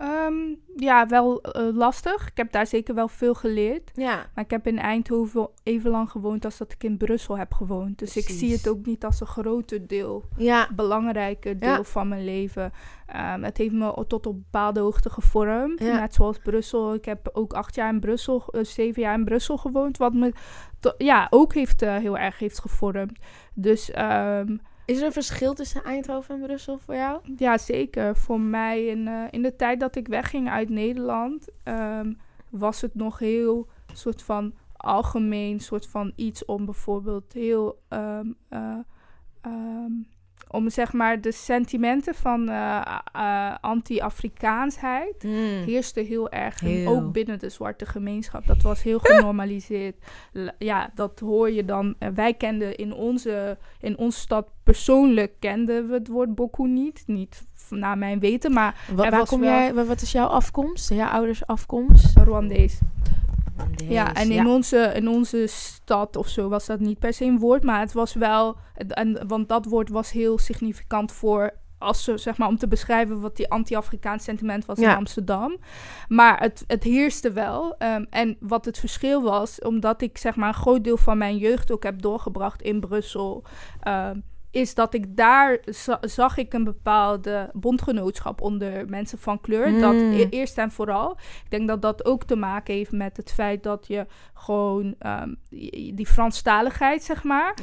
Um, 0.00 0.60
ja, 0.76 1.06
wel 1.06 1.56
uh, 1.56 1.76
lastig. 1.76 2.28
Ik 2.28 2.36
heb 2.36 2.52
daar 2.52 2.66
zeker 2.66 2.94
wel 2.94 3.08
veel 3.08 3.34
geleerd. 3.34 3.90
Ja. 3.94 4.26
Maar 4.34 4.44
ik 4.44 4.50
heb 4.50 4.66
in 4.66 4.78
Eindhoven 4.78 5.48
even 5.62 5.90
lang 5.90 6.10
gewoond 6.10 6.44
als 6.44 6.56
dat 6.56 6.72
ik 6.72 6.84
in 6.84 6.96
Brussel 6.96 7.38
heb 7.38 7.54
gewoond. 7.54 7.98
Dus 7.98 8.12
Precies. 8.12 8.30
ik 8.30 8.38
zie 8.38 8.52
het 8.52 8.68
ook 8.68 8.86
niet 8.86 9.04
als 9.04 9.20
een 9.20 9.26
groter 9.26 9.86
deel. 9.86 10.24
Ja. 10.36 10.68
Belangrijke 10.74 11.58
deel 11.58 11.68
ja. 11.68 11.82
van 11.82 12.08
mijn 12.08 12.24
leven. 12.24 12.72
Um, 13.34 13.44
het 13.44 13.56
heeft 13.56 13.72
me 13.72 14.04
tot 14.08 14.26
op 14.26 14.34
bepaalde 14.34 14.80
hoogte 14.80 15.10
gevormd. 15.10 15.80
Net 15.80 16.14
zoals 16.14 16.38
Brussel. 16.38 16.94
Ik 16.94 17.04
heb 17.04 17.30
ook 17.32 17.52
acht 17.52 17.74
jaar 17.74 17.92
in 17.92 18.00
Brussel, 18.00 18.44
uh, 18.50 18.64
zeven 18.64 19.02
jaar 19.02 19.14
in 19.14 19.24
Brussel 19.24 19.56
gewoond. 19.56 19.96
Wat 19.96 20.12
me 20.12 20.32
ja, 20.98 21.26
ook 21.30 21.54
heeft, 21.54 21.82
uh, 21.82 21.96
heel 21.96 22.18
erg 22.18 22.38
heeft 22.38 22.60
gevormd. 22.60 23.18
Dus... 23.54 23.90
Um, 23.98 24.60
is 24.84 24.98
er 24.98 25.06
een 25.06 25.12
verschil 25.12 25.54
tussen 25.54 25.84
Eindhoven 25.84 26.34
en 26.34 26.40
Brussel 26.40 26.78
voor 26.78 26.94
jou? 26.94 27.20
Ja, 27.36 27.58
zeker. 27.58 28.16
Voor 28.16 28.40
mij 28.40 28.86
in, 28.86 29.06
uh, 29.06 29.24
in 29.30 29.42
de 29.42 29.56
tijd 29.56 29.80
dat 29.80 29.96
ik 29.96 30.08
wegging 30.08 30.50
uit 30.50 30.68
Nederland, 30.68 31.48
um, 31.64 32.18
was 32.50 32.80
het 32.80 32.94
nog 32.94 33.18
heel 33.18 33.68
soort 33.92 34.22
van 34.22 34.54
algemeen, 34.76 35.60
soort 35.60 35.86
van 35.86 36.12
iets 36.16 36.44
om 36.44 36.64
bijvoorbeeld 36.64 37.32
heel 37.32 37.82
um, 37.88 38.36
uh, 38.50 38.78
um, 39.46 40.06
om 40.52 40.70
zeg 40.70 40.92
maar 40.92 41.20
de 41.20 41.32
sentimenten 41.32 42.14
van 42.14 42.48
uh, 42.48 42.98
uh, 43.16 43.54
anti-Afrikaansheid 43.60 45.22
mm. 45.22 45.62
heerste 45.66 46.00
heel 46.00 46.30
erg. 46.30 46.60
Heel. 46.60 46.88
Ook 46.88 47.12
binnen 47.12 47.38
de 47.38 47.48
zwarte 47.48 47.86
gemeenschap. 47.86 48.46
Dat 48.46 48.62
was 48.62 48.82
heel 48.82 48.98
genormaliseerd. 48.98 49.96
ja, 50.58 50.90
dat 50.94 51.20
hoor 51.20 51.50
je 51.50 51.64
dan. 51.64 51.94
Uh, 51.98 52.08
wij 52.14 52.34
kenden 52.34 52.76
in 52.76 52.92
onze, 52.92 53.58
in 53.80 53.98
onze 53.98 54.18
stad 54.18 54.48
persoonlijk 54.62 55.32
kenden 55.38 55.88
we 55.88 55.94
het 55.94 56.08
woord 56.08 56.34
Boku 56.34 56.68
niet. 56.68 57.02
Niet 57.06 57.46
naar 57.70 57.98
mijn 57.98 58.20
weten, 58.20 58.52
maar 58.52 58.84
Wa 58.94 59.10
waar 59.10 59.26
kom 59.26 59.40
wel... 59.40 59.50
jij, 59.50 59.74
wat 59.74 60.02
is 60.02 60.12
jouw 60.12 60.26
afkomst? 60.26 60.88
Jouw 60.88 61.08
ouders 61.08 61.46
afkomst? 61.46 62.16
Rwandees. 62.18 62.80
Ja, 63.88 64.14
en 64.14 64.30
in, 64.30 64.32
ja. 64.32 64.46
Onze, 64.46 64.92
in 64.94 65.08
onze 65.08 65.46
stad 65.46 66.16
of 66.16 66.28
zo 66.28 66.48
was 66.48 66.66
dat 66.66 66.80
niet 66.80 66.98
per 66.98 67.12
se 67.12 67.24
een 67.24 67.38
woord, 67.38 67.62
maar 67.62 67.80
het 67.80 67.92
was 67.92 68.14
wel, 68.14 68.56
en, 68.74 69.26
want 69.26 69.48
dat 69.48 69.64
woord 69.64 69.88
was 69.88 70.10
heel 70.10 70.38
significant 70.38 71.12
voor, 71.12 71.50
als 71.78 72.04
ze, 72.04 72.18
zeg 72.18 72.38
maar, 72.38 72.48
om 72.48 72.58
te 72.58 72.68
beschrijven 72.68 73.20
wat 73.20 73.36
die 73.36 73.50
anti-Afrikaans 73.50 74.24
sentiment 74.24 74.64
was 74.64 74.78
ja. 74.78 74.90
in 74.90 74.96
Amsterdam. 74.96 75.56
Maar 76.08 76.40
het, 76.40 76.64
het 76.66 76.82
heerste 76.82 77.32
wel. 77.32 77.74
Um, 77.78 78.06
en 78.10 78.36
wat 78.40 78.64
het 78.64 78.78
verschil 78.78 79.22
was, 79.22 79.60
omdat 79.60 80.02
ik 80.02 80.18
zeg 80.18 80.36
maar 80.36 80.48
een 80.48 80.54
groot 80.54 80.84
deel 80.84 80.96
van 80.96 81.18
mijn 81.18 81.36
jeugd 81.36 81.72
ook 81.72 81.82
heb 81.82 82.02
doorgebracht 82.02 82.62
in 82.62 82.80
Brussel. 82.80 83.44
Um, 83.88 84.24
is 84.52 84.74
dat 84.74 84.94
ik 84.94 85.16
daar 85.16 85.58
za 85.64 85.98
zag 86.00 86.36
ik 86.36 86.52
een 86.52 86.64
bepaalde 86.64 87.50
bondgenootschap 87.52 88.40
onder 88.40 88.88
mensen 88.88 89.18
van 89.18 89.40
kleur. 89.40 89.70
Mm. 89.70 89.80
Dat 89.80 89.94
e 89.94 90.26
eerst 90.30 90.58
en 90.58 90.70
vooral. 90.70 91.10
Ik 91.44 91.50
denk 91.50 91.68
dat 91.68 91.82
dat 91.82 92.04
ook 92.04 92.24
te 92.24 92.36
maken 92.36 92.74
heeft 92.74 92.92
met 92.92 93.16
het 93.16 93.32
feit 93.32 93.62
dat 93.62 93.86
je 93.86 94.06
gewoon 94.34 94.94
um, 95.06 95.36
die 95.94 96.06
Franstaligheid, 96.06 97.02
zeg 97.02 97.24
maar. 97.24 97.54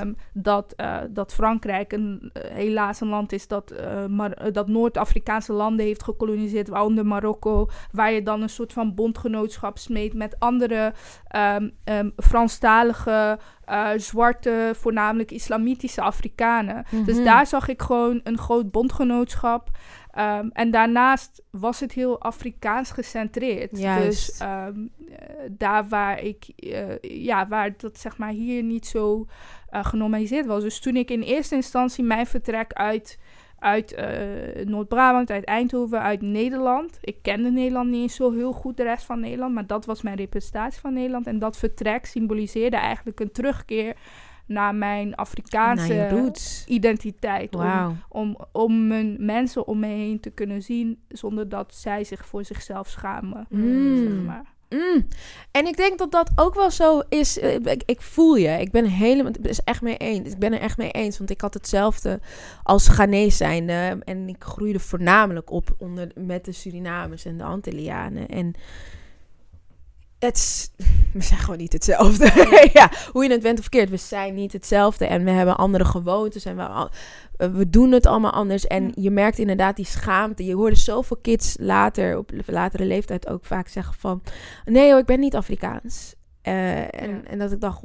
Um, 0.00 0.16
dat, 0.32 0.74
uh, 0.76 0.96
dat 1.10 1.34
Frankrijk 1.34 1.92
een, 1.92 2.30
uh, 2.32 2.42
helaas 2.50 3.00
een 3.00 3.08
land 3.08 3.32
is 3.32 3.48
dat, 3.48 3.72
uh, 3.72 4.06
maar, 4.06 4.52
dat 4.52 4.68
Noord-Afrikaanse 4.68 5.52
landen 5.52 5.86
heeft 5.86 6.02
gekoloniseerd, 6.02 6.68
waaronder 6.68 7.06
Marokko, 7.06 7.68
waar 7.92 8.12
je 8.12 8.22
dan 8.22 8.42
een 8.42 8.48
soort 8.48 8.72
van 8.72 8.94
bondgenootschap 8.94 9.78
smeet 9.78 10.14
met 10.14 10.36
andere 10.38 10.92
um, 11.84 12.12
Franstalige 12.16 13.38
uh, 13.68 13.90
zwarte, 13.96 14.72
voornamelijk 14.76 15.30
islamitische 15.30 16.00
Afrikanen. 16.00 16.76
Mm 16.76 16.84
-hmm. 16.98 17.04
Dus 17.04 17.24
daar 17.24 17.46
zag 17.46 17.68
ik 17.68 17.82
gewoon 17.82 18.20
een 18.24 18.38
groot 18.38 18.70
bondgenootschap. 18.70 19.70
Um, 20.18 20.50
en 20.52 20.70
daarnaast 20.70 21.42
was 21.50 21.80
het 21.80 21.92
heel 21.92 22.20
Afrikaans 22.20 22.90
gecentreerd. 22.90 23.78
Juist. 23.78 24.38
Dus 24.38 24.48
um, 24.48 24.90
uh, 24.98 25.16
daar 25.50 25.88
waar 25.88 26.22
ik, 26.22 26.46
uh, 26.56 26.98
ja, 27.00 27.48
waar 27.48 27.74
dat 27.76 27.98
zeg 27.98 28.18
maar 28.18 28.30
hier 28.30 28.62
niet 28.62 28.86
zo 28.86 29.26
uh, 29.70 29.84
genormaliseerd 29.84 30.46
was. 30.46 30.62
Dus 30.62 30.80
toen 30.80 30.96
ik 30.96 31.10
in 31.10 31.22
eerste 31.22 31.54
instantie 31.54 32.04
mijn 32.04 32.26
vertrek 32.26 32.72
uit 32.72 33.18
uit 33.64 33.92
uh, 33.98 34.64
Noord-Brabant, 34.64 35.30
uit 35.30 35.44
Eindhoven, 35.44 36.00
uit 36.00 36.22
Nederland. 36.22 36.98
Ik 37.00 37.16
kende 37.22 37.50
Nederland 37.50 37.90
niet 37.90 38.02
eens 38.02 38.14
zo 38.14 38.32
heel 38.32 38.52
goed, 38.52 38.76
de 38.76 38.82
rest 38.82 39.04
van 39.04 39.20
Nederland, 39.20 39.54
maar 39.54 39.66
dat 39.66 39.84
was 39.84 40.02
mijn 40.02 40.16
representatie 40.16 40.80
van 40.80 40.92
Nederland. 40.92 41.26
En 41.26 41.38
dat 41.38 41.56
vertrek 41.56 42.06
symboliseerde 42.06 42.76
eigenlijk 42.76 43.20
een 43.20 43.32
terugkeer 43.32 43.96
naar 44.46 44.74
mijn 44.74 45.14
Afrikaanse 45.14 45.94
naar 45.94 46.32
identiteit. 46.66 47.54
Wow. 47.54 47.64
Om, 47.64 47.96
om, 48.08 48.36
om 48.52 48.86
mijn 48.86 49.16
mensen 49.18 49.66
om 49.66 49.78
me 49.78 49.86
heen 49.86 50.20
te 50.20 50.30
kunnen 50.30 50.62
zien 50.62 50.98
zonder 51.08 51.48
dat 51.48 51.74
zij 51.74 52.04
zich 52.04 52.26
voor 52.26 52.44
zichzelf 52.44 52.88
schamen. 52.88 53.46
Mm. 53.48 53.96
Zeg 53.96 54.24
maar. 54.26 54.53
Mm. 54.68 55.06
En 55.50 55.66
ik 55.66 55.76
denk 55.76 55.98
dat 55.98 56.12
dat 56.12 56.30
ook 56.34 56.54
wel 56.54 56.70
zo 56.70 57.02
is. 57.08 57.38
Ik, 57.38 57.82
ik 57.86 58.00
voel 58.00 58.36
je. 58.36 58.48
Ik 58.48 58.70
ben 58.70 58.84
helemaal. 58.84 59.32
Het 59.32 59.48
is 59.48 59.60
echt 59.60 59.82
mee 59.82 59.96
eens. 59.96 60.30
Ik 60.30 60.38
ben 60.38 60.52
er 60.52 60.60
echt 60.60 60.76
mee 60.76 60.90
eens. 60.90 61.18
Want 61.18 61.30
ik 61.30 61.40
had 61.40 61.54
hetzelfde 61.54 62.20
als 62.62 62.88
Ghanese 62.88 63.36
zijnde. 63.36 63.98
En 64.04 64.28
ik 64.28 64.44
groeide 64.44 64.80
voornamelijk 64.80 65.50
op 65.50 65.74
onder, 65.78 66.08
met 66.14 66.44
de 66.44 66.52
Surinamers 66.52 67.24
en 67.24 67.38
de 67.38 67.44
Antillianen. 67.44 68.28
En 68.28 68.54
het, 70.24 70.70
we 71.12 71.22
zijn 71.22 71.40
gewoon 71.40 71.58
niet 71.58 71.72
hetzelfde. 71.72 72.24
ja, 72.72 72.90
hoe 73.12 73.24
je 73.24 73.30
het 73.30 73.42
bent 73.42 73.58
of 73.58 73.64
verkeerd, 73.64 73.90
we 73.90 73.96
zijn 73.96 74.34
niet 74.34 74.52
hetzelfde. 74.52 75.06
En 75.06 75.24
we 75.24 75.30
hebben 75.30 75.56
andere 75.56 75.84
gewoontes 75.84 76.44
en 76.44 76.56
we, 76.56 76.88
we 77.36 77.70
doen 77.70 77.92
het 77.92 78.06
allemaal 78.06 78.32
anders. 78.32 78.66
En 78.66 78.92
je 78.94 79.10
merkt 79.10 79.38
inderdaad 79.38 79.76
die 79.76 79.84
schaamte. 79.84 80.44
Je 80.44 80.54
hoorde 80.54 80.76
zoveel 80.76 81.16
kids 81.16 81.56
later, 81.60 82.18
op 82.18 82.30
latere 82.46 82.84
leeftijd 82.84 83.28
ook 83.28 83.44
vaak 83.44 83.68
zeggen 83.68 83.94
van... 83.98 84.22
Nee 84.64 84.90
hoor, 84.90 85.00
ik 85.00 85.06
ben 85.06 85.20
niet 85.20 85.36
Afrikaans. 85.36 86.14
Uh, 86.48 86.78
en, 86.78 87.10
ja. 87.10 87.22
en 87.24 87.38
dat 87.38 87.52
ik 87.52 87.60
dacht, 87.60 87.80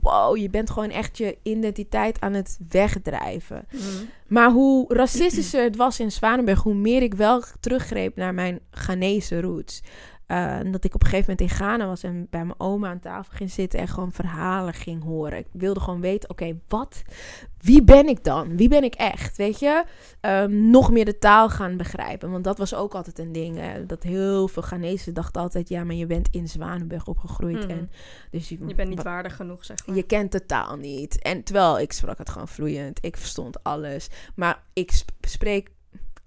wow, 0.00 0.36
je 0.36 0.50
bent 0.50 0.70
gewoon 0.70 0.90
echt 0.90 1.18
je 1.18 1.36
identiteit 1.42 2.20
aan 2.20 2.32
het 2.32 2.58
wegdrijven. 2.68 3.66
Mm. 3.72 3.80
Maar 4.26 4.50
hoe 4.50 4.94
racistischer 4.94 5.62
het 5.62 5.76
was 5.76 6.00
in 6.00 6.12
Zwanenburg, 6.12 6.62
hoe 6.62 6.74
meer 6.74 7.02
ik 7.02 7.14
wel 7.14 7.42
teruggreep 7.60 8.16
naar 8.16 8.34
mijn 8.34 8.60
Ghanese 8.70 9.40
roots. 9.40 9.82
Eh, 10.34 10.72
dat 10.72 10.84
ik 10.84 10.94
op 10.94 11.02
een 11.02 11.08
gegeven 11.08 11.30
moment 11.38 11.50
in 11.50 11.56
Ghana 11.56 11.86
was 11.86 12.02
en 12.02 12.26
bij 12.30 12.44
mijn 12.44 12.60
oma 12.60 12.88
aan 12.88 12.98
tafel 13.00 13.32
ging 13.36 13.50
zitten 13.50 13.78
en 13.80 13.88
gewoon 13.88 14.12
verhalen 14.12 14.74
ging 14.74 15.02
horen. 15.02 15.38
Ik 15.38 15.46
wilde 15.52 15.80
gewoon 15.80 16.00
weten, 16.00 16.30
oké, 16.30 16.58
wat, 16.68 17.02
wie 17.60 17.82
ben 17.82 18.08
ik 18.08 18.24
dan? 18.24 18.56
Wie 18.56 18.68
ben 18.68 18.84
ik 18.84 18.94
echt? 18.94 19.36
Weet 19.36 19.58
je, 19.58 19.84
Ehm, 20.20 20.70
nog 20.70 20.90
meer 20.90 21.04
de 21.04 21.18
taal 21.18 21.48
gaan 21.50 21.76
begrijpen, 21.76 22.30
want 22.30 22.44
dat 22.44 22.58
was 22.58 22.74
ook 22.74 22.94
altijd 22.94 23.18
een 23.18 23.32
ding. 23.32 23.56
hè, 23.56 23.86
dat 23.86 24.02
heel 24.02 24.48
veel 24.48 24.62
Ghanese 24.62 25.12
dachten 25.12 25.42
altijd, 25.42 25.68
ja, 25.68 25.84
maar 25.84 25.94
je 25.94 26.06
bent 26.06 26.28
in 26.30 26.48
Zwanenburg 26.48 27.06
opgegroeid 27.06 27.58
Mhm. 27.62 27.70
en 27.70 27.90
dus 28.30 28.48
je, 28.48 28.66
Je 28.66 28.74
bent 28.74 28.88
niet 28.88 29.02
wa- 29.02 29.10
waardig 29.10 29.36
genoeg, 29.36 29.64
zeg 29.64 29.86
maar. 29.86 29.96
je 29.96 30.02
kent 30.02 30.32
de 30.32 30.46
taal 30.46 30.76
niet. 30.76 31.22
En 31.22 31.42
terwijl 31.42 31.78
ik 31.80 31.92
sprak 31.92 32.18
het 32.18 32.30
gewoon 32.30 32.48
vloeiend. 32.48 32.98
Ik 33.04 33.16
verstond 33.16 33.62
alles. 33.62 34.08
Maar 34.36 34.62
ik 34.72 34.90
sp- 34.92 35.10
spreek 35.20 35.70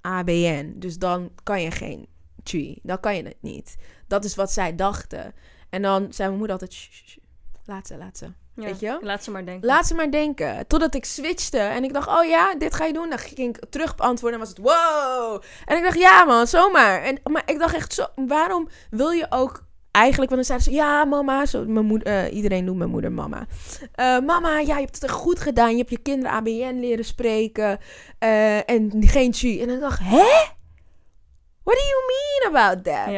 ABN. 0.01 0.74
Dus 0.76 0.97
dan 0.97 1.30
kan 1.43 1.62
je 1.62 1.72
geen 1.72 2.08
chi. 2.50 2.80
Dan 2.84 3.00
kan 3.00 3.16
je 3.16 3.24
het 3.24 3.38
niet. 3.41 3.76
Dat 4.08 4.24
is 4.26 4.36
wat 4.36 4.52
zij 4.52 4.76
dachten. 4.76 5.34
En 5.70 5.82
dan 5.82 6.08
zei 6.10 6.28
mijn 6.28 6.38
moeder 6.39 6.52
altijd... 6.60 6.74
"Shh, 6.74 6.91
shh, 6.91 7.08
shh. 7.08 7.18
Laat 7.66 7.88
ze, 7.88 7.98
laat 7.98 8.18
ze. 8.18 8.26
Ja, 8.56 8.64
weet 8.64 8.80
je? 8.80 8.98
Laat 9.02 9.24
ze 9.24 9.32
maar 9.32 9.45
denken. 9.45 9.68
Laat 9.68 9.88
ze 9.88 9.93
maar 9.95 10.12
denken. 10.12 10.68
Totdat 10.68 10.95
ik 10.95 11.06
switchte. 11.06 11.58
En 11.58 11.84
ik 11.84 11.93
dacht, 11.93 12.08
oh 12.08 12.26
ja, 12.26 12.56
dit 12.56 12.74
ga 12.76 12.86
je 12.86 12.93
doen. 12.93 13.10
Dan 13.10 13.20
ging 13.20 13.56
ik 13.58 13.66
terug 13.70 13.95
beantwoorden. 13.95 14.39
En 14.39 14.45
was 14.45 14.56
het, 14.56 14.66
wow. 14.66 15.41
En 15.66 15.78
ik 15.78 15.84
dacht, 15.84 15.98
ja 15.98 16.24
man, 16.24 16.48
zomaar. 16.48 17.02
En, 17.04 17.20
maar 17.32 17.43
ik 17.45 17.60
dacht 17.60 17.76
echt, 17.76 17.93
zo, 17.93 18.06
waarom 18.16 18.68
wil 18.89 19.10
je 19.10 19.26
ook... 19.30 19.66
Eigenlijk, 19.91 20.32
want 20.32 20.48
dan 20.48 20.58
zeiden 20.60 20.68
ze, 20.82 20.88
ja 20.88 21.06
mama. 21.06 21.45
Zo, 21.45 21.66
mijn 21.66 21.86
moeder, 21.86 22.08
eh, 22.08 22.36
iedereen 22.36 22.64
noemt 22.66 22.78
mijn 22.78 22.89
moeder 22.89 23.12
mama. 23.12 23.45
Eh, 23.93 24.20
mama, 24.20 24.60
ja, 24.60 24.76
je 24.78 24.82
hebt 24.84 24.95
het 24.95 25.04
echt 25.04 25.14
goed 25.14 25.39
gedaan. 25.39 25.72
Je 25.72 25.78
hebt 25.78 25.89
je 25.89 25.98
kinderen 25.98 26.32
ABN 26.36 26.78
leren 26.80 27.06
spreken. 27.06 27.80
eh, 28.20 28.70
en 28.70 28.91
geen 29.00 29.34
chi. 29.34 29.62
En 29.62 29.70
ik 29.70 29.80
dacht, 29.80 30.00
hè? 30.04 30.26
What 31.68 31.76
do 31.80 31.84
you 31.84 32.01
mean 32.07 32.55
about 32.55 32.84
that? 32.84 33.13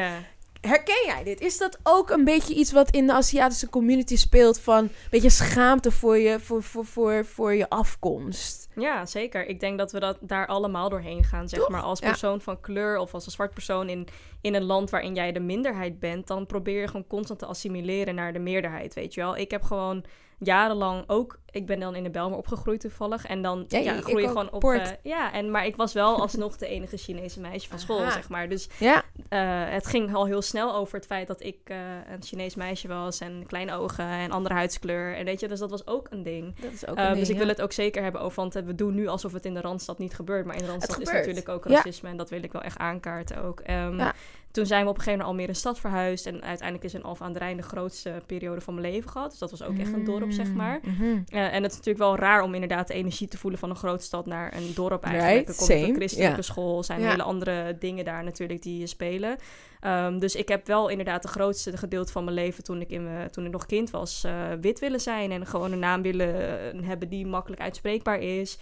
Herken 0.62 1.06
jij 1.06 1.24
dit? 1.24 1.42
Is 1.42 1.58
dat 1.58 1.80
ook 1.84 2.10
een 2.10 2.24
beetje 2.24 2.54
iets 2.54 2.72
wat 2.72 2.90
in 2.90 3.08
de 3.08 3.14
Aziatische 3.14 3.70
community 3.70 4.18
speelt 4.18 4.60
van 4.60 4.78
een 4.84 4.92
beetje 5.10 5.30
schaamte 5.30 5.92
voor 5.92 6.18
je, 6.18 6.40
voor, 6.40 6.64
voor, 6.64 6.86
voor, 6.86 7.26
voor 7.26 7.54
je 7.54 7.70
afkomst? 7.70 8.68
ja, 8.76 9.06
zeker. 9.06 9.46
Ik 9.46 9.60
denk 9.60 9.78
dat 9.78 9.92
we 9.92 10.00
dat 10.00 10.18
daar 10.22 10.48
allemaal 10.48 10.90
doorheen 10.90 11.24
gaan, 11.24 11.50
zeg 11.50 11.60
Toch? 11.60 11.70
maar. 11.70 11.82
Als 11.82 12.00
Ja. 12.00 12.10
persoon 12.10 12.42
van 12.42 12.62
kleur 12.62 12.98
of 12.98 13.14
als 13.14 13.26
een 13.26 13.32
zwart 13.32 13.54
persoon 13.54 13.90
in, 13.90 14.08
in 14.42 14.56
een 14.56 14.64
land 14.64 14.90
waarin 14.90 15.16
jij 15.16 15.32
de 15.32 15.40
minderheid 15.40 16.00
bent, 16.00 16.28
dan 16.28 16.46
probeer 16.46 16.82
je 16.82 16.88
gewoon 16.88 17.08
constant 17.08 17.40
te 17.40 17.46
assimileren 17.46 18.16
naar 18.16 18.34
de 18.34 18.40
meerderheid, 18.40 18.94
weet 18.94 19.14
je 19.14 19.22
wel. 19.22 19.38
Ik 19.38 19.52
heb 19.52 19.64
gewoon 19.64 20.04
jarenlang 20.40 21.04
ook, 21.08 21.40
ik 21.52 21.66
ben 21.66 21.80
dan 21.80 21.96
in 21.96 22.04
de 22.04 22.10
Belmer 22.10 22.38
opgegroeid 22.38 22.80
toevallig, 22.80 23.26
en 23.26 23.42
dan 23.42 23.66
Ja, 23.68 23.80
ja, 23.80 24.02
groei 24.02 24.22
je 24.22 24.28
gewoon 24.28 24.52
op... 24.52 24.64
Eh, 24.64 24.88
ja, 25.04 25.34
en, 25.34 25.52
maar 25.52 25.66
ik 25.66 25.76
was 25.76 25.94
wel 25.94 26.20
alsnog 26.22 26.58
de 26.58 26.68
enige 26.68 26.98
Chinese 26.98 27.40
meisje 27.40 27.70
van 27.70 27.80
school, 27.80 28.02
Aha. 28.02 28.12
zeg 28.12 28.30
maar. 28.30 28.50
Dus 28.50 28.70
Ja, 28.80 29.04
Eh, 29.30 29.64
het 29.70 29.88
ging 29.88 30.16
al 30.16 30.26
heel 30.26 30.42
snel 30.42 30.76
over 30.76 30.96
het 30.96 31.06
feit 31.06 31.28
dat 31.28 31.44
ik 31.44 31.58
eh, 31.64 31.78
een 32.12 32.24
Chinees 32.24 32.56
meisje 32.56 32.88
was 32.88 33.20
en 33.20 33.44
kleine 33.48 33.74
ogen 33.74 34.06
en 34.06 34.32
andere 34.32 34.56
huidskleur. 34.56 35.16
En 35.16 35.26
weet 35.26 35.40
je, 35.40 35.48
dus 35.48 35.60
dat 35.60 35.70
was 35.70 35.88
ook 35.88 36.08
een 36.10 36.24
ding. 36.24 36.56
dat 36.56 36.72
is 36.72 36.88
ook 36.88 36.98
een 36.98 37.16
dus 37.16 37.30
ik 37.30 37.38
wil 37.38 37.48
het 37.48 37.62
ook 37.62 37.72
zeker 37.72 38.04
hebben 38.04 38.22
over, 38.22 38.36
want 38.36 38.54
we 38.54 38.76
doen 38.76 38.96
nu 38.96 39.08
alsof 39.08 39.34
het 39.34 39.46
in 39.46 39.54
de 39.54 39.62
Randstad 39.62 39.98
niet 39.98 40.16
gebeurt. 40.16 40.46
Maar 40.46 40.56
in 40.56 40.62
de 40.62 40.70
Randstad 40.70 41.00
is 41.00 41.12
natuurlijk 41.12 41.50
ook 41.50 41.66
racisme 41.66 42.10
en 42.10 42.18
dat 42.18 42.30
wil 42.30 42.44
ik 42.44 42.52
wel 42.52 42.62
echt 42.62 42.78
aankaarten 42.78 43.44
ook. 43.44 43.60
Ehm. 43.60 44.12
Toen 44.52 44.66
zijn 44.66 44.84
we 44.84 44.90
op 44.90 44.96
een 44.96 45.02
gegeven 45.02 45.20
moment 45.20 45.38
al 45.38 45.46
meer 45.46 45.56
een 45.56 45.60
stad 45.60 45.80
verhuisd. 45.80 46.26
En 46.26 46.44
uiteindelijk 46.44 46.84
is 46.84 46.94
in 46.94 47.04
Alphen 47.04 47.26
aan 47.26 47.34
de 47.34 47.40
Rijn 47.40 47.58
de 47.58 47.64
grootste 47.64 48.22
periode 48.26 48.62
van 48.62 48.76
mijn 48.76 48.92
leven 48.92 49.10
gehad. 49.10 49.30
Dus 49.30 49.40
dat 49.40 49.52
was 49.52 49.64
ook 49.64 49.78
echt 49.78 49.94
een 49.94 50.04
dorp, 50.04 50.32
zeg 50.32 50.54
maar. 50.54 50.80
Mhm. 50.84 51.04
Eh, 51.28 51.54
en 51.54 51.64
het 51.64 51.72
is 51.72 51.78
natuurlijk 51.78 51.98
wel 51.98 52.16
raar 52.16 52.42
om 52.42 52.54
inderdaad 52.54 52.88
de 52.88 52.94
energie 52.94 53.28
te 53.28 53.38
voelen 53.38 53.60
van 53.60 53.70
een 53.70 53.76
grote 53.76 54.04
stad 54.04 54.26
naar 54.26 54.56
een 54.56 54.72
dorp 54.76 55.04
eigenlijk. 55.04 55.48
Right, 55.48 55.70
er 55.70 55.88
een 55.88 55.96
christelijke 55.96 56.42
school, 56.42 56.84
zijn 56.84 57.02
hele 57.02 57.24
andere 57.24 57.78
dingen 57.80 58.06
daar 58.06 58.24
natuurlijk 58.24 58.62
die 58.62 58.88
spelen. 58.88 59.38
Ehm, 59.80 60.20
dus 60.20 60.36
ik 60.36 60.48
heb 60.48 60.68
wel 60.68 60.88
inderdaad 60.88 61.22
de 61.22 61.28
grootste 61.28 61.78
gedeelte 61.78 62.12
van 62.12 62.24
mijn 62.24 62.36
leven 62.36 62.64
toen 62.64 62.82
ik, 62.82 62.90
in 62.90 63.04
me, 63.04 63.30
toen 63.30 63.46
ik 63.46 63.52
nog 63.52 63.66
kind 63.66 63.90
was, 63.90 64.24
eh, 64.24 64.34
wit 64.62 64.80
willen 64.80 65.02
zijn. 65.02 65.32
En 65.32 65.46
gewoon 65.46 65.72
een 65.72 65.80
naam 65.80 66.02
willen 66.02 66.84
hebben 66.84 67.10
die 67.10 67.26
makkelijk 67.26 67.62
uitspreekbaar 67.62 68.20
is. 68.20 68.58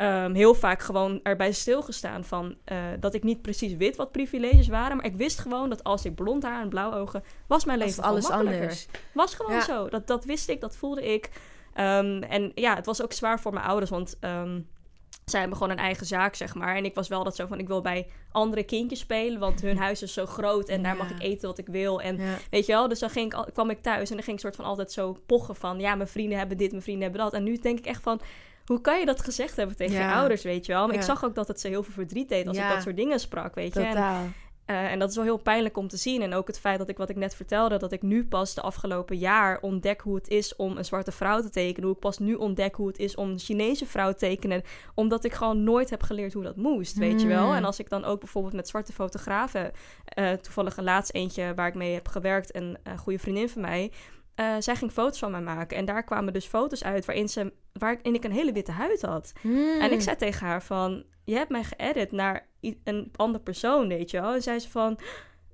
Ehm, 0.00 0.34
heel 0.34 0.54
vaak 0.54 0.82
gewoon 0.82 1.20
erbij 1.22 1.52
stilgestaan 1.52 2.24
van 2.24 2.54
eh, 2.64 2.76
dat 3.00 3.14
ik 3.14 3.22
niet 3.22 3.42
precies 3.42 3.76
wit 3.76 3.96
wat 3.96 4.12
privileges 4.12 4.68
waren. 4.68 4.96
Maar 4.96 5.06
ik 5.06 5.16
wist 5.16 5.38
gewoon 5.38 5.68
dat 5.70 5.84
als 5.84 6.04
ik 6.04 6.14
blond 6.14 6.42
haar 6.42 6.62
en 6.62 6.68
blauwe 6.68 6.96
ogen, 6.96 7.22
was 7.46 7.64
mijn 7.64 7.78
leven 7.78 7.92
is 7.92 8.00
alles 8.08 8.30
anders. 8.30 8.86
Was 9.12 9.34
gewoon 9.34 9.52
Ja. 9.52 9.60
zo. 9.60 9.88
Dat, 9.88 10.06
dat 10.06 10.24
wist 10.24 10.48
ik, 10.48 10.60
dat 10.60 10.76
voelde 10.76 11.12
ik. 11.12 11.30
Ehm, 11.74 12.22
en 12.22 12.52
ja, 12.54 12.74
het 12.74 12.86
was 12.86 13.02
ook 13.02 13.12
zwaar 13.12 13.40
voor 13.40 13.52
mijn 13.52 13.64
ouders, 13.66 13.90
want 13.90 14.16
ehm, 14.20 14.60
zij 15.24 15.40
hebben 15.40 15.58
gewoon 15.58 15.72
een 15.72 15.82
eigen 15.84 16.06
zaak, 16.06 16.34
zeg 16.34 16.54
maar. 16.54 16.76
En 16.76 16.84
ik 16.84 16.94
was 16.94 17.08
wel 17.08 17.24
dat 17.24 17.36
zo 17.36 17.46
van, 17.46 17.58
ik 17.58 17.68
wil 17.68 17.80
bij 17.80 18.06
andere 18.32 18.62
kindjes 18.62 18.98
spelen, 19.00 19.40
want 19.40 19.60
hun 19.60 19.78
huis 19.86 20.02
is 20.02 20.12
zo 20.12 20.26
groot 20.26 20.68
en 20.68 20.82
daar 20.82 20.96
Ja. 20.96 21.02
mag 21.02 21.10
ik 21.10 21.20
eten 21.22 21.48
wat 21.48 21.58
ik 21.58 21.66
wil. 21.66 22.00
En 22.00 22.16
Ja. 22.16 22.36
weet 22.50 22.66
je 22.66 22.72
wel, 22.72 22.88
dus 22.88 22.98
dan 22.98 23.10
ging 23.10 23.34
ik, 23.34 23.52
kwam 23.54 23.70
ik 23.70 23.82
thuis 23.82 24.08
en 24.10 24.14
dan 24.14 24.24
ging 24.24 24.36
ik 24.36 24.42
soort 24.42 24.56
van 24.56 24.64
altijd 24.64 24.92
zo 24.92 25.16
pochen 25.26 25.56
van, 25.56 25.80
ja, 25.80 25.94
mijn 25.94 26.08
vrienden 26.08 26.38
hebben 26.38 26.56
dit, 26.56 26.70
mijn 26.70 26.82
vrienden 26.82 27.02
hebben 27.02 27.20
dat. 27.22 27.32
En 27.32 27.42
nu 27.42 27.56
denk 27.58 27.78
ik 27.78 27.86
echt 27.86 28.02
van, 28.02 28.20
hoe 28.66 28.80
kan 28.80 28.98
je 28.98 29.06
dat 29.06 29.22
gezegd 29.22 29.56
hebben 29.56 29.76
tegen 29.76 29.94
Ja. 29.94 30.08
je 30.08 30.14
ouders, 30.14 30.42
weet 30.42 30.66
je 30.66 30.72
wel? 30.72 30.86
Maar 30.86 30.96
ik 30.96 31.02
zag 31.02 31.24
ook 31.24 31.34
dat 31.34 31.48
het 31.48 31.60
ze 31.60 31.68
heel 31.68 31.82
veel 31.82 31.92
verdriet 31.92 32.28
deed 32.28 32.46
als 32.46 32.56
Ja. 32.56 32.68
ik 32.68 32.74
dat 32.74 32.82
soort 32.82 32.96
dingen 32.96 33.20
sprak, 33.20 33.54
weet 33.54 33.74
je. 33.74 33.80
En 33.80 34.34
eh, 34.70 34.92
en 34.92 34.98
dat 34.98 35.08
is 35.10 35.14
wel 35.16 35.24
heel 35.24 35.36
pijnlijk 35.36 35.76
om 35.76 35.88
te 35.88 35.96
zien. 35.96 36.22
En 36.22 36.34
ook 36.34 36.46
het 36.46 36.60
feit 36.60 36.78
dat 36.78 36.88
ik, 36.88 36.96
wat 36.96 37.08
ik 37.08 37.16
net 37.16 37.34
vertelde, 37.34 37.76
dat 37.78 37.92
ik 37.92 38.02
nu 38.02 38.26
pas 38.26 38.54
de 38.54 38.60
afgelopen 38.60 39.18
jaar 39.18 39.58
ontdek 39.60 40.00
hoe 40.00 40.14
het 40.14 40.28
is 40.28 40.56
om 40.56 40.76
een 40.76 40.84
zwarte 40.84 41.12
vrouw 41.12 41.40
te 41.40 41.50
tekenen. 41.50 41.84
Hoe 41.84 41.94
ik 41.94 42.00
pas 42.00 42.18
nu 42.18 42.34
ontdek 42.34 42.74
hoe 42.74 42.86
het 42.86 42.98
is 42.98 43.14
om 43.14 43.30
een 43.30 43.38
Chinese 43.38 43.86
vrouw 43.86 44.10
te 44.10 44.16
tekenen. 44.16 44.62
Omdat 44.94 45.24
ik 45.24 45.32
gewoon 45.32 45.64
nooit 45.64 45.90
heb 45.90 46.02
geleerd 46.02 46.32
hoe 46.32 46.42
dat 46.42 46.56
moest, 46.56 46.96
weet 46.96 47.20
je 47.20 47.26
wel. 47.26 47.46
Mm. 47.46 47.54
En 47.54 47.64
als 47.64 47.78
ik 47.78 47.88
dan 47.88 48.04
ook 48.04 48.20
bijvoorbeeld 48.20 48.54
met 48.54 48.68
zwarte 48.68 48.92
fotografen, 48.92 49.72
eh, 50.04 50.32
toevallig 50.32 50.76
een 50.76 50.84
laatst 50.84 51.14
eentje 51.14 51.54
waar 51.54 51.68
ik 51.68 51.74
mee 51.74 51.94
heb 51.94 52.08
gewerkt, 52.08 52.54
een, 52.54 52.78
een 52.82 52.98
goede 52.98 53.18
vriendin 53.18 53.48
van 53.48 53.62
mij. 53.62 53.92
Eh, 54.34 54.54
zij 54.58 54.76
ging 54.76 54.92
foto's 54.92 55.18
van 55.18 55.30
mij 55.30 55.40
maken. 55.40 55.76
En 55.76 55.84
daar 55.84 56.04
kwamen 56.04 56.32
dus 56.32 56.46
foto's 56.46 56.84
uit 56.84 57.04
waarin, 57.04 57.28
ze, 57.28 57.52
waarin 57.72 58.14
ik 58.14 58.24
een 58.24 58.32
hele 58.32 58.52
witte 58.52 58.72
huid 58.72 59.02
had. 59.02 59.32
Mm. 59.42 59.80
En 59.80 59.92
ik 59.92 60.00
zei 60.00 60.16
tegen 60.16 60.46
haar 60.46 60.62
van, 60.62 61.04
je 61.24 61.34
hebt 61.36 61.50
mij 61.50 61.64
geëdit 61.64 62.12
naar 62.12 62.48
een 62.84 63.12
ander 63.16 63.40
persoon, 63.40 63.88
weet 63.88 64.10
je 64.10 64.20
wel. 64.20 64.34
En 64.34 64.42
zei 64.42 64.58
ze 64.58 64.70
van, 64.70 64.98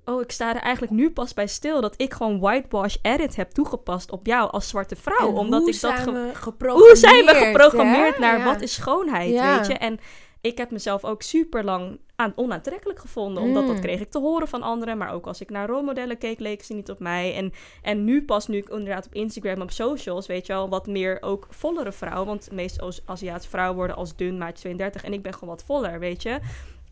oh, 0.04 0.20
ik 0.20 0.30
sta 0.32 0.54
er 0.54 0.60
eigenlijk 0.60 0.92
nu 0.92 1.10
pas 1.10 1.34
bij 1.34 1.46
stil 1.46 1.80
dat 1.80 1.94
ik 1.96 2.14
gewoon 2.14 2.40
whitewash 2.40 2.96
edit 3.02 3.36
heb 3.36 3.50
toegepast 3.50 4.10
op 4.10 4.26
jou 4.26 4.50
als 4.50 4.68
zwarte 4.68 4.96
vrouw. 4.96 5.28
En 5.28 5.34
omdat 5.34 5.60
hoe 5.60 5.70
ik 5.70 5.80
dat 5.80 5.90
zijn 5.90 6.02
ge- 6.02 6.12
we 6.12 6.30
geprogrammeerd? 6.34 6.88
hoe 6.88 6.96
zijn 7.10 7.24
we 7.24 7.34
geprogrammeerd 7.34 8.14
hè? 8.14 8.20
naar 8.20 8.38
Ja. 8.38 8.44
wat 8.44 8.60
is 8.60 8.74
schoonheid, 8.74 9.30
Ja. 9.32 9.56
weet 9.56 9.66
je? 9.66 9.74
En 9.74 9.98
ik 10.46 10.58
heb 10.58 10.70
mezelf 10.70 11.04
ook 11.04 11.22
super 11.22 11.64
lang 11.64 11.98
aan, 12.16 12.32
onaantrekkelijk 12.36 12.98
gevonden. 12.98 13.42
Omdat 13.42 13.66
dat 13.66 13.74
Mm. 13.76 13.80
kreeg 13.80 14.00
ik 14.00 14.10
te 14.10 14.18
horen 14.18 14.48
van 14.48 14.62
anderen. 14.62 14.98
Maar 14.98 15.12
ook 15.12 15.26
als 15.26 15.40
ik 15.40 15.50
naar 15.50 15.68
rolmodellen 15.68 16.18
keek, 16.18 16.38
leken 16.38 16.66
ze 16.66 16.74
niet 16.74 16.90
op 16.90 16.98
mij. 16.98 17.34
En, 17.34 17.52
en 17.82 18.04
nu 18.04 18.24
pas, 18.24 18.46
nu 18.46 18.56
ik 18.56 18.68
inderdaad 18.68 19.06
op 19.06 19.14
Instagram, 19.14 19.60
op 19.60 19.70
socials, 19.70 20.26
weet 20.26 20.46
je 20.46 20.52
wel, 20.52 20.68
wat 20.68 20.86
meer 20.86 21.22
ook 21.22 21.46
vollere 21.50 21.92
vrouwen. 21.92 22.26
Want 22.26 22.48
de 22.48 22.54
meeste 22.54 22.92
Aziatische 23.04 23.50
vrouwen 23.50 23.76
worden 23.76 23.96
als 23.96 24.16
dun, 24.16 24.38
maatje 24.38 24.62
32. 24.62 25.04
En 25.04 25.12
ik 25.12 25.22
ben 25.22 25.34
gewoon 25.34 25.48
wat 25.48 25.64
voller, 25.64 25.98
weet 25.98 26.22
je. 26.22 26.38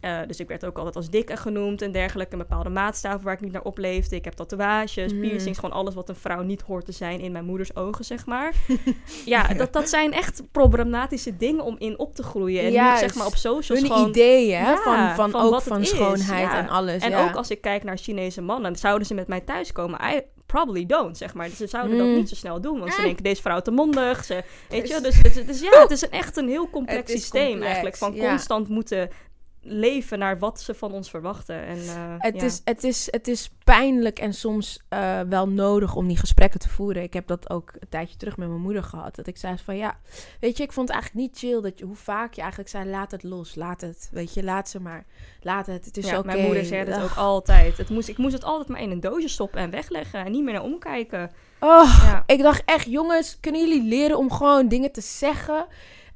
Eh, 0.05 0.19
dus 0.27 0.41
ik 0.41 0.49
werd 0.49 0.65
ook 0.65 0.77
altijd 0.77 0.97
als 0.97 1.11
dikke 1.11 1.37
genoemd 1.37 1.83
en 1.83 1.93
dergelijke. 1.93 2.33
Een 2.33 2.39
bepaalde 2.39 2.69
maatstaven 2.69 3.25
waar 3.25 3.35
ik 3.35 3.41
niet 3.41 3.53
naar 3.53 3.63
opleefde. 3.63 4.17
Ik 4.17 4.25
heb 4.25 4.33
tatoeages, 4.35 5.13
Mm. 5.13 5.21
piercings. 5.21 5.59
Gewoon 5.59 5.77
alles 5.77 5.95
wat 5.95 6.09
een 6.09 6.15
vrouw 6.15 6.43
niet 6.43 6.63
hoort 6.63 6.85
te 6.85 6.93
zijn 6.93 7.21
in 7.21 7.33
mijn 7.33 7.45
moeders 7.45 7.77
ogen, 7.77 8.05
zeg 8.05 8.27
maar. 8.27 8.53
ja, 9.25 9.55
dat, 9.55 9.73
dat 9.73 9.89
zijn 9.89 10.13
echt 10.13 10.43
problematische 10.53 11.37
dingen 11.37 11.65
om 11.65 11.77
in 11.79 11.99
op 11.99 12.15
te 12.15 12.23
groeien. 12.23 12.61
En 12.63 12.71
nu 12.93 12.99
zeg 12.99 13.15
maar 13.15 13.27
op 13.27 13.37
socials 13.37 13.81
Hun 13.81 13.91
gewoon... 13.91 14.09
ideeën 14.09 14.59
Ja, 14.59 14.77
van, 14.77 15.15
van, 15.15 15.31
van 15.31 15.43
ook 15.55 15.63
van 15.63 15.85
schoonheid 15.85 16.51
ja. 16.51 16.59
en 16.59 16.69
alles. 16.69 17.03
En 17.03 17.11
ja. 17.11 17.25
ook 17.29 17.35
als 17.35 17.51
ik 17.51 17.61
kijk 17.61 17.85
naar 17.85 17.97
Chinese 17.99 18.41
mannen, 18.43 18.77
zouden 18.77 19.07
ze 19.07 19.15
met 19.15 19.29
mij 19.29 19.41
thuiskomen? 19.41 20.01
I 20.15 20.21
probably 20.47 20.87
don't, 20.87 21.17
zeg 21.17 21.35
maar. 21.35 21.49
Dus 21.49 21.57
ze 21.57 21.67
zouden 21.67 21.97
Mm. 21.97 22.07
dat 22.07 22.17
niet 22.17 22.29
zo 22.29 22.35
snel 22.35 22.61
doen, 22.61 22.79
want 22.79 22.93
ze 22.93 22.99
Eh. 22.99 23.05
denken, 23.05 23.23
deze 23.25 23.43
vrouw 23.43 23.61
te 23.61 23.71
mondig. 23.71 24.25
Ze, 24.25 24.43
weet 24.69 24.81
Dus- 24.81 24.91
je, 24.91 25.01
dus, 25.01 25.23
dus, 25.23 25.47
dus 25.47 25.61
ja, 25.61 25.81
het 25.81 25.91
is 25.91 26.03
een, 26.03 26.11
echt 26.11 26.37
een 26.37 26.49
heel 26.49 26.71
complex 26.71 27.11
systeem 27.13 27.43
complex, 27.47 27.65
eigenlijk. 27.67 27.97
Van 27.97 28.17
constant 28.17 28.69
moeten 28.69 29.09
leven 29.65 30.19
naar 30.19 30.39
wat 30.39 30.61
ze 30.61 30.75
van 30.75 30.93
ons 30.93 31.11
verwachten. 31.11 31.67
En, 31.67 31.79
eh, 31.79 32.15
Het, 32.19 32.35
ja. 32.35 32.43
is, 32.43 32.61
het, 32.65 32.85
is, 32.85 33.09
het 33.11 33.29
is 33.29 33.51
pijnlijk 33.65 34.19
en 34.19 34.35
soms 34.35 34.81
eh, 34.89 35.21
wel 35.29 35.49
nodig 35.49 35.95
om 35.95 36.07
die 36.09 36.17
gesprekken 36.17 36.61
te 36.61 36.69
voeren. 36.69 37.03
Ik 37.03 37.13
heb 37.13 37.27
dat 37.27 37.51
ook 37.51 37.73
een 37.79 37.89
tijdje 37.89 38.17
terug 38.17 38.37
met 38.37 38.49
mijn 38.49 38.61
moeder 38.61 38.83
gehad. 38.83 39.15
Dat 39.15 39.27
ik 39.27 39.37
zei 39.37 39.57
van 39.65 39.77
ja, 39.77 39.99
weet 40.41 40.57
je, 40.57 40.63
ik 40.63 40.73
vond 40.73 40.89
het 40.89 40.97
eigenlijk 40.97 41.27
niet 41.27 41.39
chill 41.39 41.61
dat 41.61 41.79
je, 41.79 41.85
hoe 41.85 41.97
vaak 41.97 42.35
je 42.35 42.41
eigenlijk 42.41 42.71
zei: 42.71 42.91
laat 42.91 43.11
het 43.11 43.23
los, 43.23 43.55
laat 43.55 43.81
het. 43.81 44.09
Weet 44.13 44.35
je, 44.35 44.45
laat 44.45 44.69
ze 44.69 44.81
maar. 44.81 45.05
Laat 45.41 45.67
het, 45.67 45.85
het 45.85 45.97
is 45.97 46.07
ja, 46.07 46.19
oké. 46.19 46.27
Mijn 46.27 46.45
moeder 46.45 46.65
zei 46.65 46.85
dat 46.85 47.03
ook 47.03 47.17
altijd. 47.17 47.77
Het 47.77 47.89
moest, 47.89 48.09
ik 48.09 48.19
moest 48.19 48.33
het 48.35 48.45
altijd 48.45 48.69
maar 48.69 48.81
in 48.81 48.91
een 48.91 49.01
doosje 49.01 49.29
stoppen 49.29 49.61
en 49.61 49.71
wegleggen. 49.71 50.25
En 50.25 50.33
niet 50.33 50.45
meer 50.45 50.53
naar 50.53 50.63
omkijken. 50.63 51.31
Oh, 51.61 52.01
Ja. 52.03 52.23
ik 52.27 52.43
dacht 52.43 52.63
echt, 52.65 52.87
jongens, 52.87 53.39
kunnen 53.41 53.61
jullie 53.69 53.89
leren 53.89 54.19
om 54.19 54.31
gewoon 54.33 54.69
dingen 54.69 54.93
te 54.93 55.01
zeggen? 55.01 55.67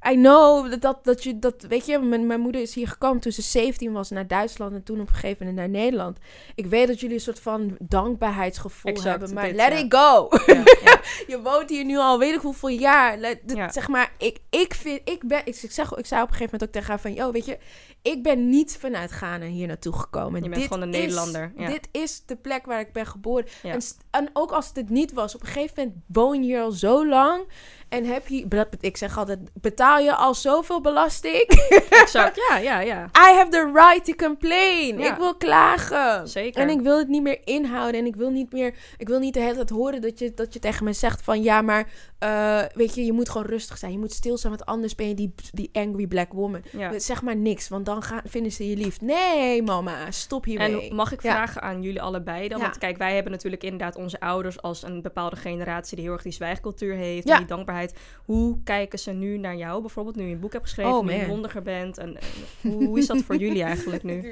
I 0.06 0.14
know 0.14 0.70
dat, 0.70 0.80
dat, 0.80 1.04
dat 1.04 1.22
je 1.24 1.38
dat, 1.38 1.62
weet 1.68 1.86
je, 1.86 1.98
mijn, 1.98 2.26
mijn 2.26 2.40
moeder 2.40 2.60
is 2.60 2.74
hier 2.74 2.88
gekomen 2.88 3.20
toen 3.20 3.32
ze 3.32 3.42
17 3.42 3.92
was 3.92 4.10
naar 4.10 4.26
Duitsland 4.26 4.72
en 4.72 4.82
toen 4.82 5.00
op 5.00 5.08
een 5.08 5.14
gegeven 5.14 5.46
moment 5.46 5.56
naar 5.56 5.82
Nederland. 5.82 6.18
Ik 6.54 6.66
weet 6.66 6.86
dat 6.86 7.00
jullie 7.00 7.14
een 7.14 7.22
soort 7.22 7.40
van 7.40 7.76
dankbaarheidsgevoel 7.78 8.92
Exact, 8.92 9.08
hebben, 9.18 9.34
maar 9.34 9.46
dit, 9.46 9.54
let 9.54 9.72
ja. 9.72 9.78
it 9.78 9.94
go. 9.94 10.28
Ja, 10.46 10.62
ja. 10.84 11.00
je 11.36 11.40
woont 11.42 11.70
hier 11.70 11.84
nu 11.84 11.96
al 11.98 12.18
weet 12.18 12.34
ik 12.34 12.40
hoeveel 12.40 12.68
jaar. 12.68 13.18
Let- 13.18 13.40
dit- 13.44 13.56
Ja. 13.56 13.72
Zeg 13.72 13.88
maar, 13.88 14.12
ik, 14.18 14.38
ik 14.50 14.74
vind, 14.74 15.00
ik 15.04 15.26
ben, 15.26 15.38
ik, 15.44 15.56
ik, 15.56 15.70
zeg, 15.70 15.94
ik 15.96 16.06
zei 16.06 16.22
op 16.22 16.28
een 16.28 16.34
gegeven 16.34 16.58
moment 16.58 16.62
ook 16.62 16.72
tegen 16.72 16.88
haar 16.88 17.00
van, 17.00 17.14
yo, 17.14 17.32
weet 17.32 17.44
je, 17.44 17.58
ik 18.02 18.22
ben 18.22 18.48
niet 18.48 18.76
vanuit 18.80 19.10
Ghana 19.10 19.46
hier 19.46 19.66
naartoe 19.66 19.92
gekomen. 19.92 20.42
Je 20.42 20.48
bent 20.48 20.54
Dit 20.54 20.64
gewoon 20.64 20.82
een 20.82 20.90
Nederlander. 20.90 21.52
Dit 21.56 21.88
is 21.90 22.22
de 22.26 22.36
plek 22.36 22.66
waar 22.66 22.80
ik 22.80 22.92
ben 22.92 23.06
geboren. 23.06 23.46
En, 23.62 23.80
en 24.10 24.30
ook 24.32 24.50
als 24.50 24.66
het 24.66 24.76
het 24.76 24.90
niet 24.90 25.12
was, 25.12 25.34
op 25.34 25.40
een 25.40 25.46
gegeven 25.46 25.74
moment 25.76 25.96
woon 26.06 26.42
je 26.42 26.46
hier 26.48 26.60
al 26.60 26.70
zo 26.70 27.06
lang 27.06 27.42
en 27.88 28.04
heb 28.04 28.28
je, 28.28 28.66
ik 28.80 28.96
zeg 28.96 29.18
altijd, 29.18 29.38
betaal 29.54 29.98
je 29.98 30.14
al 30.14 30.34
zoveel 30.34 30.80
belasting? 30.80 31.44
Exact, 32.02 32.40
ja, 32.48 32.58
ja, 32.58 32.80
ja. 32.80 33.04
I 33.04 33.34
have 33.34 33.48
the 33.50 33.70
right 33.74 34.04
to 34.04 34.26
complain. 34.26 34.98
Ja. 34.98 35.10
Ik 35.12 35.16
wil 35.18 35.36
klagen. 35.36 36.28
Zeker. 36.28 36.62
En 36.62 36.68
ik 36.68 36.80
wil 36.80 36.98
het 36.98 37.08
niet 37.08 37.22
meer 37.22 37.40
inhouden. 37.44 38.00
En 38.00 38.06
ik 38.06 38.16
wil 38.16 38.30
niet 38.30 38.52
meer. 38.52 38.74
Ik 38.96 39.08
wil 39.08 39.18
niet 39.18 39.34
de 39.34 39.40
hele 39.40 39.54
tijd 39.54 39.70
horen 39.70 40.00
dat 40.00 40.18
je, 40.18 40.34
dat 40.34 40.52
je 40.52 40.58
tegen 40.58 40.84
me 40.84 40.92
zegt 40.92 41.22
van 41.22 41.42
ja, 41.42 41.62
maar 41.62 41.88
eh, 42.18 42.60
weet 42.74 42.94
je, 42.94 43.04
je 43.04 43.12
moet 43.12 43.28
gewoon 43.28 43.46
rustig 43.46 43.78
zijn. 43.78 43.92
Je 43.92 43.98
moet 43.98 44.12
stil 44.12 44.36
zijn, 44.38 44.52
want 44.56 44.68
anders 44.68 44.94
ben 44.94 45.08
je 45.08 45.14
die, 45.14 45.34
die 45.52 45.70
angry 45.72 46.06
black 46.06 46.32
woman. 46.32 46.62
Ja. 46.72 46.98
Zeg 46.98 47.22
maar 47.22 47.36
niks, 47.36 47.68
want 47.68 47.86
dan 47.86 48.02
gaan, 48.02 48.20
vinden 48.24 48.52
ze 48.52 48.68
je 48.68 48.76
lief. 48.76 49.00
Nee, 49.00 49.62
mama, 49.62 50.10
stop 50.10 50.44
hiermee. 50.44 50.88
En 50.88 50.94
mag 50.96 51.12
ik 51.12 51.22
Ja. 51.22 51.30
vragen 51.32 51.62
aan 51.62 51.82
jullie 51.82 52.02
allebei 52.02 52.48
dan? 52.48 52.58
Ja. 52.58 52.64
Want 52.64 52.78
kijk, 52.78 52.96
wij 52.96 53.14
hebben 53.14 53.32
natuurlijk 53.32 53.62
inderdaad 53.62 53.96
onze 53.96 54.20
ouders 54.20 54.62
als 54.62 54.82
een 54.82 55.02
bepaalde 55.02 55.36
generatie 55.36 55.96
die 55.96 56.04
heel 56.04 56.14
erg 56.14 56.22
die 56.22 56.32
zwijgcultuur 56.32 56.94
heeft 56.94 57.26
Ja. 57.28 57.32
en 57.32 57.38
die 57.38 57.46
dankbaarheid. 57.48 57.94
Hoe 58.24 58.58
kijken 58.64 58.98
ze 58.98 59.10
nu 59.10 59.38
naar 59.38 59.56
jou 59.56 59.80
bijvoorbeeld, 59.80 60.16
nu 60.16 60.24
je 60.26 60.32
een 60.34 60.40
boek 60.40 60.52
hebt 60.52 60.64
geschreven, 60.64 60.92
Oh, 60.94 61.04
nu 61.04 61.12
je 61.12 61.26
mondiger 61.26 61.62
bent? 61.62 61.98
En, 61.98 62.16
en 62.62 62.70
hoe, 62.70 62.84
hoe 62.86 62.98
is 62.98 63.06
dat 63.06 63.22
voor 63.22 63.36
jullie 63.36 63.62
eigenlijk 63.62 64.02
nu? 64.02 64.22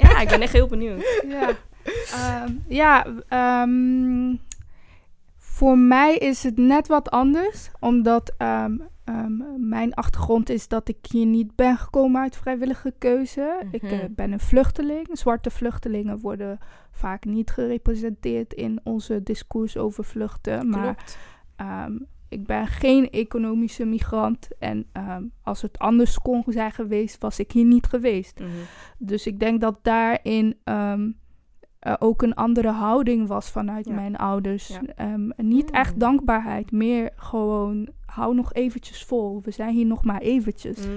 Ja, 0.00 0.20
ik 0.20 0.28
ben 0.28 0.40
echt 0.42 0.52
heel 0.52 0.66
benieuwd. 0.66 1.22
Ja, 1.28 1.50
Ehm, 2.12 2.52
ja 2.68 3.06
ehm, 3.28 4.34
voor 5.60 5.78
mij 5.78 6.16
is 6.16 6.42
het 6.42 6.56
net 6.58 6.88
wat 6.88 7.10
anders. 7.10 7.70
Omdat 7.80 8.34
ehm, 8.36 8.78
ehm, 9.04 9.68
mijn 9.68 9.94
achtergrond 9.94 10.48
is 10.48 10.68
dat 10.68 10.88
ik 10.88 10.96
hier 11.10 11.26
niet 11.26 11.54
ben 11.54 11.76
gekomen 11.76 12.20
uit 12.20 12.36
vrijwillige 12.36 12.94
keuze. 12.98 13.62
Ik 13.70 13.82
eh, 13.82 13.90
Mhm. 13.92 14.06
ben 14.14 14.32
een 14.32 14.40
vluchteling. 14.40 15.08
Zwarte 15.12 15.50
vluchtelingen 15.50 16.18
worden 16.20 16.58
vaak 16.90 17.24
niet 17.24 17.50
gerepresenteerd 17.50 18.54
in 18.54 18.80
onze 18.84 19.22
discours 19.22 19.76
over 19.76 20.04
vluchten. 20.04 20.68
Maar. 20.68 21.04
Ehm, 21.56 21.98
ik 22.28 22.46
ben 22.46 22.66
geen 22.66 23.10
economische 23.10 23.84
migrant. 23.84 24.48
En 24.58 24.86
als 25.42 25.62
het 25.62 25.78
anders 25.78 26.18
kon 26.18 26.44
zijn 26.46 26.72
geweest, 26.72 27.18
was 27.20 27.38
ik 27.38 27.52
hier 27.52 27.64
niet 27.64 27.86
geweest. 27.86 28.38
Mhm. 28.38 28.48
Dus 28.98 29.26
ik 29.26 29.40
denk 29.40 29.60
dat 29.60 29.78
daarin 29.82 30.56
er 31.80 31.96
ook 32.00 32.22
een 32.22 32.34
andere 32.34 32.70
houding 32.70 33.28
was 33.28 33.50
vanuit 33.50 33.86
Ja. 33.86 33.94
mijn 33.94 34.16
ouders. 34.16 34.68
Ja. 34.68 34.80
Ehm, 34.96 35.28
niet 35.36 35.68
Mm. 35.70 35.74
echt 35.74 36.00
dankbaarheid, 36.00 36.72
meer 36.72 37.10
gewoon 37.16 37.88
hou 38.06 38.34
nog 38.34 38.52
eventjes 38.52 39.04
vol. 39.04 39.40
We 39.44 39.50
zijn 39.50 39.74
hier 39.74 39.86
nog 39.86 40.04
maar 40.04 40.20
eventjes. 40.20 40.86
Mm. 40.86 40.92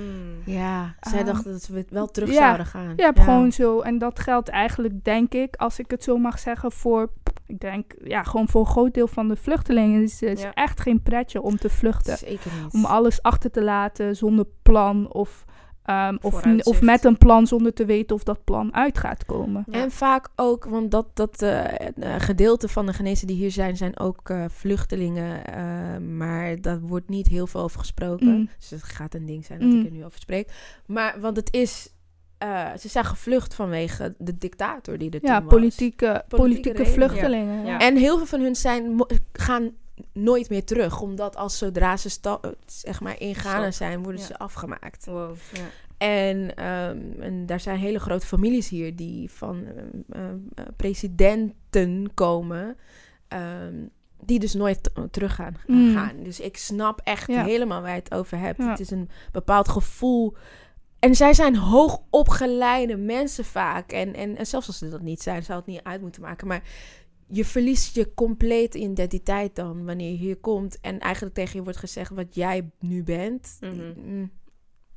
Ja, 0.53 0.95
zij 1.01 1.17
Ehm, 1.19 1.25
dachten 1.27 1.51
dat 1.51 1.67
we 1.67 1.85
wel 1.89 2.07
terug 2.07 2.29
ja. 2.29 2.35
zouden 2.35 2.65
gaan. 2.65 2.93
Hebt 2.95 3.19
gewoon 3.19 3.51
zo, 3.51 3.79
en 3.79 3.97
dat 3.97 4.19
geldt 4.19 4.49
eigenlijk, 4.49 5.03
denk 5.03 5.33
ik, 5.33 5.55
als 5.55 5.79
ik 5.79 5.91
het 5.91 6.03
zo 6.03 6.17
mag 6.17 6.39
zeggen, 6.39 6.71
voor, 6.71 7.11
ik 7.47 7.59
denk, 7.59 7.93
ja, 8.03 8.23
gewoon 8.23 8.47
voor 8.49 8.61
een 8.61 8.67
groot 8.67 8.93
deel 8.93 9.07
van 9.07 9.27
de 9.27 9.35
vluchtelingen. 9.35 10.01
Het 10.01 10.09
is, 10.09 10.19
het 10.21 10.41
Ja. 10.41 10.53
echt 10.53 10.79
geen 10.81 11.01
pretje 11.01 11.41
om 11.41 11.57
te 11.57 11.69
vluchten. 11.69 12.17
Zeker 12.17 12.51
niet. 12.63 12.73
Om 12.73 12.85
alles 12.85 13.21
achter 13.21 13.51
te 13.51 13.63
laten 13.63 14.15
zonder 14.15 14.45
plan 14.61 15.13
of, 15.13 15.45
ehm, 15.85 16.17
of, 16.63 16.81
met 16.81 17.03
een 17.03 17.17
plan 17.17 17.47
zonder 17.47 17.73
te 17.73 17.85
weten 17.85 18.15
of 18.15 18.23
dat 18.23 18.43
plan 18.43 18.73
uit 18.73 18.97
gaat 18.97 19.25
komen. 19.25 19.63
Ja. 19.71 19.81
En 19.81 19.91
vaak 19.91 20.27
ook, 20.35 20.65
want 20.65 20.91
dat, 20.91 21.07
dat 21.13 21.41
eh, 21.41 21.73
eh, 21.87 21.89
gedeelte 22.17 22.67
van 22.67 22.85
de 22.85 22.93
genezen 22.93 23.27
die 23.27 23.35
hier 23.35 23.51
zijn, 23.51 23.77
zijn 23.77 23.99
ook 23.99 24.29
eh, 24.29 24.45
vluchtelingen. 24.47 25.45
eh, 25.45 25.97
maar 25.97 26.61
daar 26.61 26.79
wordt 26.81 27.09
niet 27.09 27.27
heel 27.27 27.47
veel 27.47 27.61
over 27.61 27.79
gesproken. 27.79 28.27
Mm. 28.27 28.49
Dus 28.59 28.69
het 28.69 28.83
gaat 28.83 29.13
een 29.13 29.25
ding 29.25 29.45
zijn 29.45 29.59
dat 29.59 29.67
Mm. 29.69 29.79
ik 29.79 29.85
er 29.85 29.91
nu 29.91 30.05
over 30.05 30.19
spreek. 30.19 30.51
Maar, 30.85 31.15
want 31.19 31.35
het 31.37 31.53
is, 31.53 31.89
eh, 32.37 32.67
ze 32.79 32.87
zijn 32.87 33.05
gevlucht 33.05 33.53
vanwege 33.55 34.15
de 34.17 34.37
dictator 34.37 34.97
die 34.97 35.09
er 35.09 35.19
Ja, 35.21 35.35
toen 35.35 35.43
was. 35.45 35.53
politieke, 35.53 36.23
politieke, 36.27 36.69
redenen. 36.69 36.91
vluchtelingen. 36.93 37.65
Ja. 37.65 37.71
Ja. 37.71 37.79
En 37.79 37.95
heel 37.95 38.17
veel 38.17 38.25
van 38.25 38.41
hun 38.41 38.55
zijn, 38.55 39.05
gaan 39.33 39.71
nooit 40.13 40.49
meer 40.49 40.63
terug. 40.65 41.01
Omdat 41.01 41.35
als 41.35 41.57
zodra 41.57 41.97
ze 41.97 42.09
sta- 42.09 42.39
zeg 42.65 43.01
maar 43.01 43.19
in 43.19 43.35
Ghana 43.35 43.71
zijn, 43.71 44.03
worden 44.03 44.21
Ja. 44.21 44.27
ze 44.27 44.37
afgemaakt. 44.37 45.05
Wow, 45.05 45.35
ja. 45.53 45.61
En, 45.97 46.55
ehm, 46.55 47.21
en 47.21 47.45
daar 47.45 47.59
zijn 47.59 47.77
hele 47.79 47.99
grote 47.99 48.25
families 48.25 48.69
hier 48.69 48.95
die 48.95 49.31
van 49.31 49.65
eh, 50.09 50.21
presidenten 50.75 52.11
komen. 52.13 52.77
ehm, 53.27 53.75
die 54.25 54.39
dus 54.39 54.53
nooit 54.53 54.89
terug 55.11 55.35
gaan, 55.35 55.55
Mm. 55.67 55.93
gaan. 55.93 56.23
Dus 56.23 56.39
ik 56.39 56.57
snap 56.57 56.99
echt 57.03 57.27
Ja. 57.27 57.43
helemaal 57.43 57.81
waar 57.81 57.89
je 57.95 57.99
het 57.99 58.13
over 58.13 58.37
hebt. 58.37 58.57
Het 58.63 58.79
is 58.79 58.89
een 58.91 59.09
bepaald 59.31 59.67
gevoel. 59.69 60.33
En 60.99 61.15
zij 61.15 61.33
zijn 61.33 61.55
hoogopgeleide 61.55 62.97
mensen 62.97 63.45
vaak. 63.45 63.91
En, 63.91 64.13
en, 64.15 64.37
en 64.37 64.45
zelfs 64.47 64.67
als 64.67 64.77
ze 64.77 64.89
dat 64.89 65.01
niet 65.01 65.21
zijn, 65.21 65.43
zou 65.43 65.57
het 65.57 65.67
niet 65.67 65.83
uit 65.83 66.01
moeten 66.01 66.21
maken. 66.21 66.47
Maar 66.47 66.63
je 67.27 67.45
verliest 67.45 67.95
je 67.95 68.13
complete 68.13 68.77
identiteit 68.79 69.55
dan 69.55 69.85
wanneer 69.85 70.11
je 70.11 70.17
hier 70.17 70.37
komt. 70.37 70.79
En 70.81 70.99
eigenlijk 70.99 71.35
tegen 71.35 71.57
je 71.57 71.63
wordt 71.63 71.79
gezegd 71.79 72.11
wat 72.11 72.35
jij 72.35 72.69
nu 72.79 73.03
bent. 73.03 73.57
Mhm. 73.61 73.93
mm, 73.95 74.31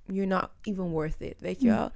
You're 0.08 0.26
not 0.26 0.48
even 0.62 0.84
worth 0.84 1.20
it, 1.20 1.40
weet 1.40 1.60
je 1.60 1.68
Mm. 1.68 1.74
wel. 1.76 1.90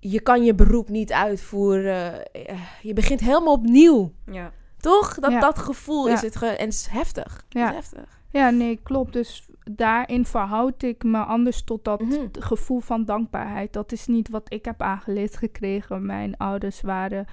Je 0.00 0.20
kan 0.20 0.44
je 0.44 0.54
beroep 0.54 0.88
niet 0.88 1.12
uitvoeren. 1.12 2.32
Eh, 2.32 2.60
Je 2.82 2.92
begint 2.92 3.20
helemaal 3.20 3.52
opnieuw. 3.54 4.12
ja. 4.30 4.52
Toch? 4.76 5.14
Dat, 5.14 5.30
Ja. 5.30 5.40
dat 5.40 5.58
gevoel 5.58 6.08
Ja. 6.08 6.14
is 6.14 6.20
het. 6.20 6.36
Ge 6.36 6.46
en 6.46 6.64
het 6.64 6.74
is 6.74 6.86
heftig. 6.86 7.44
Ja. 7.48 7.68
is 7.68 7.74
heftig. 7.74 8.20
Ja, 8.30 8.50
nee, 8.50 8.80
klopt. 8.82 9.12
Dus 9.12 9.48
daarin 9.72 10.24
verhoud 10.26 10.82
ik 10.82 11.02
me 11.04 11.18
anders 11.18 11.62
tot 11.64 11.84
dat 11.84 12.00
Mhm. 12.00 12.26
gevoel 12.30 12.80
van 12.80 13.04
dankbaarheid. 13.04 13.72
Dat 13.72 13.92
is 13.92 14.06
niet 14.06 14.28
wat 14.28 14.52
ik 14.52 14.64
heb 14.64 14.82
aangeleerd 14.82 15.36
gekregen. 15.36 16.06
Mijn 16.06 16.36
ouders 16.36 16.80
waren 16.80 17.26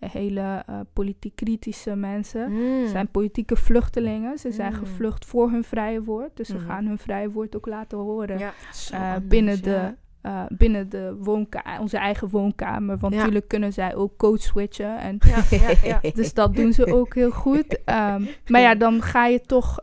hele 0.00 0.62
eh, 0.66 0.80
politiek 0.92 1.36
kritische 1.36 1.94
mensen. 1.96 2.50
Mm. 2.52 2.82
Ze 2.84 2.88
zijn 2.90 3.08
politieke 3.08 3.56
vluchtelingen. 3.56 4.38
Ze 4.38 4.52
zijn 4.52 4.72
Mm. 4.72 4.78
gevlucht 4.78 5.24
voor 5.24 5.50
hun 5.50 5.64
vrije 5.64 6.02
woord. 6.02 6.36
Dus 6.36 6.48
ze 6.48 6.54
Mhm. 6.56 6.66
gaan 6.66 6.86
hun 6.86 6.98
vrije 6.98 7.30
woord 7.30 7.56
ook 7.56 7.66
laten 7.66 7.98
horen. 7.98 8.38
ja. 8.38 8.52
Eh, 8.92 9.14
binnen, 9.22 9.54
ja. 9.56 9.60
de, 9.62 9.94
eh, 10.20 10.42
binnen 10.48 10.88
de 10.88 11.16
woonkamer, 11.18 11.80
onze 11.80 11.96
eigen 11.98 12.28
woonkamer. 12.28 12.98
Want 12.98 13.12
Ja. 13.12 13.18
natuurlijk 13.18 13.48
kunnen 13.48 13.72
zij 13.72 13.94
ook 13.94 14.16
code 14.16 14.40
switchen. 14.40 14.98
En 14.98 15.18
Ja, 15.26 15.42
ja, 15.50 15.74
ja. 15.82 16.00
dus 16.14 16.34
dat 16.34 16.54
doen 16.56 16.72
ze 16.72 16.86
ook 16.92 17.14
heel 17.14 17.30
goed. 17.30 17.78
Ehm, 17.84 18.22
maar 18.46 18.60
ja, 18.60 18.74
dan 18.74 19.02
ga 19.02 19.26
je 19.26 19.40
toch. 19.40 19.78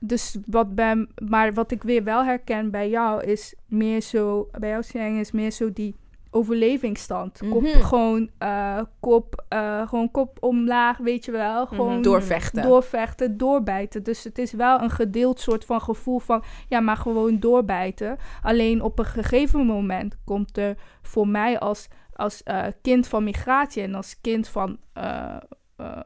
dus 0.00 0.36
wat 0.46 0.74
bij, 0.74 1.06
maar 1.28 1.52
wat 1.54 1.70
ik 1.70 1.82
weer 1.82 2.04
wel 2.04 2.24
herken 2.24 2.70
bij 2.70 2.88
jou 2.90 3.22
is 3.24 3.54
meer 3.68 4.00
zo. 4.00 4.48
Bij 4.58 4.68
jou 4.68 4.82
Sieng, 4.82 5.18
is 5.18 5.32
meer 5.32 5.50
zo 5.50 5.72
die 5.72 5.94
overlevingsstand. 6.34 7.40
Kop, 7.50 7.62
Mhm. 7.62 7.80
gewoon, 7.80 8.30
eh, 8.38 8.80
kop, 9.00 9.44
eh, 9.48 9.88
gewoon 9.88 10.10
kop 10.10 10.36
omlaag, 10.40 10.96
weet 10.98 11.24
je 11.24 11.30
wel. 11.32 11.66
Gewoon 11.66 11.92
Mhm. 11.92 12.02
Doorvechten. 12.02 12.62
doorvechten, 12.62 13.36
doorbijten. 13.36 14.02
Dus 14.02 14.24
het 14.24 14.38
is 14.38 14.52
wel 14.52 14.80
een 14.80 14.90
gedeeld 14.90 15.40
soort 15.40 15.64
van 15.64 15.80
gevoel 15.80 16.18
van, 16.18 16.42
ja, 16.68 16.80
maar 16.80 16.96
gewoon 16.96 17.38
doorbijten. 17.38 18.16
Alleen 18.42 18.82
op 18.82 18.98
een 18.98 19.04
gegeven 19.04 19.66
moment 19.66 20.16
komt 20.24 20.56
er 20.58 20.76
voor 21.02 21.28
mij 21.28 21.58
als, 21.58 21.88
als 22.12 22.42
eh, 22.42 22.66
kind 22.82 23.08
van 23.08 23.24
migratie 23.24 23.82
en 23.82 23.94
als 23.94 24.20
kind 24.20 24.48
van, 24.48 24.78
eh, 24.92 25.36
eh, 25.76 25.98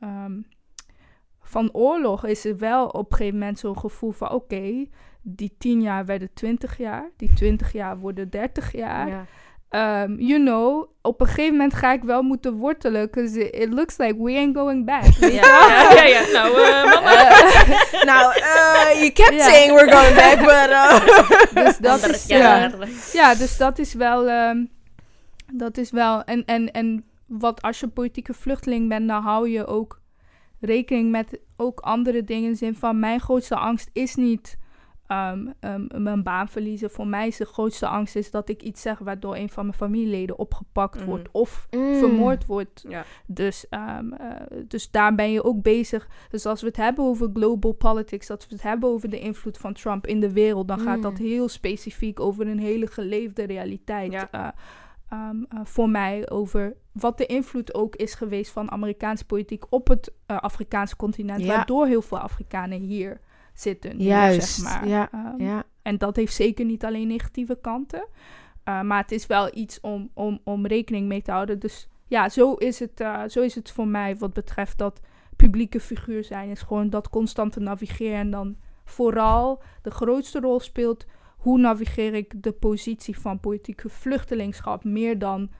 ehm, 0.00 0.40
van 1.40 1.68
oorlog, 1.72 2.24
is 2.26 2.44
er 2.44 2.58
wel 2.58 2.86
op 2.86 3.10
een 3.10 3.16
gegeven 3.16 3.38
moment 3.38 3.58
zo'n 3.58 3.78
gevoel 3.78 4.10
van, 4.10 4.30
oké, 4.30 4.86
die 5.22 5.54
tien 5.58 5.82
jaar 5.82 6.04
werden 6.04 6.30
twintig 6.34 6.78
jaar, 6.78 7.10
die 7.16 7.32
twintig 7.34 7.72
jaar 7.72 7.98
worden 7.98 8.30
dertig 8.30 8.72
jaar. 8.72 9.08
Ja. 9.08 9.24
Um, 9.74 10.20
you 10.20 10.38
know, 10.38 10.90
op 11.02 11.20
een 11.20 11.26
gegeven 11.26 11.52
moment 11.52 11.74
ga 11.74 11.92
ik 11.92 12.02
wel 12.02 12.22
moeten 12.22 12.52
wortelen, 12.52 13.06
because 13.06 13.40
it, 13.50 13.62
it 13.62 13.72
looks 13.72 13.96
like 13.98 14.22
we 14.22 14.32
ain't 14.36 14.56
going 14.56 14.84
back. 14.86 15.04
Ja, 15.20 15.28
ja, 15.28 15.92
ja, 15.92 16.04
ja. 16.04 16.26
Nou, 16.32 16.62
eh, 16.62 16.84
mama. 16.84 17.10
nou, 18.12 18.34
eh, 18.34 18.98
you 19.00 19.10
kept 19.10 19.34
Ja. 19.34 19.44
saying 19.48 19.74
we're 19.74 19.92
going 19.92 20.14
back, 20.14 20.38
but... 20.50 20.70
uh, 20.70 21.64
Dus 21.64 21.76
dat 21.78 22.08
is, 22.08 22.26
ja, 22.26 22.38
jaar. 22.38 22.72
ja, 23.12 23.34
dus 23.34 23.56
dat 23.56 23.78
is 23.78 23.94
wel, 23.94 24.28
ehm, 24.28 24.64
dat 25.52 25.76
is 25.76 25.90
wel, 25.90 26.24
en, 26.24 26.44
en, 26.44 26.70
en 26.72 27.04
wat 27.26 27.62
als 27.62 27.80
je 27.80 27.88
politieke 27.88 28.34
vluchteling 28.34 28.88
bent, 28.88 29.08
dan 29.08 29.22
hou 29.22 29.48
je 29.48 29.66
ook 29.66 30.00
rekening 30.60 31.10
met 31.10 31.38
ook 31.56 31.80
andere 31.80 32.24
dingen. 32.24 32.44
In 32.44 32.50
de 32.50 32.56
zin 32.56 32.74
van, 32.74 32.98
mijn 32.98 33.20
grootste 33.20 33.56
angst 33.56 33.90
is 33.92 34.14
niet 34.14 34.56
ehm, 35.06 35.46
ehm, 35.60 36.02
mijn 36.02 36.22
baan 36.22 36.48
verliezen. 36.48 36.90
Voor 36.90 37.06
mij 37.06 37.26
is 37.26 37.36
de 37.36 37.44
grootste 37.44 37.86
angst 37.86 38.16
is 38.16 38.30
dat 38.30 38.48
ik 38.48 38.62
iets 38.62 38.82
zeg 38.82 38.98
waardoor 38.98 39.36
een 39.36 39.48
van 39.48 39.64
mijn 39.66 39.76
familieleden 39.76 40.38
opgepakt 40.38 40.96
Mhm. 40.96 41.04
wordt 41.04 41.28
of 41.32 41.66
Mm. 41.70 41.94
vermoord 41.94 42.46
wordt. 42.46 42.84
Ja. 42.88 43.04
Dus, 43.26 43.68
ehm, 43.68 44.12
eh, 44.12 44.30
dus 44.68 44.90
daar 44.90 45.14
ben 45.14 45.30
je 45.32 45.44
ook 45.44 45.62
bezig. 45.62 46.08
Dus 46.30 46.46
als 46.46 46.60
we 46.60 46.66
het 46.66 46.76
hebben 46.76 47.04
over 47.04 47.30
global 47.34 47.72
politics, 47.72 48.30
als 48.30 48.46
we 48.46 48.54
het 48.54 48.62
hebben 48.62 48.88
over 48.88 49.10
de 49.10 49.18
invloed 49.20 49.58
van 49.58 49.72
Trump 49.72 50.06
in 50.06 50.20
de 50.20 50.32
wereld, 50.32 50.68
dan 50.68 50.78
gaat 50.80 51.02
dat 51.02 51.18
Mm. 51.18 51.26
heel 51.26 51.48
specifiek 51.48 52.20
over 52.20 52.46
een 52.46 52.58
hele 52.58 52.86
geleefde 52.86 53.42
realiteit. 53.44 54.12
Ja. 54.12 54.28
eh, 54.30 54.48
ehm, 55.08 55.36
eh, 55.48 55.60
voor 55.64 55.88
mij 55.88 56.30
over 56.30 56.74
wat 56.92 57.18
de 57.18 57.26
invloed 57.26 57.74
ook 57.74 57.96
is 57.96 58.14
geweest 58.14 58.50
van 58.52 58.70
Amerikaanse 58.70 59.26
politiek 59.26 59.64
op 59.70 59.88
het 59.88 60.12
Afrikaanse 60.26 60.96
continent, 60.96 61.40
Ja. 61.40 61.46
waardoor 61.56 61.86
heel 61.86 62.02
veel 62.02 62.18
Afrikanen 62.18 62.80
hier 62.80 63.20
zitten. 63.54 63.96
nu, 63.96 64.04
Juist, 64.04 64.48
zeg 64.48 64.64
maar. 64.64 64.88
ja, 64.88 65.08
Ehm, 65.12 65.42
Ja. 65.42 65.64
en 65.82 65.98
dat 65.98 66.16
heeft 66.16 66.34
zeker 66.34 66.64
niet 66.64 66.84
alleen 66.84 67.08
negatieve 67.08 67.58
kanten. 67.60 68.08
Uh, 68.68 68.80
maar 68.82 69.00
het 69.00 69.12
is 69.12 69.26
wel 69.26 69.50
iets 69.54 69.80
om, 69.80 70.10
om, 70.14 70.40
om 70.44 70.66
rekening 70.66 71.08
mee 71.08 71.22
te 71.22 71.30
houden. 71.30 71.58
Dus 71.58 71.88
ja, 72.06 72.28
zo 72.28 72.54
is, 72.54 72.78
het, 72.78 73.00
uh, 73.00 73.22
zo 73.28 73.40
is 73.40 73.54
het 73.54 73.70
voor 73.70 73.86
mij 73.86 74.16
wat 74.16 74.32
betreft 74.32 74.78
dat 74.78 75.00
publieke 75.36 75.80
figuur 75.80 76.24
zijn. 76.24 76.50
Is 76.50 76.62
gewoon 76.62 76.90
dat 76.90 77.08
constante 77.08 77.60
navigeren. 77.60 78.18
En 78.18 78.30
dan 78.30 78.56
vooral 78.84 79.62
de 79.82 79.90
grootste 79.90 80.40
rol 80.40 80.60
speelt... 80.60 81.06
hoe 81.36 81.58
navigeer 81.58 82.14
ik 82.14 82.42
de 82.42 82.52
positie 82.52 83.18
van 83.18 83.40
politieke 83.40 83.88
vluchtelingschap... 83.88 84.84
meer 84.84 85.18
dan 85.18 85.50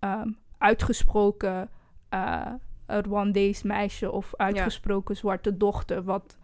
um, 0.00 0.38
uitgesproken 0.58 1.70
uh, 2.14 2.46
Rwandees 2.86 3.62
meisje... 3.62 4.10
of 4.10 4.36
uitgesproken 4.36 5.14
ja. 5.14 5.20
zwarte 5.20 5.56
dochter... 5.56 6.04
Wat, 6.04 6.38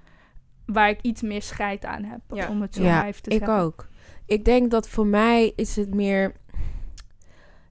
waar 0.66 0.88
ik 0.88 0.98
iets 1.02 1.22
meer 1.22 1.42
scheid 1.42 1.84
aan 1.84 2.04
heb, 2.04 2.20
ja. 2.28 2.48
om 2.48 2.60
het 2.60 2.74
zo 2.74 2.82
ja, 2.82 3.02
te 3.02 3.30
ik 3.30 3.38
zeggen. 3.38 3.58
ook. 3.58 3.88
Ik 4.26 4.44
denk 4.44 4.70
dat 4.70 4.88
voor 4.88 5.06
mij 5.06 5.52
is 5.56 5.76
het 5.76 5.94
meer... 5.94 6.32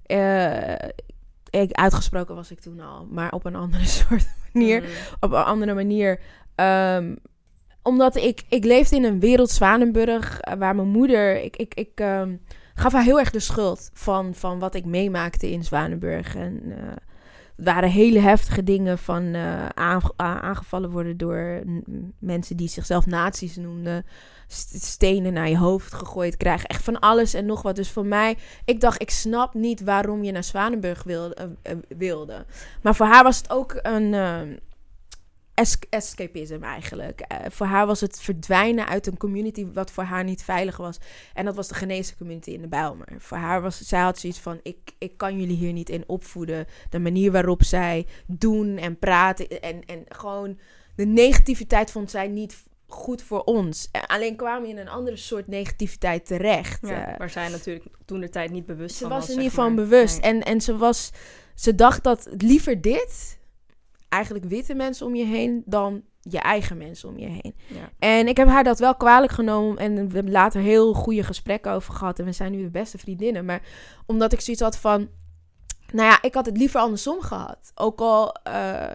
Uh, 0.07 0.73
ik, 1.49 1.71
uitgesproken 1.71 2.35
was 2.35 2.51
ik 2.51 2.59
toen 2.59 2.79
al, 2.79 3.05
maar 3.05 3.31
op 3.31 3.45
een 3.45 3.55
andere 3.55 3.85
soort 4.07 4.27
manier. 4.53 4.81
Mm. 4.81 4.87
Op 5.19 5.31
een 5.31 5.43
andere 5.43 5.73
manier. 5.73 6.19
Um, 6.55 7.17
omdat 7.81 8.15
ik, 8.15 8.43
ik 8.49 8.63
leefde 8.63 8.95
in 8.95 9.03
een 9.03 9.19
wereld 9.19 9.49
Zwanenburg, 9.49 10.39
uh, 10.47 10.53
waar 10.53 10.75
mijn 10.75 10.87
moeder... 10.87 11.43
Ik, 11.43 11.55
ik, 11.55 11.73
ik 11.73 11.99
um, 11.99 12.41
gaf 12.73 12.93
haar 12.93 13.03
heel 13.03 13.19
erg 13.19 13.31
de 13.31 13.39
schuld 13.39 13.89
van, 13.93 14.33
van 14.33 14.59
wat 14.59 14.75
ik 14.75 14.85
meemaakte 14.85 15.51
in 15.51 15.63
Zwanenburg. 15.63 16.35
En 16.35 16.61
uh, 16.65 16.75
het 16.75 17.01
waren 17.55 17.89
hele 17.89 18.19
heftige 18.19 18.63
dingen 18.63 18.97
van 18.97 19.23
uh, 19.23 19.65
aangevallen 20.15 20.89
worden 20.89 21.17
door 21.17 21.63
mensen 22.19 22.57
die 22.57 22.67
zichzelf 22.67 23.05
nazi's 23.05 23.55
noemden. 23.55 24.05
Stenen 24.47 25.33
naar 25.33 25.49
je 25.49 25.57
hoofd 25.57 25.93
gegooid 25.93 26.37
krijgen. 26.37 26.67
Echt 26.67 26.83
van 26.83 26.99
alles 26.99 27.33
en 27.33 27.45
nog 27.45 27.61
wat. 27.61 27.75
Dus 27.75 27.91
voor 27.91 28.05
mij, 28.05 28.37
ik 28.65 28.79
dacht, 28.79 29.01
ik 29.01 29.09
snap 29.09 29.53
niet 29.53 29.83
waarom 29.83 30.23
je 30.23 30.31
naar 30.31 30.43
Zwanenburg 30.43 31.03
wilde. 31.03 31.35
Uh, 31.63 31.73
wilde. 31.97 32.45
Maar 32.81 32.95
voor 32.95 33.05
haar 33.05 33.23
was 33.23 33.37
het 33.37 33.49
ook 33.49 33.79
een 33.81 34.13
escapism 35.89 36.63
eigenlijk. 36.63 37.21
Uh, 37.31 37.37
voor 37.49 37.65
haar 37.65 37.85
was 37.85 38.01
het 38.01 38.21
verdwijnen 38.21 38.87
uit 38.87 39.07
een 39.07 39.17
community 39.17 39.67
wat 39.73 39.91
voor 39.91 40.03
haar 40.03 40.23
niet 40.23 40.43
veilig 40.43 40.77
was. 40.77 40.97
En 41.33 41.45
dat 41.45 41.55
was 41.55 41.67
de 41.67 41.73
Genezen 41.73 42.17
community 42.17 42.49
in 42.49 42.61
de 42.61 42.67
Bijlmer. 42.67 43.07
Voor 43.17 43.37
haar 43.37 43.61
was, 43.61 43.77
zij 43.77 43.99
had 43.99 44.19
zoiets 44.19 44.39
van, 44.39 44.59
ik, 44.63 44.77
ik 44.97 45.17
kan 45.17 45.39
jullie 45.39 45.57
hier 45.57 45.73
niet 45.73 45.89
in 45.89 46.03
opvoeden. 46.07 46.65
De 46.89 46.99
manier 46.99 47.31
waarop 47.31 47.63
zij 47.63 48.05
doen 48.27 48.77
en 48.77 48.99
praten 48.99 49.61
en, 49.61 49.85
en 49.85 50.03
gewoon 50.07 50.59
de 50.95 51.05
negativiteit 51.05 51.91
vond 51.91 52.11
zij 52.11 52.27
niet 52.27 52.63
goed 52.87 53.21
voor 53.21 53.43
ons. 53.43 53.89
Alleen 54.07 54.35
kwamen 54.35 54.61
we 54.61 54.67
in 54.67 54.77
een 54.77 54.89
andere 54.89 55.17
soort 55.17 55.47
negativiteit 55.47 56.25
terecht. 56.25 56.87
Ja, 56.87 57.11
uh, 57.11 57.17
waar 57.17 57.29
zij 57.29 57.49
natuurlijk 57.49 57.85
toen 58.05 58.19
de 58.19 58.29
tijd 58.29 58.51
niet 58.51 58.65
bewust 58.65 58.95
ze 58.95 59.01
van 59.01 59.09
was. 59.09 59.27
was 59.27 59.35
er 59.35 59.41
niet 59.41 59.51
van 59.51 59.75
bewust. 59.75 60.21
Nee. 60.21 60.31
En, 60.31 60.43
en 60.43 60.61
ze 60.61 60.77
was... 60.77 61.11
Ze 61.55 61.75
dacht 61.75 62.03
dat 62.03 62.27
liever 62.37 62.81
dit... 62.81 63.37
Eigenlijk 64.15 64.45
witte 64.45 64.75
mensen 64.75 65.05
om 65.05 65.15
je 65.15 65.25
heen... 65.25 65.63
dan 65.65 66.03
je 66.21 66.39
eigen 66.39 66.77
mensen 66.77 67.09
om 67.09 67.17
je 67.17 67.27
heen. 67.27 67.55
Ja. 67.67 67.89
En 67.99 68.27
ik 68.27 68.37
heb 68.37 68.47
haar 68.47 68.63
dat 68.63 68.79
wel 68.79 68.95
kwalijk 68.95 69.31
genomen. 69.31 69.77
En 69.77 69.95
we 69.95 70.13
hebben 70.13 70.31
later 70.31 70.61
heel 70.61 70.93
goede 70.93 71.23
gesprekken 71.23 71.71
over 71.71 71.93
gehad. 71.93 72.19
En 72.19 72.25
we 72.25 72.31
zijn 72.31 72.51
nu 72.51 72.63
de 72.63 72.69
beste 72.69 72.97
vriendinnen. 72.97 73.45
Maar 73.45 73.61
omdat 74.05 74.33
ik 74.33 74.41
zoiets 74.41 74.63
had 74.63 74.77
van... 74.77 75.09
Nou 75.91 76.09
ja, 76.09 76.21
ik 76.21 76.33
had 76.33 76.45
het 76.45 76.57
liever 76.57 76.79
andersom 76.79 77.21
gehad. 77.21 77.71
Ook 77.75 77.99
al 77.99 78.35
uh, 78.47 78.87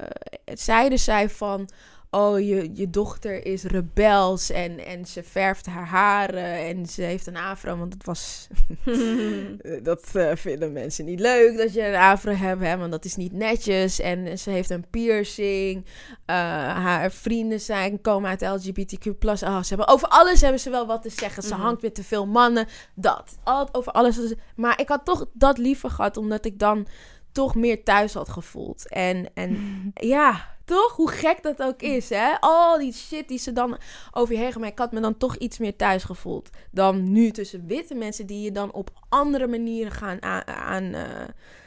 zeiden 0.44 0.98
zij 0.98 1.30
van 1.30 1.68
oh, 2.10 2.38
je, 2.38 2.70
je 2.74 2.90
dochter 2.90 3.46
is 3.46 3.62
rebels 3.62 4.50
en, 4.50 4.84
en 4.86 5.06
ze 5.06 5.22
verft 5.22 5.66
haar 5.66 5.86
haren 5.86 6.66
en 6.66 6.86
ze 6.86 7.02
heeft 7.02 7.26
een 7.26 7.36
afro, 7.36 7.76
want 7.76 7.92
het 7.92 8.04
was... 8.04 8.48
dat 9.82 10.10
uh, 10.16 10.30
vinden 10.34 10.72
mensen 10.72 11.04
niet 11.04 11.20
leuk 11.20 11.56
dat 11.56 11.72
je 11.72 11.86
een 11.86 12.00
afro 12.00 12.32
hebt, 12.32 12.60
hè, 12.60 12.76
want 12.76 12.90
dat 12.90 13.04
is 13.04 13.16
niet 13.16 13.32
netjes. 13.32 14.00
En 14.00 14.38
ze 14.38 14.50
heeft 14.50 14.70
een 14.70 14.84
piercing. 14.90 15.84
Uh, 15.86 16.36
haar 16.76 17.10
vrienden 17.12 17.60
zijn, 17.60 18.00
komen 18.00 18.30
uit 18.30 18.64
LGBTQ+. 18.64 19.06
Oh, 19.24 19.36
ze 19.36 19.68
hebben, 19.68 19.88
over 19.88 20.08
alles 20.08 20.40
hebben 20.40 20.60
ze 20.60 20.70
wel 20.70 20.86
wat 20.86 21.02
te 21.02 21.10
zeggen. 21.10 21.42
Ze 21.42 21.48
mm 21.48 21.54
-hmm. 21.54 21.64
hangt 21.64 21.82
met 21.82 21.94
te 21.94 22.04
veel 22.04 22.26
mannen. 22.26 22.66
Dat. 22.94 23.38
Al, 23.44 23.68
over 23.72 23.92
alles. 23.92 24.34
Maar 24.56 24.80
ik 24.80 24.88
had 24.88 25.04
toch 25.04 25.26
dat 25.32 25.58
liever 25.58 25.90
gehad, 25.90 26.16
omdat 26.16 26.44
ik 26.44 26.58
dan 26.58 26.86
toch 27.32 27.54
meer 27.54 27.82
thuis 27.82 28.14
had 28.14 28.28
gevoeld. 28.28 28.88
En, 28.88 29.28
en 29.34 29.58
ja, 29.94 30.56
toch? 30.64 30.96
Hoe 30.96 31.10
gek 31.10 31.42
dat 31.42 31.62
ook 31.62 31.82
is, 31.82 32.08
hè? 32.08 32.40
Al 32.40 32.78
die 32.78 32.92
shit 32.92 33.28
die 33.28 33.38
ze 33.38 33.52
dan 33.52 33.78
over 34.12 34.34
je 34.34 34.40
heen 34.40 34.52
gaan. 34.52 34.60
Maar 34.60 34.70
ik 34.70 34.78
had 34.78 34.92
me 34.92 35.00
dan 35.00 35.16
toch 35.16 35.36
iets 35.36 35.58
meer 35.58 35.76
thuis 35.76 36.04
gevoeld. 36.04 36.50
Dan 36.70 37.12
nu 37.12 37.30
tussen 37.30 37.66
witte 37.66 37.94
mensen 37.94 38.26
die 38.26 38.40
je 38.42 38.52
dan 38.52 38.72
op 38.72 38.90
andere 39.08 39.46
manieren 39.46 39.92
gaan 39.92 40.22
aan, 40.22 40.46
aan 40.46 40.84
uh, 40.84 41.04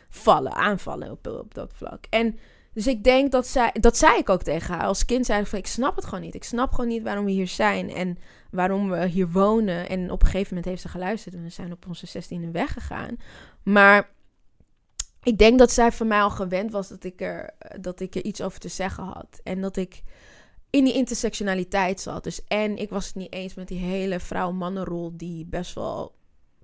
vallen, 0.09 0.53
aanvallen 0.53 1.11
op, 1.11 1.28
op 1.28 1.53
dat 1.53 1.72
vlak. 1.76 2.05
En 2.09 2.39
dus 2.74 2.88
ik 2.88 3.03
denk 3.03 3.32
dat 3.32 3.47
zij, 3.47 3.72
dat 3.80 3.97
zei 3.97 4.18
ik 4.18 4.30
ook 4.30 4.43
tegen 4.43 4.74
haar. 4.74 4.86
Als 4.86 5.05
kind 5.05 5.26
zei 5.26 5.41
ik 5.41 5.47
van, 5.47 5.59
ik 5.59 5.68
snap 5.68 5.95
het 5.95 6.05
gewoon 6.05 6.22
niet. 6.22 6.36
Ik 6.36 6.43
snap 6.43 6.72
gewoon 6.72 6.89
niet 6.89 7.03
waarom 7.03 7.26
we 7.26 7.32
hier 7.32 7.47
zijn 7.47 7.89
en 7.89 8.18
waarom 8.51 8.89
we 8.89 9.05
hier 9.05 9.32
wonen. 9.32 9.89
En 9.89 10.11
op 10.11 10.22
een 10.22 10.28
gegeven 10.28 10.47
moment 10.47 10.66
heeft 10.66 10.82
ze 10.82 10.88
geluisterd 10.88 11.36
en 11.36 11.43
we 11.43 11.49
zijn 11.49 11.72
op 11.72 11.86
onze 11.88 12.07
zestiende 12.07 12.51
weggegaan. 12.51 13.18
Maar 13.64 14.09
ik 15.24 15.38
denk 15.38 15.59
dat 15.59 15.71
zij 15.71 15.91
van 15.91 16.07
mij 16.07 16.21
al 16.21 16.30
gewend 16.30 16.71
was 16.71 16.88
dat 16.88 17.03
ik, 17.03 17.21
er, 17.21 17.53
dat 17.80 17.99
ik 17.99 18.15
er 18.15 18.24
iets 18.24 18.41
over 18.41 18.59
te 18.59 18.67
zeggen 18.67 19.03
had. 19.03 19.39
En 19.43 19.61
dat 19.61 19.78
ik 19.78 20.03
in 20.69 20.84
die 20.84 20.93
intersectionaliteit 20.93 22.01
zat. 22.01 22.24
Dus 22.24 22.41
en 22.47 22.78
ik 22.78 22.89
was 22.89 23.05
het 23.05 23.15
niet 23.15 23.34
eens 23.34 23.53
met 23.53 23.67
die 23.67 23.80
hele 23.80 24.19
vrouw-mannenrol 24.19 25.17
die 25.17 25.45
best 25.45 25.74
wel 25.74 26.15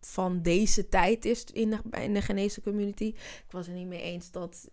van 0.01 0.41
deze 0.41 0.89
tijd 0.89 1.25
is 1.25 1.43
in 1.53 1.69
de, 1.69 1.99
in 2.01 2.13
de 2.13 2.21
Ghanese 2.21 2.61
community. 2.61 3.05
Ik 3.05 3.51
was 3.51 3.67
het 3.67 3.75
niet 3.75 3.87
mee 3.87 4.01
eens 4.01 4.31
dat, 4.31 4.67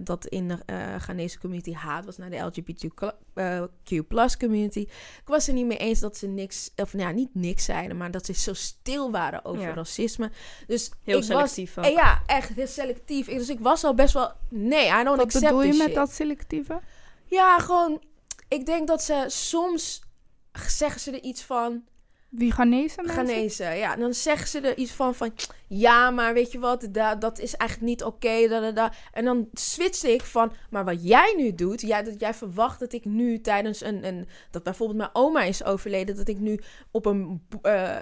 dat 0.00 0.26
in 0.26 0.48
de 0.48 0.58
uh, 0.66 0.94
Ghanese 1.00 1.38
community 1.38 1.72
haat 1.72 2.04
was 2.04 2.16
naar 2.16 2.30
de 2.30 2.36
LGBTQ 2.36 4.06
plus 4.08 4.36
community. 4.36 4.80
Ik 4.80 5.22
was 5.24 5.48
er 5.48 5.54
niet 5.54 5.66
mee 5.66 5.78
eens 5.78 6.00
dat 6.00 6.16
ze 6.16 6.26
niks, 6.26 6.70
of 6.76 6.92
nou 6.92 7.08
ja, 7.08 7.14
niet 7.14 7.34
niks 7.34 7.64
zeiden, 7.64 7.96
maar 7.96 8.10
dat 8.10 8.26
ze 8.26 8.32
zo 8.32 8.52
stil 8.52 9.10
waren 9.10 9.44
over 9.44 9.62
ja. 9.62 9.74
racisme. 9.74 10.30
Dus 10.66 10.90
heel 11.02 11.18
ik 11.18 11.24
selectief 11.24 11.74
was, 11.74 11.88
Ja, 11.88 12.22
echt 12.26 12.48
heel 12.48 12.66
selectief. 12.66 13.26
Dus 13.26 13.48
ik 13.48 13.60
was 13.60 13.84
al 13.84 13.94
best 13.94 14.14
wel, 14.14 14.32
nee, 14.48 14.86
I 14.86 14.90
don't 15.04 15.06
Wat 15.06 15.20
accept 15.20 15.44
bedoel 15.44 15.62
je 15.62 15.72
met 15.72 15.86
shit. 15.86 15.94
dat 15.94 16.10
selectieve? 16.10 16.80
Ja, 17.24 17.58
gewoon, 17.58 18.02
ik 18.48 18.66
denk 18.66 18.88
dat 18.88 19.02
ze 19.02 19.24
soms 19.28 20.02
zeggen 20.52 21.00
ze 21.00 21.10
er 21.10 21.22
iets 21.22 21.42
van... 21.42 21.84
Wie 22.28 22.52
Ghanese 22.52 23.02
mensen? 23.02 23.26
Ghanese, 23.26 23.64
ja. 23.64 23.92
En 23.94 24.00
dan 24.00 24.14
zeggen 24.14 24.48
ze 24.48 24.60
er 24.60 24.76
iets 24.76 24.92
van, 24.92 25.14
van 25.14 25.32
ja, 25.68 26.10
maar 26.10 26.34
weet 26.34 26.52
je 26.52 26.58
wat, 26.58 26.88
da, 26.92 27.14
dat 27.14 27.38
is 27.38 27.56
eigenlijk 27.56 27.90
niet 27.90 28.04
oké. 28.04 28.14
Okay. 28.16 28.90
En 29.12 29.24
dan 29.24 29.48
switchte 29.52 30.12
ik 30.12 30.22
van, 30.22 30.52
maar 30.70 30.84
wat 30.84 31.08
jij 31.08 31.34
nu 31.36 31.54
doet, 31.54 31.80
jij, 31.80 32.02
dat 32.02 32.20
jij 32.20 32.34
verwacht 32.34 32.78
dat 32.78 32.92
ik 32.92 33.04
nu 33.04 33.40
tijdens 33.40 33.80
een, 33.80 34.06
een, 34.06 34.28
dat 34.50 34.62
bijvoorbeeld 34.62 34.98
mijn 34.98 35.10
oma 35.12 35.42
is 35.42 35.64
overleden, 35.64 36.16
dat 36.16 36.28
ik 36.28 36.38
nu 36.38 36.60
op 36.90 37.06
een, 37.06 37.42
uh, 37.62 37.96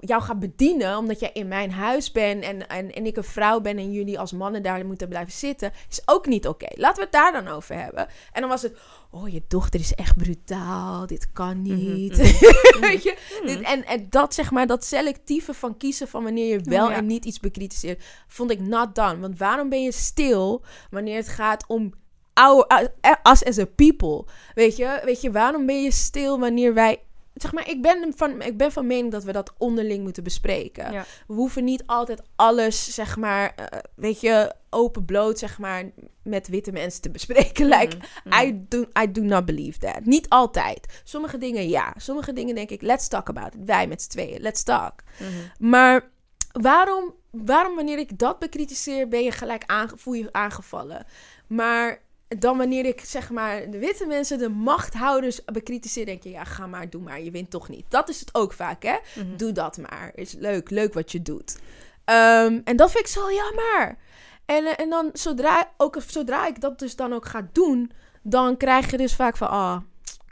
jou 0.00 0.22
ga 0.22 0.34
bedienen, 0.34 0.98
omdat 0.98 1.20
jij 1.20 1.30
in 1.32 1.48
mijn 1.48 1.72
huis 1.72 2.12
bent 2.12 2.44
en, 2.44 2.68
en, 2.68 2.94
en 2.94 3.06
ik 3.06 3.16
een 3.16 3.24
vrouw 3.24 3.60
ben 3.60 3.78
en 3.78 3.92
jullie 3.92 4.18
als 4.18 4.32
mannen 4.32 4.62
daar 4.62 4.86
moeten 4.86 5.08
blijven 5.08 5.32
zitten, 5.32 5.72
is 5.88 6.02
ook 6.04 6.26
niet 6.26 6.48
oké. 6.48 6.64
Okay. 6.64 6.78
Laten 6.80 6.96
we 6.96 7.02
het 7.02 7.12
daar 7.12 7.32
dan 7.32 7.54
over 7.54 7.74
hebben. 7.82 8.08
En 8.32 8.40
dan 8.40 8.50
was 8.50 8.62
het, 8.62 8.76
oh, 9.10 9.28
je 9.28 9.42
dochter 9.48 9.80
is 9.80 9.94
echt 9.94 10.16
brutaal, 10.16 11.06
dit 11.06 11.32
kan 11.32 11.62
niet. 11.62 12.18
Mm 12.18 12.24
-hmm. 12.24 12.80
weet 12.90 13.02
je? 13.02 13.10
Mm 13.10 13.48
-hmm. 13.48 13.56
dit, 13.56 13.66
en, 13.66 13.84
en 13.84 14.06
dat, 14.10 14.34
zeg 14.34 14.50
maar, 14.50 14.66
dat 14.66 14.84
selectieve 14.84 15.54
van 15.54 15.76
kiezen 15.76 16.08
van 16.08 16.22
wanneer 16.22 16.48
je 16.48 16.60
wel 16.62 16.90
ja. 16.90 16.96
en 16.96 17.06
niet 17.08 17.24
iets 17.24 17.40
bekritiseert, 17.40 18.04
vond 18.26 18.50
ik 18.50 18.60
not 18.60 18.94
done. 18.94 19.18
Want 19.18 19.38
waarom 19.38 19.68
ben 19.68 19.82
je 19.82 19.92
stil 19.92 20.64
wanneer 20.90 21.16
het 21.16 21.28
gaat 21.28 21.64
om 21.66 21.92
our, 22.34 22.90
us 23.32 23.44
as 23.44 23.58
a 23.58 23.64
people? 23.64 24.24
Weet 24.54 24.76
je, 24.76 25.00
weet 25.04 25.20
je, 25.20 25.30
waarom 25.30 25.66
ben 25.66 25.82
je 25.82 25.90
stil 25.90 26.38
wanneer 26.38 26.74
wij 26.74 27.00
zeg 27.34 27.52
maar, 27.52 27.68
ik 27.68 27.82
ben, 27.82 28.12
van, 28.16 28.42
ik 28.42 28.56
ben 28.56 28.72
van 28.72 28.86
mening 28.86 29.12
dat 29.12 29.24
we 29.24 29.32
dat 29.32 29.52
onderling 29.58 30.02
moeten 30.02 30.22
bespreken. 30.22 30.92
Ja. 30.92 31.04
We 31.26 31.34
hoeven 31.34 31.64
niet 31.64 31.82
altijd 31.86 32.22
alles, 32.36 32.94
zeg 32.94 33.16
maar, 33.16 33.54
eh, 33.54 33.78
weet 33.94 34.20
je, 34.20 34.54
open 34.70 35.04
bloot, 35.04 35.38
zeg 35.38 35.58
maar, 35.58 35.84
met 36.22 36.48
witte 36.48 36.72
mensen 36.72 37.02
te 37.02 37.10
bespreken. 37.10 37.66
Like, 37.66 37.96
Mhm. 38.24 38.44
I, 38.46 38.64
do, 38.68 38.84
I 39.02 39.12
do 39.12 39.22
not 39.22 39.44
believe 39.44 39.78
that. 39.78 40.04
Niet 40.04 40.28
altijd. 40.28 41.00
Sommige 41.04 41.38
dingen 41.38 41.68
ja. 41.68 41.94
Sommige 41.96 42.32
dingen 42.32 42.54
denk 42.54 42.70
ik, 42.70 42.82
let's 42.82 43.08
talk 43.08 43.28
about 43.28 43.54
it. 43.54 43.60
Wij 43.64 43.86
met 43.86 44.02
z'n 44.02 44.08
tweeën, 44.08 44.40
let's 44.40 44.62
talk. 44.62 44.94
Mhm. 45.18 45.68
Maar 45.68 46.10
waarom, 46.52 47.14
waarom 47.30 47.74
wanneer 47.74 47.98
ik 47.98 48.18
dat 48.18 48.38
bekritiseer, 48.38 49.08
ben 49.08 49.22
je 49.22 49.30
gelijk 49.30 49.62
aange, 49.66 49.92
voel 49.96 50.14
je 50.14 50.32
aangevallen? 50.32 51.06
Maar 51.46 52.02
dan 52.28 52.56
wanneer 52.56 52.84
ik 52.84 53.00
zeg 53.00 53.30
maar 53.30 53.70
de 53.70 53.78
witte 53.78 54.06
mensen, 54.06 54.38
de 54.38 54.48
machthouders 54.48 55.44
bekritiseer, 55.44 56.06
denk 56.06 56.22
je, 56.22 56.30
ja, 56.30 56.44
ga 56.44 56.66
maar, 56.66 56.90
doe 56.90 57.02
maar, 57.02 57.20
je 57.20 57.30
wint 57.30 57.50
toch 57.50 57.68
niet. 57.68 57.84
Dat 57.88 58.08
is 58.08 58.20
het 58.20 58.34
ook 58.34 58.52
vaak, 58.52 58.82
hè? 58.82 58.96
Mhm. 59.14 59.36
Doe 59.36 59.52
dat 59.52 59.78
maar. 59.78 60.12
Is 60.14 60.32
leuk, 60.32 60.70
leuk 60.70 60.94
wat 60.94 61.12
je 61.12 61.22
doet. 61.22 61.58
Ehm, 62.04 62.60
en 62.64 62.76
dat 62.76 62.90
vind 62.90 63.06
ik 63.06 63.12
zo 63.12 63.32
jammer. 63.32 63.98
En, 64.44 64.64
eh, 64.64 64.72
en 64.76 64.90
dan 64.90 65.10
zodra, 65.12 65.72
ook, 65.76 65.96
zodra 66.06 66.46
ik 66.46 66.60
dat 66.60 66.78
dus 66.78 66.96
dan 66.96 67.12
ook 67.12 67.26
ga 67.26 67.48
doen, 67.52 67.92
dan 68.22 68.56
krijg 68.56 68.90
je 68.90 68.96
dus 68.96 69.14
vaak 69.14 69.36
van, 69.36 69.48
ah, 69.48 69.80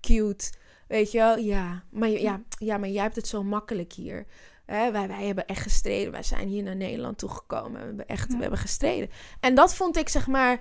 cute. 0.01 0.53
Weet 0.89 1.13
je 1.13 1.19
wel? 1.19 1.39
Ja, 1.39 1.83
maar, 1.91 2.09
ja, 2.09 2.41
ja, 2.59 2.79
maar 2.79 2.89
jij 2.89 3.03
hebt 3.03 3.17
het 3.17 3.29
zo 3.29 3.43
makkelijk 3.43 3.93
hier. 3.93 4.27
Hè, 4.67 4.93
wij, 4.93 5.09
wij 5.09 5.27
hebben 5.27 5.47
echt 5.47 5.63
gestreden. 5.63 6.13
Wij 6.13 6.23
zijn 6.23 6.49
hier 6.49 6.63
naar 6.63 6.77
Nederland 6.77 7.19
toegekomen. 7.19 7.81
We 7.81 7.87
hebben 7.87 8.09
echt 8.09 8.31
Ja. 8.31 8.35
we 8.37 8.41
hebben 8.43 8.61
gestreden. 8.61 9.11
En 9.41 9.55
dat 9.55 9.75
vond 9.75 9.97
ik, 9.97 10.09
zeg 10.09 10.27
maar... 10.27 10.61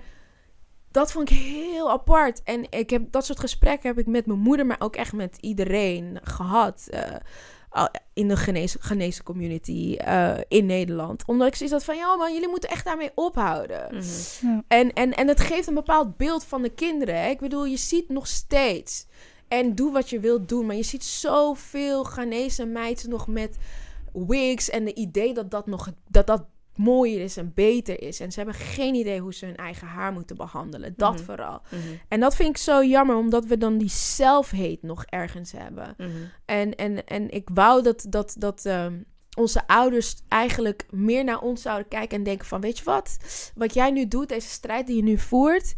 Dat 0.90 1.12
vond 1.12 1.30
ik 1.30 1.36
heel 1.38 1.90
apart. 1.90 2.42
En 2.42 2.66
ik 2.70 2.90
heb 2.90 3.12
dat 3.12 3.26
soort 3.26 3.40
gesprekken 3.40 3.88
heb 3.88 3.98
ik 3.98 4.06
met 4.06 4.26
mijn 4.26 4.38
moeder, 4.38 4.66
maar 4.66 4.80
ook 4.80 4.96
echt 4.96 5.12
met 5.12 5.36
iedereen 5.40 6.18
gehad. 6.22 6.86
eh, 6.90 7.84
in 8.12 8.28
de 8.28 8.36
genezen 8.80 9.24
community 9.24 9.94
eh, 9.96 10.36
in 10.48 10.66
Nederland. 10.66 11.22
Omdat 11.26 11.46
ik 11.46 11.54
zoiets 11.54 11.74
had 11.74 11.84
van, 11.84 11.96
ja 11.96 12.16
man, 12.16 12.32
jullie 12.32 12.48
moeten 12.48 12.70
echt 12.70 12.84
daarmee 12.84 13.10
ophouden. 13.14 13.86
Mhm. 13.90 14.46
Ja. 14.46 14.62
En, 14.68 14.92
en, 14.92 15.12
en 15.14 15.28
het 15.28 15.40
geeft 15.40 15.66
een 15.66 15.74
bepaald 15.74 16.16
beeld 16.16 16.44
van 16.44 16.62
de 16.62 16.70
kinderen. 16.70 17.22
Hè? 17.22 17.28
Ik 17.28 17.38
bedoel, 17.40 17.64
je 17.64 17.76
ziet 17.76 18.08
nog 18.08 18.26
steeds. 18.26 19.06
En 19.48 19.74
doe 19.74 19.92
wat 19.92 20.10
je 20.10 20.20
wilt 20.20 20.48
doen. 20.48 20.66
Maar 20.66 20.76
je 20.76 20.82
ziet 20.82 21.04
zoveel 21.04 22.04
Ghanese 22.04 22.64
meiden 22.66 23.10
nog 23.10 23.26
met 23.26 23.56
wigs. 24.26 24.70
En 24.70 24.84
de 24.84 24.94
idee 24.94 25.34
dat 25.34 25.50
dat 25.50 25.66
nog 25.66 25.92
dat 26.08 26.26
dat 26.26 26.46
mooier 26.74 27.20
is 27.20 27.36
en 27.36 27.52
beter 27.54 28.02
is. 28.02 28.20
En 28.20 28.32
ze 28.32 28.40
hebben 28.40 28.58
geen 28.60 28.94
idee 28.94 29.20
hoe 29.20 29.34
ze 29.34 29.46
hun 29.46 29.56
eigen 29.56 29.86
haar 29.86 30.12
moeten 30.12 30.36
behandelen. 30.36 30.94
Dat 30.96 31.14
Mhm. 31.14 31.22
vooral. 31.22 31.60
Mhm. 31.70 31.80
En 32.08 32.20
dat 32.20 32.36
vind 32.36 32.48
ik 32.48 32.56
zo 32.56 32.84
jammer, 32.84 33.16
omdat 33.16 33.44
we 33.44 33.58
dan 33.58 33.78
die 33.78 33.88
self-hate 33.88 34.78
nog 34.80 35.04
ergens 35.04 35.52
hebben. 35.52 35.94
Mhm. 35.98 36.10
En, 36.44 36.74
en, 36.74 37.06
en 37.06 37.30
ik 37.30 37.48
wou 37.54 37.82
dat, 37.82 38.06
dat, 38.08 38.34
dat 38.38 38.64
ehm, 38.64 38.94
onze 39.36 39.66
ouders 39.66 40.16
eigenlijk 40.28 40.86
meer 40.90 41.24
naar 41.24 41.40
ons 41.40 41.62
zouden 41.62 41.88
kijken 41.88 42.18
en 42.18 42.24
denken 42.24 42.46
van... 42.46 42.60
Weet 42.60 42.78
je 42.78 42.84
wat? 42.84 43.16
Wat 43.54 43.74
jij 43.74 43.90
nu 43.90 44.08
doet, 44.08 44.28
deze 44.28 44.48
strijd 44.48 44.86
die 44.86 44.96
je 44.96 45.02
nu 45.02 45.18
voert... 45.18 45.74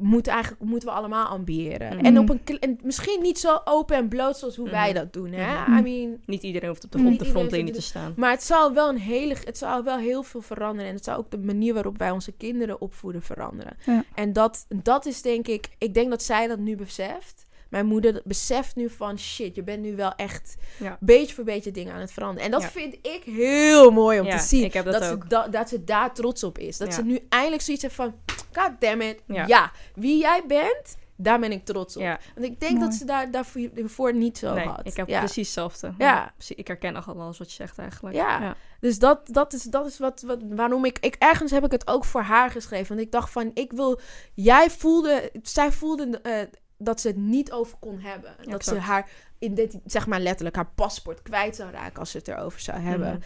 Moet 0.00 0.26
eigenlijk, 0.26 0.62
moeten 0.62 0.88
we 0.88 0.94
allemaal 0.94 1.26
ambiëren. 1.26 1.96
Mhm. 1.96 2.04
En, 2.04 2.18
op 2.18 2.28
een, 2.30 2.40
en 2.60 2.78
misschien 2.82 3.22
niet 3.22 3.38
zo 3.38 3.60
open 3.64 3.96
en 3.96 4.08
bloot 4.08 4.36
zoals 4.38 4.56
hoe 4.56 4.70
wij 4.70 4.86
Mhm. 4.90 4.94
dat 4.98 5.12
doen. 5.12 5.32
Hè? 5.32 5.60
Mhm. 5.60 5.76
I 5.78 5.82
mean, 5.82 6.16
Niet 6.26 6.42
iedereen 6.42 6.68
hoeft 6.68 6.84
op 6.84 6.92
de, 6.92 6.98
op 7.12 7.18
de 7.18 7.24
frontlinie 7.24 7.72
te 7.72 7.82
staan. 7.82 8.12
maar 8.16 8.30
het 8.30 8.42
zal 8.42 8.72
wel 8.72 8.88
een 8.88 8.98
hele, 8.98 9.36
het 9.44 9.58
zal 9.58 9.82
wel 9.82 9.98
heel 9.98 10.22
veel 10.22 10.40
veranderen. 10.40 10.88
En 10.88 10.94
het 10.94 11.04
zal 11.04 11.16
ook 11.16 11.30
de 11.30 11.38
manier 11.38 11.74
waarop 11.74 11.98
wij 11.98 12.10
onze 12.10 12.32
kinderen 12.32 12.80
opvoeden 12.80 13.22
veranderen. 13.22 13.76
Ja. 13.86 14.04
En 14.14 14.32
dat, 14.32 14.66
dat 14.82 15.06
is 15.06 15.22
denk 15.22 15.46
ik, 15.48 15.68
ik 15.78 15.94
denk 15.94 16.10
dat 16.10 16.22
zij 16.22 16.46
dat 16.46 16.58
nu 16.58 16.76
beseft. 16.76 17.46
Mijn 17.68 17.86
moeder 17.86 18.20
beseft 18.24 18.76
nu 18.76 18.90
van 18.90 19.18
shit, 19.18 19.54
je 19.54 19.62
bent 19.62 19.82
nu 19.82 19.96
wel 19.96 20.14
echt 20.14 20.56
Ja. 20.78 20.96
beetje 21.00 21.34
voor 21.34 21.44
beetje 21.44 21.70
dingen 21.70 21.94
aan 21.94 22.00
het 22.00 22.12
veranderen. 22.12 22.44
En 22.44 22.50
dat 22.50 22.62
Ja. 22.62 22.68
vind 22.68 22.94
ik 22.94 23.22
heel 23.24 23.90
mooi 23.90 24.20
om 24.20 24.26
Ja, 24.26 24.36
te 24.38 24.42
zien. 24.44 24.64
ik 24.64 24.72
heb 24.72 24.84
dat 24.84 25.04
ze 25.04 25.10
ook. 25.10 25.30
da- 25.30 25.48
dat 25.48 25.68
ze 25.68 25.84
daar 25.84 26.14
trots 26.14 26.44
op 26.44 26.58
is. 26.58 26.76
Dat 26.76 26.94
ze 26.94 27.02
nu 27.02 27.26
eindelijk 27.28 27.62
zoiets 27.62 27.82
heeft 27.82 27.94
van, 27.94 28.14
god 28.52 28.70
damn 28.78 29.00
it, 29.00 29.22
Ja. 29.26 29.72
wie 29.94 30.18
jij 30.18 30.42
bent, 30.46 30.96
daar 31.16 31.40
ben 31.40 31.52
ik 31.52 31.64
trots 31.64 31.96
op. 31.96 32.02
Ja. 32.02 32.18
Want 32.34 32.46
ik 32.46 32.60
denk 32.60 32.72
Mooi. 32.72 32.84
dat 32.84 32.94
ze 32.94 33.04
daar 33.04 33.30
daarvoor 33.30 34.14
niet 34.14 34.38
zo 34.38 34.54
Nee, 34.54 34.66
had. 34.66 34.86
ik 34.86 34.96
heb 34.96 35.08
ja. 35.08 35.18
precies 35.18 35.36
hetzelfde. 35.46 35.94
Ja. 35.98 36.34
Ik 36.48 36.66
herken 36.66 36.92
nog 36.92 37.16
alles 37.16 37.38
wat 37.38 37.48
je 37.48 37.54
zegt 37.56 37.78
eigenlijk. 37.78 38.16
Ja. 38.16 38.56
Dus 38.80 38.98
dat, 38.98 39.20
dat 39.32 39.52
is, 39.52 39.62
dat 39.62 39.86
is 39.86 39.98
wat, 39.98 40.22
wat, 40.26 40.38
waarom 40.48 40.84
ik, 40.84 40.98
ik... 40.98 41.14
Ergens 41.18 41.50
heb 41.50 41.64
ik 41.64 41.70
het 41.72 41.86
ook 41.88 42.04
voor 42.04 42.20
haar 42.22 42.50
geschreven. 42.50 42.88
Want 42.88 43.00
ik 43.06 43.12
dacht 43.12 43.30
van, 43.30 43.50
ik 43.54 43.72
wil... 43.72 44.00
Jij 44.34 44.70
voelde... 44.70 45.30
Zij 45.42 45.72
voelde 45.72 46.20
eh, 46.22 46.40
dat 46.78 47.00
ze 47.00 47.08
het 47.08 47.16
niet 47.16 47.52
over 47.52 47.76
kon 47.80 47.98
hebben. 48.00 48.34
Dat 48.42 48.64
ze 48.64 48.74
haar, 48.78 49.08
identi- 49.38 49.80
zeg 49.84 50.06
maar 50.06 50.20
letterlijk, 50.20 50.56
haar 50.56 50.70
paspoort 50.74 51.22
kwijt 51.22 51.56
zou 51.56 51.70
raken 51.70 51.98
als 51.98 52.10
ze 52.10 52.18
het 52.18 52.28
erover 52.28 52.60
zou 52.60 52.78
hebben. 52.78 53.12
Mhm. 53.12 53.22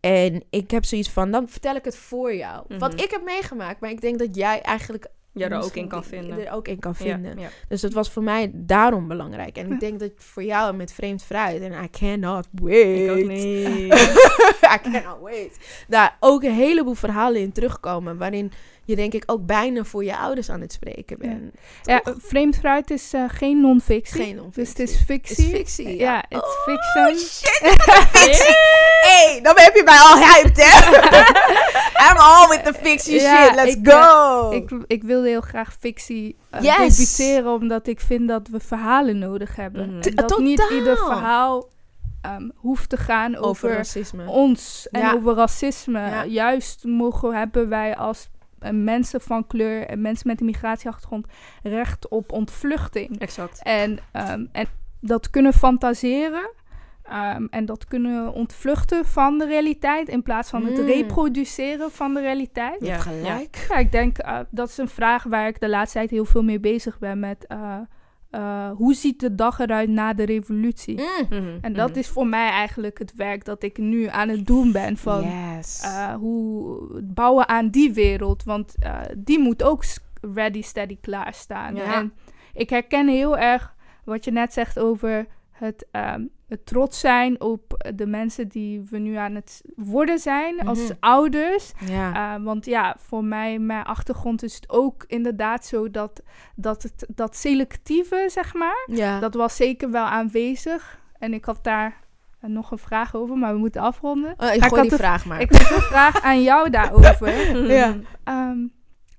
En 0.00 0.44
ik 0.50 0.70
heb 0.70 0.84
zoiets 0.84 1.10
van, 1.10 1.30
dan 1.30 1.48
vertel 1.48 1.74
ik 1.74 1.84
het 1.84 1.96
voor 1.96 2.34
jou. 2.34 2.64
Mhm. 2.68 2.78
Wat 2.78 3.00
ik 3.00 3.10
heb 3.10 3.24
meegemaakt, 3.24 3.80
maar 3.80 3.90
ik 3.90 4.00
denk 4.00 4.18
dat 4.18 4.36
jij 4.36 4.60
eigenlijk... 4.62 5.06
Je 5.32 5.44
er 5.44 5.62
ook 5.62 5.74
in 5.76 5.88
kan 5.88 6.04
vinden. 6.04 6.46
Er 6.46 6.52
ook 6.52 6.68
in 6.68 6.78
kan 6.78 6.94
Ja, 6.98 7.04
vinden. 7.04 7.38
ja. 7.38 7.48
Dus 7.68 7.80
dat 7.80 7.92
was 7.92 8.10
voor 8.10 8.22
mij 8.22 8.50
daarom 8.54 9.08
belangrijk. 9.08 9.56
En 9.56 9.68
Ja. 9.68 9.74
ik 9.74 9.80
denk 9.86 10.00
dat 10.00 10.10
voor 10.16 10.42
jou 10.44 10.74
met 10.74 10.92
vreemd 10.92 11.22
fruit... 11.22 11.60
En 11.62 11.84
I 11.84 11.90
cannot 11.90 12.46
wait. 12.52 12.98
Ik 12.98 13.10
ook 13.10 13.28
niet. 13.28 13.94
I 14.74 14.78
cannot 14.82 15.20
wait. 15.22 15.58
Daar 15.88 16.16
ook 16.20 16.42
een 16.42 16.54
heleboel 16.54 16.94
verhalen 16.94 17.40
in 17.40 17.52
terugkomen. 17.52 18.18
Waarin 18.18 18.52
je 18.86 18.96
denk 18.96 19.12
ik 19.12 19.22
ook 19.26 19.46
bijna 19.46 19.84
voor 19.84 20.04
je 20.04 20.16
ouders 20.16 20.50
aan 20.50 20.60
het 20.60 20.72
spreken 20.72 21.18
bent. 21.18 21.54
Ja, 21.82 22.00
Toch? 22.00 22.14
vreemd 22.18 22.56
fruit 22.56 22.90
is 22.90 23.12
eh, 23.12 23.24
geen 23.28 23.60
non-fictie. 23.60 24.22
Geen 24.22 24.36
non-fictie. 24.36 24.62
Dus 24.62 24.68
het 24.68 24.78
is 24.78 25.04
fictie. 25.06 25.44
Is 25.44 25.50
fictie, 25.50 25.96
ja. 25.98 26.24
Oh, 26.28 26.40
fiction. 26.64 27.18
shit, 27.18 27.74
fictie. 28.10 28.54
hey, 29.08 29.40
dan 29.42 29.54
heb 29.56 29.74
je 29.74 29.82
mij 29.84 29.98
al 29.98 30.16
hyped, 30.16 30.56
hè? 30.56 30.98
I'm 32.10 32.16
all 32.16 32.48
with 32.48 32.64
the 32.64 32.74
fiction 32.74 33.20
shit. 33.20 33.54
Let's 33.54 33.74
ik, 33.74 33.88
go. 33.88 34.50
Ik, 34.50 34.70
ik 34.86 35.02
wilde 35.02 35.28
heel 35.28 35.40
graag 35.40 35.76
fictie 35.80 36.36
uh, 36.54 36.60
Yes. 36.60 37.44
omdat 37.44 37.86
ik 37.86 38.00
vind 38.00 38.28
dat 38.28 38.48
we 38.48 38.60
verhalen 38.60 39.18
nodig 39.18 39.56
hebben. 39.56 39.96
Mhm. 39.96 40.08
En 40.08 40.14
dat 40.14 40.38
niet 40.38 40.66
ieder 40.70 40.96
verhaal 40.96 41.68
um, 42.26 42.52
hoeft 42.56 42.88
te 42.88 42.96
gaan 42.96 43.36
over 43.36 43.48
over, 43.48 43.72
racisme. 43.72 44.26
ons 44.26 44.88
en 44.90 45.00
Ja. 45.00 45.12
over 45.12 45.34
racisme. 45.34 46.00
Ja. 46.00 46.24
Juist 46.24 46.84
mogen 46.84 47.34
hebben 47.34 47.68
wij 47.68 47.96
als 47.96 48.28
mensen 48.72 49.20
van 49.20 49.46
kleur 49.46 49.86
en 49.86 50.00
mensen 50.00 50.28
met 50.28 50.40
een 50.40 50.46
migratieachtergrond 50.46 51.26
recht 51.62 52.08
op 52.08 52.32
ontvluchting. 52.32 53.18
Exact. 53.18 53.60
En, 53.62 53.90
um, 54.12 54.48
en 54.52 54.66
dat 55.00 55.30
kunnen 55.30 55.52
fantaseren. 55.52 56.50
um, 57.12 57.46
en 57.50 57.64
dat 57.66 57.84
kunnen 57.84 58.32
ontvluchten 58.32 59.04
van 59.04 59.38
de 59.38 59.46
realiteit 59.46 60.08
in 60.08 60.22
plaats 60.22 60.50
van 60.50 60.64
het 60.64 60.78
Mm. 60.78 60.84
reproduceren 60.86 61.90
van 61.90 62.14
de 62.14 62.20
realiteit. 62.20 62.84
Ja, 62.86 62.98
gelijk. 62.98 63.66
Ja, 63.68 63.76
ik 63.76 63.92
denk 63.92 64.24
uh, 64.24 64.38
dat 64.50 64.68
is 64.68 64.78
een 64.78 64.88
vraag 64.88 65.22
waar 65.22 65.46
ik 65.48 65.60
de 65.60 65.68
laatste 65.68 65.98
tijd 65.98 66.10
heel 66.10 66.24
veel 66.24 66.42
mee 66.42 66.60
bezig 66.60 66.98
ben 66.98 67.18
met 67.20 67.46
uh, 67.52 67.76
uh, 68.30 68.70
hoe 68.70 68.94
ziet 68.94 69.20
de 69.20 69.34
dag 69.34 69.58
eruit 69.58 69.88
na 69.88 70.12
de 70.12 70.24
revolutie? 70.24 71.00
Mm. 71.00 71.26
Mhm, 71.38 71.58
En 71.60 71.72
dat 71.72 71.88
mhm. 71.90 71.98
is 71.98 72.08
voor 72.08 72.26
mij 72.26 72.48
eigenlijk 72.48 72.98
het 72.98 73.14
werk 73.14 73.44
dat 73.44 73.62
ik 73.62 73.78
nu 73.78 74.06
aan 74.06 74.28
het 74.28 74.46
doen 74.46 74.72
ben 74.72 74.96
van 74.96 75.22
yes. 75.22 75.82
uh, 75.84 76.14
hoe 76.14 76.78
het 76.94 77.14
bouwen 77.14 77.48
aan 77.48 77.68
die 77.68 77.92
wereld, 77.92 78.44
want 78.44 78.74
uh, 78.84 79.00
die 79.16 79.38
moet 79.38 79.62
ook 79.62 79.84
ready, 80.20 80.62
steady, 80.62 80.98
klaarstaan. 81.00 81.74
Ja. 81.74 81.94
En 81.94 82.12
ik 82.52 82.70
herken 82.70 83.08
heel 83.08 83.38
erg 83.38 83.74
wat 84.04 84.24
je 84.24 84.30
net 84.30 84.52
zegt 84.52 84.78
over 84.78 85.26
het, 85.58 85.86
um, 85.92 86.30
het 86.48 86.66
trots 86.66 87.00
zijn 87.00 87.40
op 87.40 87.90
de 87.94 88.06
mensen 88.06 88.48
die 88.48 88.80
we 88.90 88.98
nu 88.98 89.14
aan 89.14 89.34
het 89.34 89.62
worden 89.76 90.18
zijn 90.18 90.60
als 90.66 90.82
Mhm. 90.82 90.92
ouders. 91.00 91.72
ja. 91.86 92.36
Uh, 92.38 92.44
want 92.44 92.64
ja, 92.66 92.96
voor 92.98 93.24
mij, 93.24 93.58
mijn 93.58 93.84
achtergrond 93.84 94.42
is 94.42 94.54
het 94.54 94.68
ook 94.70 95.04
inderdaad 95.06 95.64
zo 95.66 95.90
dat, 95.90 96.22
dat 96.56 96.82
het 96.82 97.06
dat 97.14 97.36
selectieve, 97.36 98.24
zeg 98.30 98.54
maar, 98.54 98.84
ja. 98.86 99.20
dat 99.20 99.34
was 99.34 99.56
zeker 99.56 99.90
wel 99.90 100.04
aanwezig. 100.04 101.00
En 101.18 101.34
ik 101.34 101.44
had 101.44 101.64
daar 101.64 102.04
uh, 102.44 102.50
nog 102.50 102.70
een 102.70 102.78
vraag 102.78 103.14
over, 103.14 103.36
maar 103.36 103.52
we 103.52 103.58
moeten 103.58 103.80
afronden. 103.82 104.34
Oh, 104.36 104.52
ik 104.52 104.60
Maar 104.60 104.68
gooi 104.68 104.80
had 104.80 104.82
die 104.82 104.92
een- 104.92 104.98
vraag 104.98 105.26
maar. 105.26 105.40
Ik 105.40 105.52
heb 105.52 105.70
een 105.76 105.82
vraag 105.82 106.22
aan 106.22 106.42
jou 106.42 106.70
daarover. 106.70 107.56
ja. 107.76 107.96
Ehm, 108.24 108.58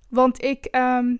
want 0.10 0.44
ik, 0.44 0.66
ehm, 0.66 1.16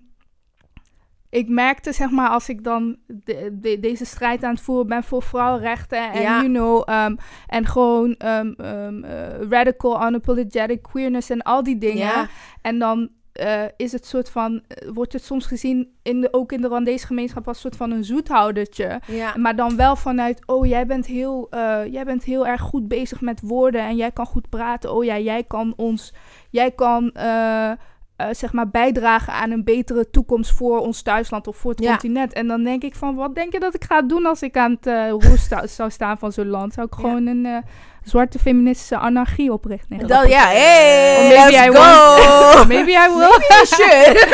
ik 1.30 1.48
merkte, 1.48 1.92
zeg 1.92 2.10
maar, 2.10 2.28
als 2.28 2.48
ik 2.48 2.64
dan 2.64 2.96
de, 3.06 3.58
de- 3.60 3.80
deze 3.80 4.04
strijd 4.04 4.44
aan 4.44 4.50
het 4.54 4.60
voeren 4.60 4.86
ben 4.86 5.04
voor 5.04 5.22
vrouwenrechten 5.22 6.12
en, 6.12 6.20
Ja. 6.20 6.36
you 6.42 6.46
know, 6.52 6.82
ehm, 6.86 7.16
en 7.46 7.66
gewoon 7.66 8.14
ehm, 8.14 8.52
eh, 8.58 9.48
radical, 9.50 10.06
unapologetic 10.06 10.82
queerness 10.82 11.30
en 11.30 11.42
al 11.42 11.62
die 11.62 11.78
dingen. 11.78 11.96
Ja. 12.06 12.28
En 12.62 12.78
dan 12.78 13.08
eh, 13.32 13.62
is 13.76 13.92
het 13.92 14.06
soort 14.06 14.30
van, 14.30 14.62
eh, 14.68 14.88
wordt 14.92 15.12
het 15.12 15.24
soms 15.24 15.46
gezien, 15.46 15.88
in 16.02 16.20
de, 16.20 16.28
ook 16.32 16.52
in 16.52 16.60
de 16.60 16.66
Rwandese 16.66 17.06
gemeenschap, 17.06 17.46
als 17.48 17.56
een 17.56 17.62
soort 17.62 17.76
van 17.76 17.90
een 17.90 18.04
zoethoudertje. 18.04 19.00
Ja. 19.06 19.36
Maar 19.36 19.56
dan 19.56 19.76
wel 19.76 19.96
vanuit, 19.96 20.42
oh, 20.46 20.66
jij 20.66 20.86
bent, 20.86 21.06
heel, 21.06 21.48
jij 21.90 22.04
bent 22.04 22.24
heel 22.24 22.46
erg 22.46 22.60
goed 22.60 22.88
bezig 22.88 23.20
met 23.20 23.40
woorden 23.40 23.80
en 23.80 23.96
jij 23.96 24.10
kan 24.10 24.26
goed 24.26 24.48
praten. 24.48 24.92
Oh 24.94 25.04
ja, 25.04 25.18
jij 25.18 25.42
kan 25.44 25.72
ons, 25.76 26.14
jij 26.50 26.70
kan, 26.70 27.12
eh, 28.18 28.26
zeg 28.30 28.52
maar 28.52 28.68
bijdragen 28.68 29.32
aan 29.32 29.50
een 29.50 29.64
betere 29.64 30.10
toekomst 30.10 30.52
voor 30.52 30.78
ons 30.78 31.02
thuisland 31.02 31.46
of 31.46 31.56
voor 31.56 31.70
het 31.70 31.80
Ja. 31.82 31.90
continent. 31.90 32.32
En 32.32 32.46
dan 32.46 32.62
denk 32.64 32.82
ik 32.82 32.94
van, 32.94 33.14
wat 33.14 33.34
denk 33.34 33.52
je 33.52 33.60
dat 33.60 33.74
ik 33.74 33.84
ga 33.84 34.02
doen 34.02 34.26
als 34.26 34.42
ik 34.42 34.56
aan 34.56 34.76
het 34.80 35.10
roer 35.10 35.38
sta- 35.38 35.66
zou 35.66 35.90
staan 35.90 36.18
van 36.18 36.32
zo'n 36.32 36.48
land? 36.48 36.72
Zou 36.72 36.86
ik 36.86 36.94
Ja. 36.94 37.00
gewoon 37.00 37.26
een 37.26 37.46
eh, 37.46 37.56
zwarte 38.02 38.38
feministische 38.38 38.96
anarchie 38.98 39.52
oprichten? 39.52 39.96
Nee, 39.96 40.06
Dat, 40.06 40.28
ja, 40.28 40.46
hey, 40.46 41.16
Or 41.16 41.28
maybe 41.28 41.50
let's 41.50 41.66
I 41.66 41.70
go. 41.76 42.64
Maybe 42.74 42.90
I 42.90 43.08
will. 43.16 43.38
Maybe 43.78 44.26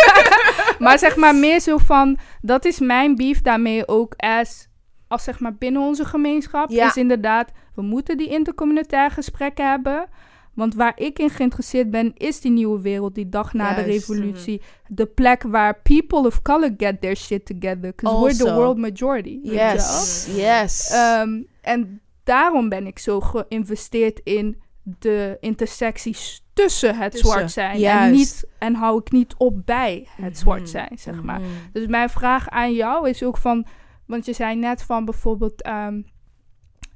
maar 0.85 0.99
zeg 0.99 1.16
maar 1.16 1.35
meer 1.35 1.61
zo 1.61 1.78
van, 1.78 2.18
dat 2.41 2.64
is 2.64 2.78
mijn 2.80 3.14
beef 3.16 3.41
daarmee 3.43 3.89
ook 3.89 4.14
as, 4.16 4.68
als 5.09 5.24
zeg 5.24 5.41
maar 5.41 5.55
binnen 5.55 5.82
onze 5.82 6.05
gemeenschap. 6.05 6.70
Ja. 6.70 6.87
Is 6.87 6.97
inderdaad, 6.97 7.51
we 7.74 7.82
moeten 7.82 8.16
die 8.16 8.28
intercommunitaire 8.28 9.14
gesprekken 9.14 9.70
hebben. 9.70 10.07
Want 10.55 10.74
waar 10.74 10.92
ik 10.96 11.18
in 11.18 11.30
geïnteresseerd 11.30 11.90
ben, 11.90 12.12
is 12.14 12.40
die 12.40 12.50
nieuwe 12.50 12.80
wereld, 12.80 13.14
die 13.14 13.28
dag 13.28 13.52
na 13.52 13.74
de 13.74 13.80
Juist, 13.90 14.09
mhm. 14.09 14.18
revolutie. 14.18 14.62
De 14.88 15.07
plek 15.07 15.42
waar 15.42 15.80
people 15.82 16.26
of 16.26 16.42
color 16.42 16.74
get 16.76 17.00
their 17.00 17.16
shit 17.16 17.46
together. 17.46 17.92
Because 17.94 18.20
we're 18.20 18.36
the 18.36 18.55
world 18.55 18.76
majority. 18.78 19.38
Yes, 19.42 20.26
yes. 20.36 20.90
Ehm, 20.90 21.42
en 21.61 22.00
daarom 22.24 22.68
ben 22.68 22.86
ik 22.86 22.98
zo 22.98 23.20
geïnvesteerd 23.20 24.20
in 24.24 24.62
de 24.82 25.36
intersecties 25.40 26.44
tussen 26.52 26.96
het 26.96 27.11
Tussen, 27.12 27.30
zwart 27.30 27.50
zijn. 27.50 27.84
En, 27.84 28.12
niet, 28.12 28.46
en 28.59 28.74
hou 28.74 29.00
ik 29.00 29.11
niet 29.11 29.34
op 29.38 29.66
bij 29.66 30.09
het 30.11 30.38
zwart 30.38 30.61
Mhm, 30.61 30.70
zijn, 30.70 30.98
zeg 30.98 31.22
maar. 31.22 31.40
mhm. 31.40 31.48
Dus 31.72 31.86
mijn 31.86 32.09
vraag 32.09 32.48
aan 32.48 32.72
jou 32.72 33.09
is 33.09 33.22
ook 33.22 33.36
van... 33.36 33.66
Want 34.07 34.24
je 34.24 34.32
zei 34.32 34.57
net 34.57 34.82
van 34.82 35.05
bijvoorbeeld... 35.05 35.62
ehm, 35.62 36.02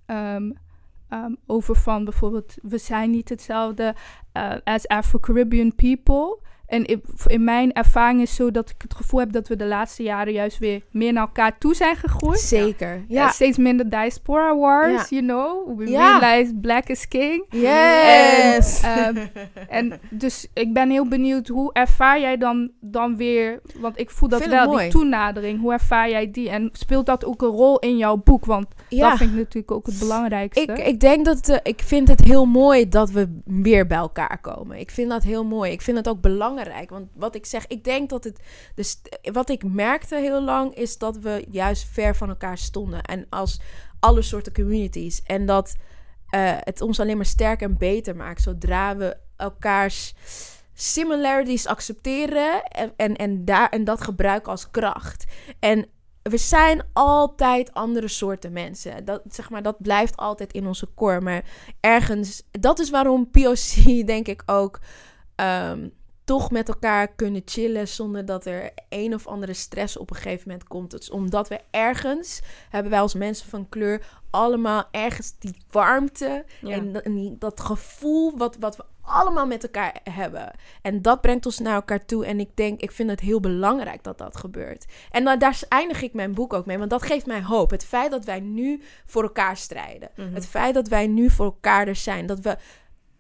ehm, 0.07 0.51
ehm, 1.09 1.35
over 1.47 1.77
van 1.77 2.05
bijvoorbeeld... 2.05 2.55
We 2.63 2.79
zijn 2.79 3.11
niet 3.11 3.29
hetzelfde 3.29 3.95
eh, 4.33 4.55
as 4.65 4.89
Afro-Caribbean 4.89 5.75
people. 5.75 6.41
En 6.69 6.85
in, 6.85 7.45
mijn 7.45 7.73
ervaring 7.73 8.21
is 8.21 8.35
zo 8.35 8.51
dat 8.51 8.71
ik 8.71 8.83
het 8.83 8.95
gevoel 8.95 9.21
heb... 9.21 9.33
dat 9.33 9.49
we 9.49 9.57
de 9.57 9.65
laatste 9.67 10.03
jaren 10.03 10.33
juist 10.33 10.59
weer 10.59 10.83
meer 10.91 11.13
naar 11.13 11.23
elkaar 11.23 11.59
toe 11.59 11.75
zijn 11.75 11.97
gegroeid. 11.97 12.39
Zeker. 12.39 13.05
Ja. 13.09 13.23
Ja. 13.23 13.29
Steeds 13.29 13.59
minder 13.59 13.91
diaspora 13.91 14.57
wars, 14.57 15.09
Ja. 15.09 15.19
you 15.19 15.23
know. 15.23 15.79
We 15.79 15.91
Ja. 15.91 16.19
realize 16.19 16.55
black 16.55 16.89
is 16.89 17.09
king. 17.09 17.45
Yes. 17.51 18.81
En, 18.83 19.17
ehm, 19.17 19.27
en 19.69 20.01
dus 20.11 20.47
ik 20.55 20.73
ben 20.73 20.91
heel 20.91 21.09
benieuwd, 21.09 21.49
hoe 21.49 21.73
ervaar 21.73 22.21
jij 22.21 22.37
dan, 22.37 22.71
dan 22.81 23.17
weer... 23.17 23.61
Want 23.81 24.01
ik 24.01 24.11
voel 24.11 24.29
dat 24.29 24.41
Vind 24.41 24.53
wel, 24.53 24.77
die 24.77 24.89
toenadering. 24.89 25.61
Hoe 25.61 25.73
ervaar 25.73 26.11
jij 26.11 26.31
die? 26.31 26.51
En 26.51 26.69
speelt 26.73 27.07
dat 27.07 27.25
ook 27.25 27.43
een 27.43 27.49
rol 27.49 27.79
in 27.79 27.97
jouw 27.97 28.17
boek? 28.17 28.45
Want 28.45 28.67
dat 28.89 29.17
vind 29.17 29.31
ik 29.31 29.37
natuurlijk 29.37 29.71
ook 29.71 29.87
het 29.87 29.99
belangrijkste. 29.99 30.61
Ik, 30.63 30.79
ik 30.79 31.01
denk 31.01 31.25
dat 31.25 31.49
eh, 31.49 31.57
ik 31.63 31.81
vind 31.85 32.09
het 32.09 32.21
heel 32.21 32.47
mooi 32.47 32.89
dat 32.89 33.11
we 33.11 33.41
weer 33.45 33.87
bij 33.87 33.99
elkaar 33.99 34.39
komen. 34.41 34.79
Ik 34.79 34.91
vind 34.91 35.11
dat 35.11 35.23
heel 35.23 35.45
mooi. 35.45 35.73
Ik 35.73 35.83
vind 35.83 35.97
het 35.97 36.09
ook 36.09 36.21
belangrijk. 36.21 36.57
Want 36.89 37.09
wat 37.15 37.35
ik 37.35 37.47
zeg, 37.47 37.67
ik 37.67 37.85
denk 37.85 38.09
dat 38.09 38.25
het. 38.25 38.41
Dus 38.75 39.01
wat 39.33 39.51
ik 39.51 39.65
merkte 39.65 40.17
heel 40.17 40.43
lang 40.43 40.75
is 40.75 40.99
dat 40.99 41.19
we 41.19 41.47
juist 41.51 41.85
ver 41.85 42.17
van 42.17 42.29
elkaar 42.29 42.59
stonden. 42.59 43.03
En 43.03 43.27
als 43.31 43.61
alle 44.01 44.23
soorten 44.23 44.53
communities. 44.53 45.23
En 45.23 45.47
dat 45.47 45.77
eh, 46.29 46.57
het 46.59 46.81
ons 46.81 47.01
alleen 47.01 47.17
maar 47.17 47.27
sterker 47.27 47.69
en 47.69 47.79
beter 47.79 48.17
maakt 48.17 48.43
zodra 48.43 48.97
we 48.97 49.17
elkaars 49.37 50.15
similarities 50.75 51.67
accepteren 51.67 52.63
en, 52.63 52.93
en, 52.97 53.17
en, 53.17 53.45
daar, 53.45 53.69
en 53.69 53.85
dat 53.85 54.01
gebruiken 54.01 54.51
als 54.51 54.71
kracht. 54.71 55.25
En 55.59 55.87
we 56.23 56.37
zijn 56.37 56.83
altijd 56.93 57.73
andere 57.73 58.09
soorten 58.09 58.53
mensen. 58.53 59.05
Dat, 59.05 59.23
zeg 59.29 59.51
maar, 59.51 59.63
dat 59.63 59.83
blijft 59.83 60.17
altijd 60.17 60.53
in 60.53 60.67
onze 60.67 60.89
core. 60.95 61.21
Maar 61.21 61.45
ergens, 61.81 62.43
dat 62.51 62.79
is 62.79 62.91
waarom 62.91 63.31
POC, 63.31 63.87
denk 64.07 64.29
ik 64.29 64.43
ook, 64.47 64.81
ehm, 65.35 65.89
toch 66.29 66.51
met 66.51 66.69
elkaar 66.69 67.09
kunnen 67.09 67.43
chillen 67.45 67.89
zonder 67.89 68.25
dat 68.25 68.47
er 68.47 68.71
een 68.89 69.15
of 69.15 69.27
andere 69.27 69.55
stress 69.55 69.97
op 69.97 70.11
een 70.11 70.17
gegeven 70.17 70.49
moment 70.49 70.69
komt. 70.69 70.93
Het 70.93 71.03
is 71.03 71.11
omdat 71.11 71.49
we 71.49 71.61
ergens, 71.71 72.41
hebben 72.71 72.91
wij 72.91 73.01
als 73.01 73.15
mensen 73.15 73.49
van 73.49 73.69
kleur, 73.69 74.07
allemaal 74.31 74.85
ergens 74.91 75.35
die 75.39 75.57
warmte 75.71 76.45
Ja. 76.61 76.71
en, 76.71 76.93
dat- 76.93 77.03
en 77.03 77.15
die- 77.15 77.37
dat 77.39 77.61
gevoel 77.61 78.37
wat, 78.37 78.57
wat 78.61 78.77
we 78.77 78.85
allemaal 79.03 79.47
met 79.47 79.63
elkaar 79.63 80.01
hebben. 80.11 80.51
En 80.83 81.03
dat 81.03 81.21
brengt 81.21 81.47
ons 81.47 81.59
naar 81.59 81.75
elkaar 81.75 82.05
toe. 82.05 82.27
En 82.27 82.41
ik 82.41 82.57
denk, 82.57 82.81
ik 82.81 82.93
vind 82.93 83.11
het 83.11 83.21
heel 83.21 83.41
belangrijk 83.41 84.03
dat 84.05 84.19
dat 84.19 84.37
gebeurt. 84.37 84.87
En 85.11 85.25
dan, 85.25 85.39
daar 85.39 85.61
eindig 85.69 86.03
ik 86.03 86.13
mijn 86.15 86.35
boek 86.35 86.53
ook 86.53 86.67
mee, 86.67 86.79
want 86.79 86.91
dat 86.91 87.03
geeft 87.03 87.27
mij 87.27 87.43
hoop. 87.43 87.71
Het 87.71 87.85
feit 87.85 88.11
dat 88.11 88.25
wij 88.25 88.41
nu 88.41 88.83
voor 89.07 89.23
elkaar 89.23 89.57
strijden. 89.57 90.11
Mhm. 90.17 90.35
Het 90.35 90.47
feit 90.47 90.75
dat 90.75 90.89
wij 90.89 91.07
nu 91.07 91.31
voor 91.31 91.45
elkaar 91.45 91.89
er 91.89 91.97
zijn. 91.97 92.27
Dat 92.27 92.41
we, 92.41 92.57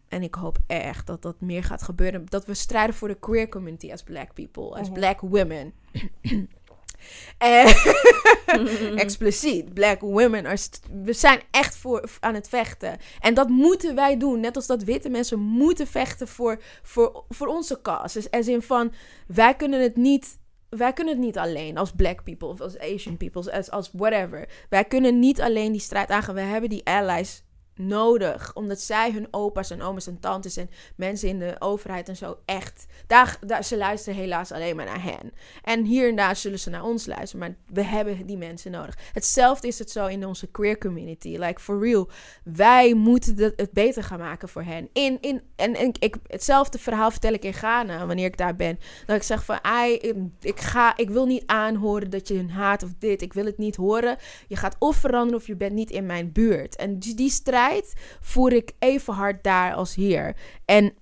en 0.08 0.22
ik 0.22 0.34
hoop 0.34 0.58
echt 0.66 1.06
dat 1.06 1.22
dat 1.22 1.40
meer 1.40 1.64
gaat 1.64 1.82
gebeuren. 1.82 2.26
Dat 2.28 2.46
we 2.46 2.54
strijden 2.54 2.94
voor 2.94 3.08
de 3.08 3.18
queer 3.18 3.48
community 3.48 3.92
as 3.92 4.02
black 4.02 4.34
people, 4.34 4.70
as 4.78 4.88
Mhm. 4.88 4.92
black 4.98 5.20
women. 5.20 5.72
en 7.38 7.66
expliciet, 9.04 9.74
black 9.74 10.00
women. 10.00 10.46
Are 10.46 10.58
we 11.04 11.12
zijn 11.12 11.40
echt 11.50 11.76
voor, 11.76 12.10
aan 12.20 12.34
het 12.34 12.48
vechten. 12.48 12.98
En 13.20 13.34
dat 13.34 13.48
moeten 13.48 13.94
wij 13.94 14.16
doen. 14.16 14.40
Net 14.40 14.56
als 14.56 14.66
dat 14.66 14.82
witte 14.82 15.08
mensen 15.08 15.38
moeten 15.38 15.86
vechten 15.86 16.28
voor, 16.28 16.62
voor, 16.82 17.24
voor 17.28 17.46
onze 17.46 17.80
cause. 17.82 18.18
Dus 18.18 18.30
as 18.30 18.48
in 18.48 18.62
van, 18.62 18.92
wij 19.26 19.54
kunnen 19.54 19.82
het 19.82 19.96
niet... 19.96 20.38
Wij 20.68 20.92
kunnen 20.92 21.14
het 21.14 21.24
niet 21.24 21.38
alleen 21.38 21.78
als 21.78 21.92
black 21.92 22.24
people 22.24 22.48
of 22.48 22.60
als 22.60 22.78
Asian 22.78 23.16
people, 23.16 23.52
als, 23.52 23.70
als 23.70 23.90
whatever. 23.92 24.48
Wij 24.68 24.84
kunnen 24.84 25.18
niet 25.18 25.40
alleen 25.40 25.72
die 25.72 25.80
strijd 25.80 26.10
aangaan. 26.10 26.34
We 26.34 26.40
hebben 26.40 26.70
die 26.70 26.86
allies 26.86 27.44
nodig. 27.78 28.54
Omdat 28.54 28.80
zij 28.80 29.12
hun 29.12 29.28
opa's 29.30 29.70
en 29.70 29.82
oma's 29.82 30.06
en 30.06 30.20
tantes 30.20 30.56
en 30.56 30.70
mensen 30.96 31.28
in 31.28 31.38
de 31.38 31.56
overheid 31.58 32.08
en 32.08 32.16
zo 32.16 32.38
echt... 32.44 32.86
Daar, 33.06 33.38
daar, 33.46 33.64
ze 33.64 33.76
luisteren 33.76 34.18
helaas 34.18 34.52
alleen 34.52 34.76
maar 34.76 34.84
naar 34.84 35.02
hen. 35.02 35.32
En 35.62 35.84
hier 35.84 36.08
en 36.08 36.16
daar 36.16 36.36
zullen 36.36 36.58
ze 36.58 36.70
naar 36.70 36.84
ons 36.84 37.06
luisteren. 37.06 37.46
Maar 37.46 37.56
we 37.74 37.82
hebben 37.82 38.26
die 38.26 38.36
mensen 38.36 38.70
nodig. 38.70 38.98
Hetzelfde 39.12 39.66
is 39.66 39.78
het 39.78 39.90
zo 39.90 40.06
in 40.06 40.26
onze 40.26 40.46
queer 40.46 40.78
community. 40.78 41.36
Like, 41.38 41.60
for 41.60 41.80
real. 41.80 42.08
Wij 42.44 42.94
moeten 42.94 43.36
het, 43.56 43.72
beter 43.72 44.02
gaan 44.02 44.18
maken 44.18 44.48
voor 44.48 44.62
hen. 44.62 44.88
In, 44.92 45.18
in, 45.20 45.42
en 45.56 45.74
en 45.74 45.92
ik, 45.98 46.16
hetzelfde 46.26 46.78
verhaal 46.78 47.10
vertel 47.10 47.32
ik 47.32 47.44
in 47.44 47.54
Ghana, 47.54 48.06
wanneer 48.06 48.26
ik 48.26 48.36
daar 48.36 48.56
ben. 48.56 48.78
Dat 49.06 49.16
ik 49.16 49.22
zeg 49.22 49.44
van, 49.44 49.58
ik, 50.40 50.60
ga, 50.60 50.96
ik 50.96 51.10
wil 51.10 51.26
niet 51.26 51.42
aanhoren 51.46 52.10
dat 52.10 52.28
je 52.28 52.34
hun 52.34 52.50
haat 52.50 52.82
of 52.82 52.90
dit. 52.98 53.22
Ik 53.22 53.32
wil 53.32 53.44
het 53.44 53.58
niet 53.58 53.76
horen. 53.76 54.16
Je 54.46 54.56
gaat 54.56 54.76
of 54.78 54.96
veranderen 54.96 55.40
of 55.40 55.46
je 55.46 55.56
bent 55.56 55.72
niet 55.72 55.90
in 55.90 56.06
mijn 56.06 56.32
buurt. 56.32 56.76
En 56.76 56.98
die, 56.98 57.14
die 57.14 57.30
strijd 57.30 57.67
voer 58.20 58.52
ik 58.52 58.72
even 58.78 59.14
hard 59.14 59.42
daar 59.42 59.74
als 59.74 59.94
hier. 59.94 60.36
En 60.64 60.92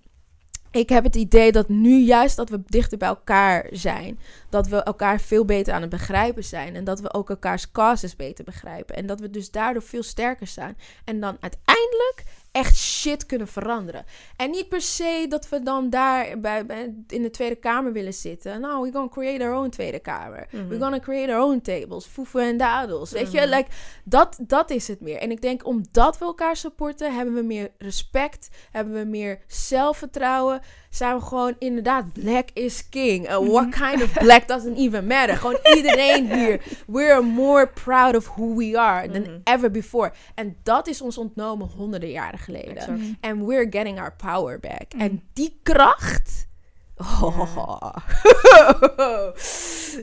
ik 0.71 0.89
heb 0.89 1.05
het 1.05 1.17
idee 1.17 1.53
dat 1.53 1.69
nu 1.69 1.99
juist 1.99 2.37
dat 2.37 2.49
we 2.49 2.63
dichter 2.67 2.99
bij 2.99 3.09
elkaar 3.09 3.67
zijn, 3.71 4.19
dat 4.57 4.67
we 4.69 4.83
elkaar 4.83 5.21
veel 5.21 5.45
beter 5.45 5.75
aan 5.75 5.81
het 5.81 5.91
begrijpen 5.91 6.45
zijn 6.45 6.75
en 6.77 6.85
dat 6.85 7.01
we 7.01 7.13
ook 7.15 7.31
elkaars 7.31 7.71
causes 7.71 8.17
beter 8.17 8.45
begrijpen 8.45 8.97
en 8.97 9.07
dat 9.07 9.21
we 9.21 9.31
dus 9.31 9.51
daardoor 9.51 9.83
veel 9.83 10.03
sterker 10.03 10.47
staan 10.47 10.77
en 11.05 11.21
dan 11.21 11.37
uiteindelijk 11.41 12.23
echt 12.53 12.77
shit 12.77 13.27
kunnen 13.27 13.49
veranderen. 13.49 14.05
En 14.37 14.51
niet 14.51 14.69
per 14.69 14.81
se 14.81 15.27
dat 15.29 15.49
we 15.49 15.63
dan 15.63 15.91
daar 15.91 16.41
bij, 16.41 16.67
bij- 16.67 16.95
in 17.09 17.23
de 17.23 17.31
Tweede 17.31 17.55
Kamer 17.57 17.93
willen 17.93 18.13
zitten. 18.15 18.61
Nou, 18.61 18.81
we're 18.83 18.93
gonna 18.93 19.09
create 19.09 19.45
our 19.45 19.55
own 19.55 19.69
Tweede 19.69 19.99
Kamer. 19.99 20.47
Mhm. 20.51 20.69
We're 20.69 20.81
gonna 20.81 20.99
create 20.99 21.33
our 21.33 21.43
own 21.43 21.61
tables. 21.61 22.07
Foefen 22.07 22.41
en 22.43 22.57
dadels. 22.57 23.11
Weet 23.11 23.33
je, 23.33 23.41
Mhm. 23.41 23.49
like, 23.49 23.71
dat, 24.05 24.39
dat 24.43 24.71
is 24.71 24.89
het 24.89 25.01
meer. 25.01 25.19
En 25.19 25.31
ik 25.31 25.41
denk, 25.43 25.67
omdat 25.67 26.19
we 26.19 26.25
elkaar 26.25 26.57
supporten, 26.57 27.15
hebben 27.15 27.35
we 27.35 27.43
meer 27.43 27.71
respect. 27.79 28.49
Hebben 28.71 28.95
we 28.95 29.05
meer 29.05 29.39
zelfvertrouwen. 29.47 30.61
Zijn 30.97 31.17
we 31.17 31.23
gewoon 31.25 31.55
inderdaad, 31.59 32.13
black 32.13 32.49
is 32.53 32.89
king. 32.89 33.31
Uh, 33.31 33.37
what 33.39 33.69
kind 33.69 34.03
of 34.03 34.13
black 34.13 34.49
doesn't 34.53 34.77
even 34.79 35.07
matter. 35.07 35.37
Gewoon 35.37 35.59
iedereen 35.75 36.35
hier. 36.35 36.61
We're 36.87 37.23
more 37.23 37.69
proud 37.69 38.17
of 38.17 38.27
who 38.27 38.55
we 38.57 38.79
are 38.79 39.09
than 39.11 39.23
Mhm. 39.23 39.39
ever 39.45 39.71
before. 39.71 40.13
En 40.35 40.57
dat 40.63 40.87
is 40.87 41.01
ons 41.01 41.19
ontnomen 41.19 41.69
honderden 41.77 42.11
jaren 42.11 42.39
geleden. 42.39 42.77
Exact. 42.77 43.01
And 43.21 43.43
we're 43.47 43.67
getting 43.71 43.99
our 43.99 44.13
power 44.17 44.61
back. 44.61 44.95
Mm. 44.95 45.01
En 45.01 45.23
die 45.33 45.61
kracht. 45.63 46.49
Oh. 46.97 47.93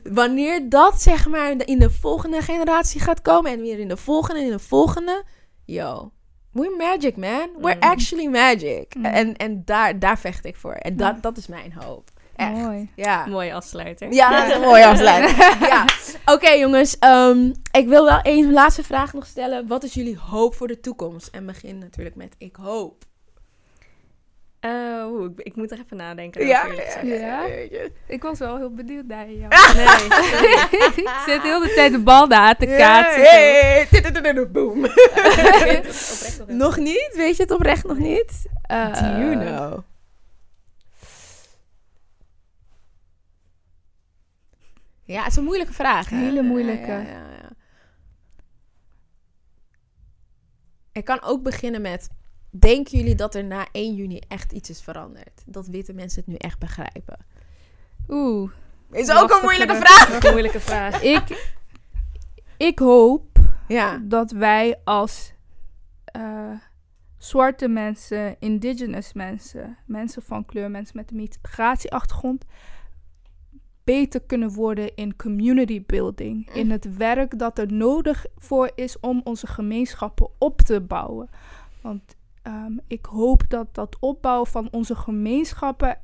Wanneer 0.14 0.70
dat 0.70 1.02
zeg 1.02 1.28
maar 1.28 1.56
in 1.66 1.80
de 1.80 1.90
volgende 1.90 2.42
generatie 2.42 3.02
gaat 3.02 3.22
komen 3.22 3.52
en 3.52 3.62
weer 3.62 3.80
in 3.80 3.88
de 3.88 3.98
volgende 3.98 4.40
en 4.40 4.46
in 4.46 4.52
de 4.52 4.60
volgende. 4.60 5.24
Yo, 5.66 6.12
we're 6.54 6.76
magic 6.78 7.16
man. 7.18 7.50
We're 7.60 7.76
Mm. 7.76 7.82
actually 7.82 8.28
magic. 8.28 8.96
Mm. 8.96 9.06
En, 9.06 9.36
en 9.36 9.62
daar, 9.66 10.00
daar 10.00 10.20
vecht 10.20 10.46
ik 10.46 10.56
voor. 10.56 10.74
En 10.74 10.96
dat, 10.98 11.22
dat 11.22 11.38
is 11.38 11.48
mijn 11.48 11.74
hoop. 11.74 12.12
Echt. 12.36 12.52
Mooi. 12.52 12.90
Ja. 12.96 13.26
Mooie 13.26 13.54
afsluiter. 13.54 14.14
Ja, 14.14 14.40
dat 14.40 14.50
is 14.50 14.56
een 14.56 14.62
mooie 14.62 14.86
afsluiting. 14.86 15.38
ja. 15.60 15.86
Oké 16.34 16.50
jongens, 16.50 17.00
ehm, 17.00 17.52
ik 17.72 17.88
wil 17.88 18.06
wel 18.06 18.20
één 18.22 18.52
laatste 18.54 18.84
vraag 18.84 19.14
nog 19.14 19.26
stellen. 19.26 19.68
Wat 19.68 19.84
is 19.84 19.94
jullie 19.94 20.18
hoop 20.18 20.56
voor 20.56 20.68
de 20.68 20.80
toekomst? 20.80 21.28
En 21.28 21.46
begin 21.46 21.78
natuurlijk 21.78 22.16
met 22.16 22.36
ik 22.38 22.56
hoop. 22.56 23.04
Eh, 24.64 25.06
oeh, 25.08 25.30
ik, 25.32 25.40
ik 25.46 25.56
moet 25.56 25.72
er 25.72 25.80
even 25.80 25.98
nadenken. 25.98 26.46
Ja, 26.48 26.66
ja. 27.04 27.48
Ik 28.08 28.22
was 28.22 28.40
wel 28.40 28.58
heel 28.58 28.74
benieuwd 28.74 29.06
naar 29.06 29.32
jou. 29.32 29.54
Nee. 29.76 29.86
ik 31.04 31.22
zit 31.26 31.42
heel 31.42 31.60
de 31.60 31.72
tijd 31.76 31.92
de 31.92 32.00
bal 32.00 32.28
daar 32.28 32.56
te 32.58 32.66
kaatsen. 32.66 33.24
Hey, 33.24 33.88
hey, 34.22 34.52
boom. 34.52 34.82
Nog 36.64 36.78
niet? 36.78 37.12
Weet 37.16 37.36
je 37.38 37.44
het 37.44 37.52
oprecht 37.52 37.84
nog 37.84 37.98
niet? 37.98 38.46
Eh, 38.62 38.94
Do 38.94 39.00
you 39.00 39.36
know? 39.36 39.80
Ja, 45.04 45.24
het 45.24 45.32
is 45.32 45.38
een 45.38 45.44
moeilijke 45.44 45.74
vraag. 45.74 46.10
hè? 46.10 46.18
Hele 46.18 46.42
moeilijke. 46.42 46.92
Ja, 46.92 47.00
ja, 47.02 47.28
ja. 47.42 47.50
Ik 50.92 51.06
kan 51.06 51.22
ook 51.22 51.44
beginnen 51.44 51.82
met... 51.82 52.10
Denken 52.60 52.98
jullie 52.98 53.16
dat 53.16 53.36
er 53.36 53.44
na 53.44 53.68
1 53.72 53.96
juni 53.96 54.20
echt 54.28 54.52
iets 54.52 54.70
is 54.70 54.82
veranderd? 54.82 55.44
Dat 55.46 55.68
witte 55.68 55.94
mensen 55.94 56.20
het 56.20 56.28
nu 56.28 56.36
echt 56.36 56.60
begrijpen? 56.60 57.18
Oeh. 58.10 58.52
Is 58.92 59.12
ook 59.12 59.32
een 59.32 59.42
moeilijke 59.42 59.76
vraag. 59.76 60.24
Een 60.24 60.32
moeilijke 60.32 60.60
vraag. 60.60 61.02
Ik, 61.18 61.54
ik 62.58 62.80
hoop 62.80 63.40
Ja. 63.68 63.98
dat 64.04 64.32
wij 64.32 64.80
als 64.84 65.34
eh, 66.06 66.52
zwarte 67.18 67.68
mensen, 67.68 68.36
indigenous 68.40 69.14
mensen, 69.14 69.78
mensen 69.86 70.22
van 70.22 70.46
kleur, 70.46 70.72
mensen 70.72 70.98
met 70.98 71.12
een 71.12 71.16
migratieachtergrond, 71.18 72.46
beter 73.84 74.22
kunnen 74.22 74.54
worden 74.54 74.96
in 74.96 75.16
community 75.16 75.84
building. 75.86 76.50
In 76.54 76.72
het 76.72 76.98
werk 76.98 77.40
dat 77.40 77.58
er 77.58 77.74
nodig 77.74 78.26
voor 78.38 78.72
is 78.76 79.00
om 79.00 79.22
onze 79.24 79.48
gemeenschappen 79.48 80.30
op 80.38 80.62
te 80.62 80.82
bouwen. 80.82 81.30
Want 81.82 82.16
ehm, 82.44 82.78
ik 82.88 83.06
hoop 83.06 83.44
dat 83.48 83.76
dat 83.76 83.98
opbouwen 84.00 84.48
van 84.48 84.72
onze 84.72 84.96
gemeenschappen 84.96 85.98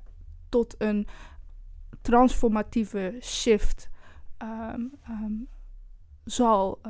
tot 0.49 0.75
een 0.77 1.07
transformatieve 2.01 3.17
shift 3.21 3.89
ehm, 4.37 4.81
ehm, 5.03 5.33
zal 6.23 6.81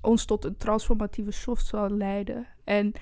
ons 0.00 0.24
tot 0.24 0.44
een 0.44 0.56
transformatieve 0.56 1.30
shift 1.30 1.66
zal 1.66 1.90
leiden. 1.90 2.46
En 2.64 2.92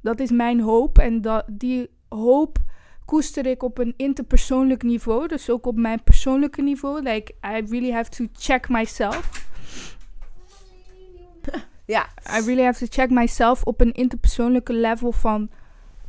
dat 0.00 0.20
is 0.20 0.30
mijn 0.30 0.60
hoop. 0.60 0.98
En 0.98 1.20
dat, 1.20 1.44
die 1.50 1.90
hoop 2.08 2.58
koester 3.04 3.46
ik 3.46 3.62
op 3.62 3.78
een 3.78 3.94
interpersoonlijk 3.96 4.82
niveau. 4.82 5.26
Dus 5.26 5.50
ook 5.50 5.66
op 5.66 5.76
mijn 5.76 6.02
persoonlijke 6.02 6.62
niveau. 6.62 7.02
Like, 7.02 7.32
I 7.32 7.64
really 7.68 7.92
have 7.92 8.10
to 8.10 8.26
check 8.32 8.68
myself. 8.68 9.48
Ja. 11.90 12.08
I 12.38 12.44
really 12.44 12.62
have 12.62 12.78
to 12.78 12.86
check 12.88 13.10
myself 13.10 13.64
op 13.64 13.80
een 13.80 13.92
interpersoonlijke 13.92 14.72
level 14.72 15.12
van 15.12 15.50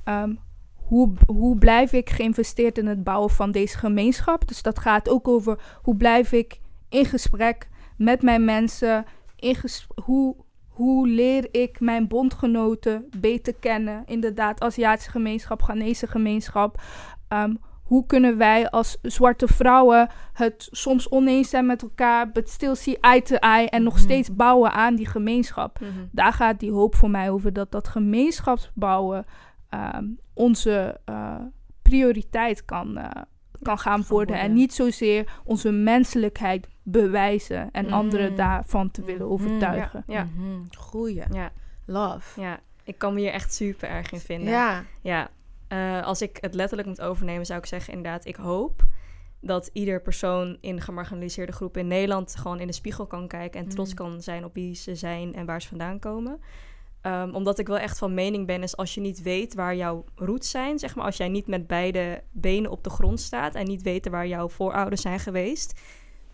ehm, 0.04 0.36
hoe, 0.76 1.14
hoe 1.26 1.58
blijf 1.58 1.94
ik 1.94 2.10
geïnvesteerd 2.10 2.78
in 2.78 2.88
het 2.88 3.04
bouwen 3.04 3.30
van 3.30 3.52
deze 3.52 3.78
gemeenschap. 3.78 4.48
Dus 4.48 4.62
dat 4.62 4.80
gaat 4.80 5.10
ook 5.10 5.28
over 5.28 5.60
hoe 5.82 5.96
blijf 5.96 6.32
ik 6.32 6.60
in 6.90 7.06
gesprek 7.06 7.70
met 7.98 8.22
mijn 8.22 8.46
mensen. 8.46 9.06
In 9.36 9.56
hoe, 10.04 10.36
hoe 10.68 11.08
leer 11.08 11.48
ik 11.52 11.80
mijn 11.80 12.08
bondgenoten 12.08 13.08
beter 13.18 13.54
kennen. 13.54 14.04
Inderdaad, 14.06 14.62
Aziatische 14.62 15.12
gemeenschap, 15.12 15.62
Ghanese 15.62 16.08
gemeenschap. 16.08 16.82
Ehm, 17.28 17.56
hoe 17.92 18.06
kunnen 18.06 18.38
wij 18.38 18.70
als 18.70 18.98
zwarte 19.02 19.48
vrouwen 19.48 20.10
het 20.34 20.68
soms 20.72 21.10
oneens 21.10 21.50
zijn 21.50 21.66
met 21.66 21.82
elkaar, 21.82 22.32
but 22.32 22.50
still 22.50 22.76
see 22.76 22.98
eye 23.00 23.22
to 23.22 23.36
eye 23.36 23.70
en 23.70 23.84
nog 23.84 23.94
Mhm. 23.94 24.02
steeds 24.04 24.36
bouwen 24.36 24.72
aan 24.72 24.96
die 24.96 25.08
gemeenschap? 25.08 25.80
Mhm. 25.80 25.90
Daar 26.12 26.34
gaat 26.34 26.60
die 26.60 26.72
hoop 26.72 26.96
voor 26.96 27.10
mij 27.10 27.30
over 27.30 27.54
dat 27.54 27.72
dat 27.72 27.88
gemeenschapsbouwen 27.88 29.26
ehm, 29.70 30.06
onze 30.34 31.00
eh, 31.06 31.36
prioriteit 31.82 32.66
kan, 32.66 32.98
eh, 32.98 33.22
kan 33.62 33.78
gaan 33.80 34.04
worden. 34.08 34.40
En 34.40 34.54
niet 34.54 34.74
zozeer 34.74 35.32
onze 35.44 35.72
menselijkheid 35.72 36.68
bewijzen 36.84 37.72
en 37.72 37.86
Mm. 37.86 37.94
anderen 37.94 38.36
daarvan 38.36 38.92
te 38.92 39.04
willen 39.04 39.22
Mhm. 39.26 39.32
overtuigen. 39.32 40.04
Ja. 40.08 40.24
Mhm. 40.36 40.60
Goeie. 40.78 41.24
Ja. 41.32 41.52
Love. 41.86 42.42
Ja, 42.42 42.60
ik 42.84 42.98
kan 42.98 43.14
me 43.14 43.20
hier 43.20 43.32
echt 43.32 43.54
super 43.54 43.90
erg 43.90 44.12
in 44.12 44.20
vinden. 44.20 44.50
Ja. 44.50 44.84
Ja, 45.02 45.30
eh, 45.72 46.04
als 46.04 46.22
ik 46.22 46.38
het 46.42 46.54
letterlijk 46.54 46.88
moet 46.88 47.02
overnemen, 47.02 47.46
zou 47.46 47.60
ik 47.60 47.66
zeggen 47.66 47.94
inderdaad, 47.94 48.26
ik 48.26 48.36
hoop 48.36 48.84
dat 49.40 49.70
ieder 49.74 50.02
persoon 50.02 50.58
in 50.62 50.82
gemarginaliseerde 50.82 51.52
groepen 51.52 51.82
in 51.82 51.88
Nederland 51.88 52.36
gewoon 52.36 52.60
in 52.60 52.68
de 52.68 52.74
spiegel 52.74 53.06
kan 53.06 53.28
kijken 53.28 53.60
en 53.60 53.70
trots 53.70 53.90
Mm. 53.90 53.96
kan 53.96 54.22
zijn 54.22 54.46
op 54.46 54.54
wie 54.54 54.76
ze 54.76 54.96
zijn 54.96 55.34
en 55.34 55.46
waar 55.46 55.62
ze 55.62 55.68
vandaan 55.68 56.00
komen. 56.00 56.40
Ehm, 57.02 57.34
omdat 57.34 57.60
ik 57.60 57.68
wel 57.68 57.78
echt 57.78 57.98
van 57.98 58.14
mening 58.14 58.48
ben, 58.48 58.64
is 58.64 58.78
als 58.78 58.94
je 58.94 59.02
niet 59.02 59.22
weet 59.22 59.54
waar 59.54 59.76
jouw 59.76 60.06
roots 60.16 60.50
zijn, 60.50 60.80
zeg 60.80 60.96
maar, 60.96 61.06
als 61.06 61.18
jij 61.18 61.30
niet 61.30 61.48
met 61.48 61.68
beide 61.68 62.24
benen 62.32 62.72
op 62.72 62.84
de 62.84 62.90
grond 62.90 63.20
staat 63.20 63.56
en 63.56 63.66
niet 63.66 63.82
weet 63.82 64.10
waar 64.10 64.28
jouw 64.28 64.50
voorouders 64.50 65.02
zijn 65.02 65.20
geweest, 65.20 65.80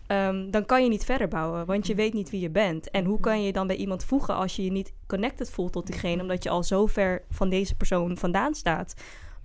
ehm, 0.06 0.50
dan 0.50 0.66
kan 0.66 0.82
je 0.82 0.88
niet 0.88 1.04
verder 1.04 1.28
bouwen, 1.28 1.66
want 1.66 1.86
je 1.86 1.94
weet 1.94 2.14
niet 2.14 2.30
wie 2.30 2.40
je 2.40 2.50
bent. 2.50 2.90
En 2.90 3.04
hoe 3.04 3.20
kan 3.20 3.40
je 3.40 3.46
je 3.46 3.52
dan 3.52 3.66
bij 3.66 3.76
iemand 3.76 4.04
voegen 4.04 4.34
als 4.34 4.56
je 4.56 4.64
je 4.64 4.70
niet 4.70 4.92
connected 5.06 5.50
voelt 5.50 5.72
tot 5.72 5.86
diegene, 5.86 6.22
omdat 6.22 6.42
je 6.42 6.50
al 6.50 6.62
zo 6.62 6.86
ver 6.86 7.22
van 7.30 7.48
deze 7.48 7.74
persoon 7.74 8.16
vandaan 8.16 8.54
staat? 8.54 8.94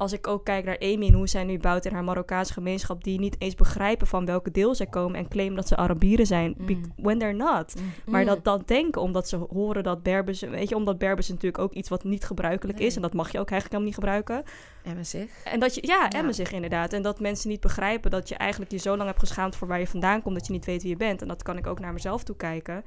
Als 0.04 0.14
ik 0.14 0.28
ook 0.28 0.46
kijk 0.46 0.66
naar 0.66 0.80
Amy 0.80 1.08
en 1.08 1.14
hoe 1.14 1.28
zij 1.28 1.44
nu 1.44 1.58
bouwt 1.58 1.86
in 1.86 1.94
haar 1.94 2.04
Marokkaanse 2.04 2.54
gemeenschap, 2.54 3.04
die 3.04 3.20
niet 3.20 3.36
eens 3.40 3.56
begrijpen 3.56 4.08
van 4.08 4.26
welke 4.26 4.52
deel 4.52 4.76
zij 4.76 4.86
komen 4.86 5.16
en 5.20 5.28
claimen 5.28 5.56
dat 5.56 5.68
ze 5.68 5.76
Arabieren 5.76 6.26
zijn, 6.26 6.56
Mm. 6.58 6.82
when 6.96 7.20
they're 7.20 7.36
not. 7.36 7.74
Maar 8.06 8.26
dat 8.26 8.44
dan 8.44 8.64
denken, 8.66 9.02
omdat 9.02 9.30
ze 9.30 9.38
horen 9.38 9.84
dat 9.84 10.04
Berbers, 10.04 10.42
weet 10.42 10.70
je, 10.70 10.76
omdat 10.76 10.98
Berbers 10.98 11.30
natuurlijk 11.30 11.64
ook 11.64 11.74
iets 11.74 11.90
wat 11.90 12.04
niet 12.04 12.26
gebruikelijk 12.26 12.80
is 12.80 12.96
en 12.96 13.02
dat 13.02 13.14
mag 13.14 13.32
je 13.32 13.40
ook 13.40 13.50
eigenlijk 13.50 13.84
helemaal 13.84 13.86
niet 13.86 14.24
gebruiken. 14.24 14.54
En 14.84 14.96
we 14.96 15.04
zich. 15.04 15.44
En 15.44 15.60
dat 15.60 15.76
je, 15.76 15.88
ja, 15.88 16.02
Ja. 16.10 16.10
emmen 16.10 16.34
zich 16.34 16.52
inderdaad. 16.52 16.94
En 16.94 17.02
dat 17.02 17.20
mensen 17.20 17.50
niet 17.50 17.60
begrijpen 17.62 18.12
dat 18.12 18.30
je 18.30 18.36
eigenlijk 18.36 18.72
je 18.72 18.78
zo 18.78 18.96
lang 18.96 19.08
hebt 19.08 19.20
geschaamd 19.20 19.56
voor 19.56 19.68
waar 19.68 19.80
je 19.80 19.88
vandaan 19.88 20.22
komt, 20.22 20.36
dat 20.36 20.48
je 20.48 20.54
niet 20.54 20.66
weet 20.66 20.82
wie 20.82 20.92
je 20.92 20.98
bent. 20.98 21.22
En 21.22 21.28
dat 21.28 21.44
kan 21.44 21.58
ik 21.58 21.68
ook 21.68 21.80
naar 21.80 21.94
mezelf 21.94 22.24
toe 22.24 22.36
kijken. 22.36 22.84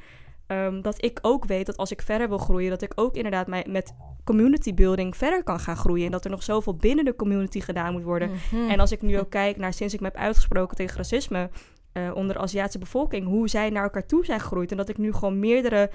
Ehm, 0.46 0.80
dat 0.80 1.04
ik 1.04 1.18
ook 1.22 1.44
weet 1.44 1.66
dat 1.66 1.76
als 1.76 1.90
ik 1.90 2.02
verder 2.02 2.28
wil 2.28 2.38
groeien, 2.38 2.70
dat 2.70 2.82
ik 2.82 2.92
ook 2.94 3.14
inderdaad 3.14 3.46
mij 3.46 3.64
met 3.68 3.94
community 4.24 4.74
building 4.74 5.16
verder 5.16 5.42
kan 5.42 5.60
gaan 5.60 5.76
groeien. 5.76 6.06
En 6.06 6.10
dat 6.12 6.24
er 6.24 6.30
nog 6.30 6.42
zoveel 6.42 6.76
binnen 6.76 7.04
de 7.04 7.16
community 7.16 7.60
gedaan 7.60 7.92
moet 7.92 8.02
worden. 8.02 8.30
Mhm. 8.30 8.70
En 8.70 8.80
als 8.80 8.92
ik 8.92 9.02
nu 9.02 9.18
ook 9.18 9.30
kijk 9.30 9.56
naar 9.56 9.72
sinds 9.72 9.94
ik 9.94 10.00
me 10.00 10.06
heb 10.06 10.16
uitgesproken 10.16 10.76
tegen 10.76 10.96
racisme 10.96 11.50
eh, 11.92 12.10
onder 12.14 12.34
de 12.34 12.40
Aziatische 12.40 12.78
bevolking, 12.78 13.26
hoe 13.26 13.48
zij 13.48 13.70
naar 13.70 13.82
elkaar 13.82 14.06
toe 14.06 14.24
zijn 14.24 14.40
gegroeid. 14.40 14.70
En 14.70 14.76
dat 14.76 14.88
ik 14.88 14.98
nu 14.98 15.12
gewoon 15.12 15.38
meerdere 15.38 15.90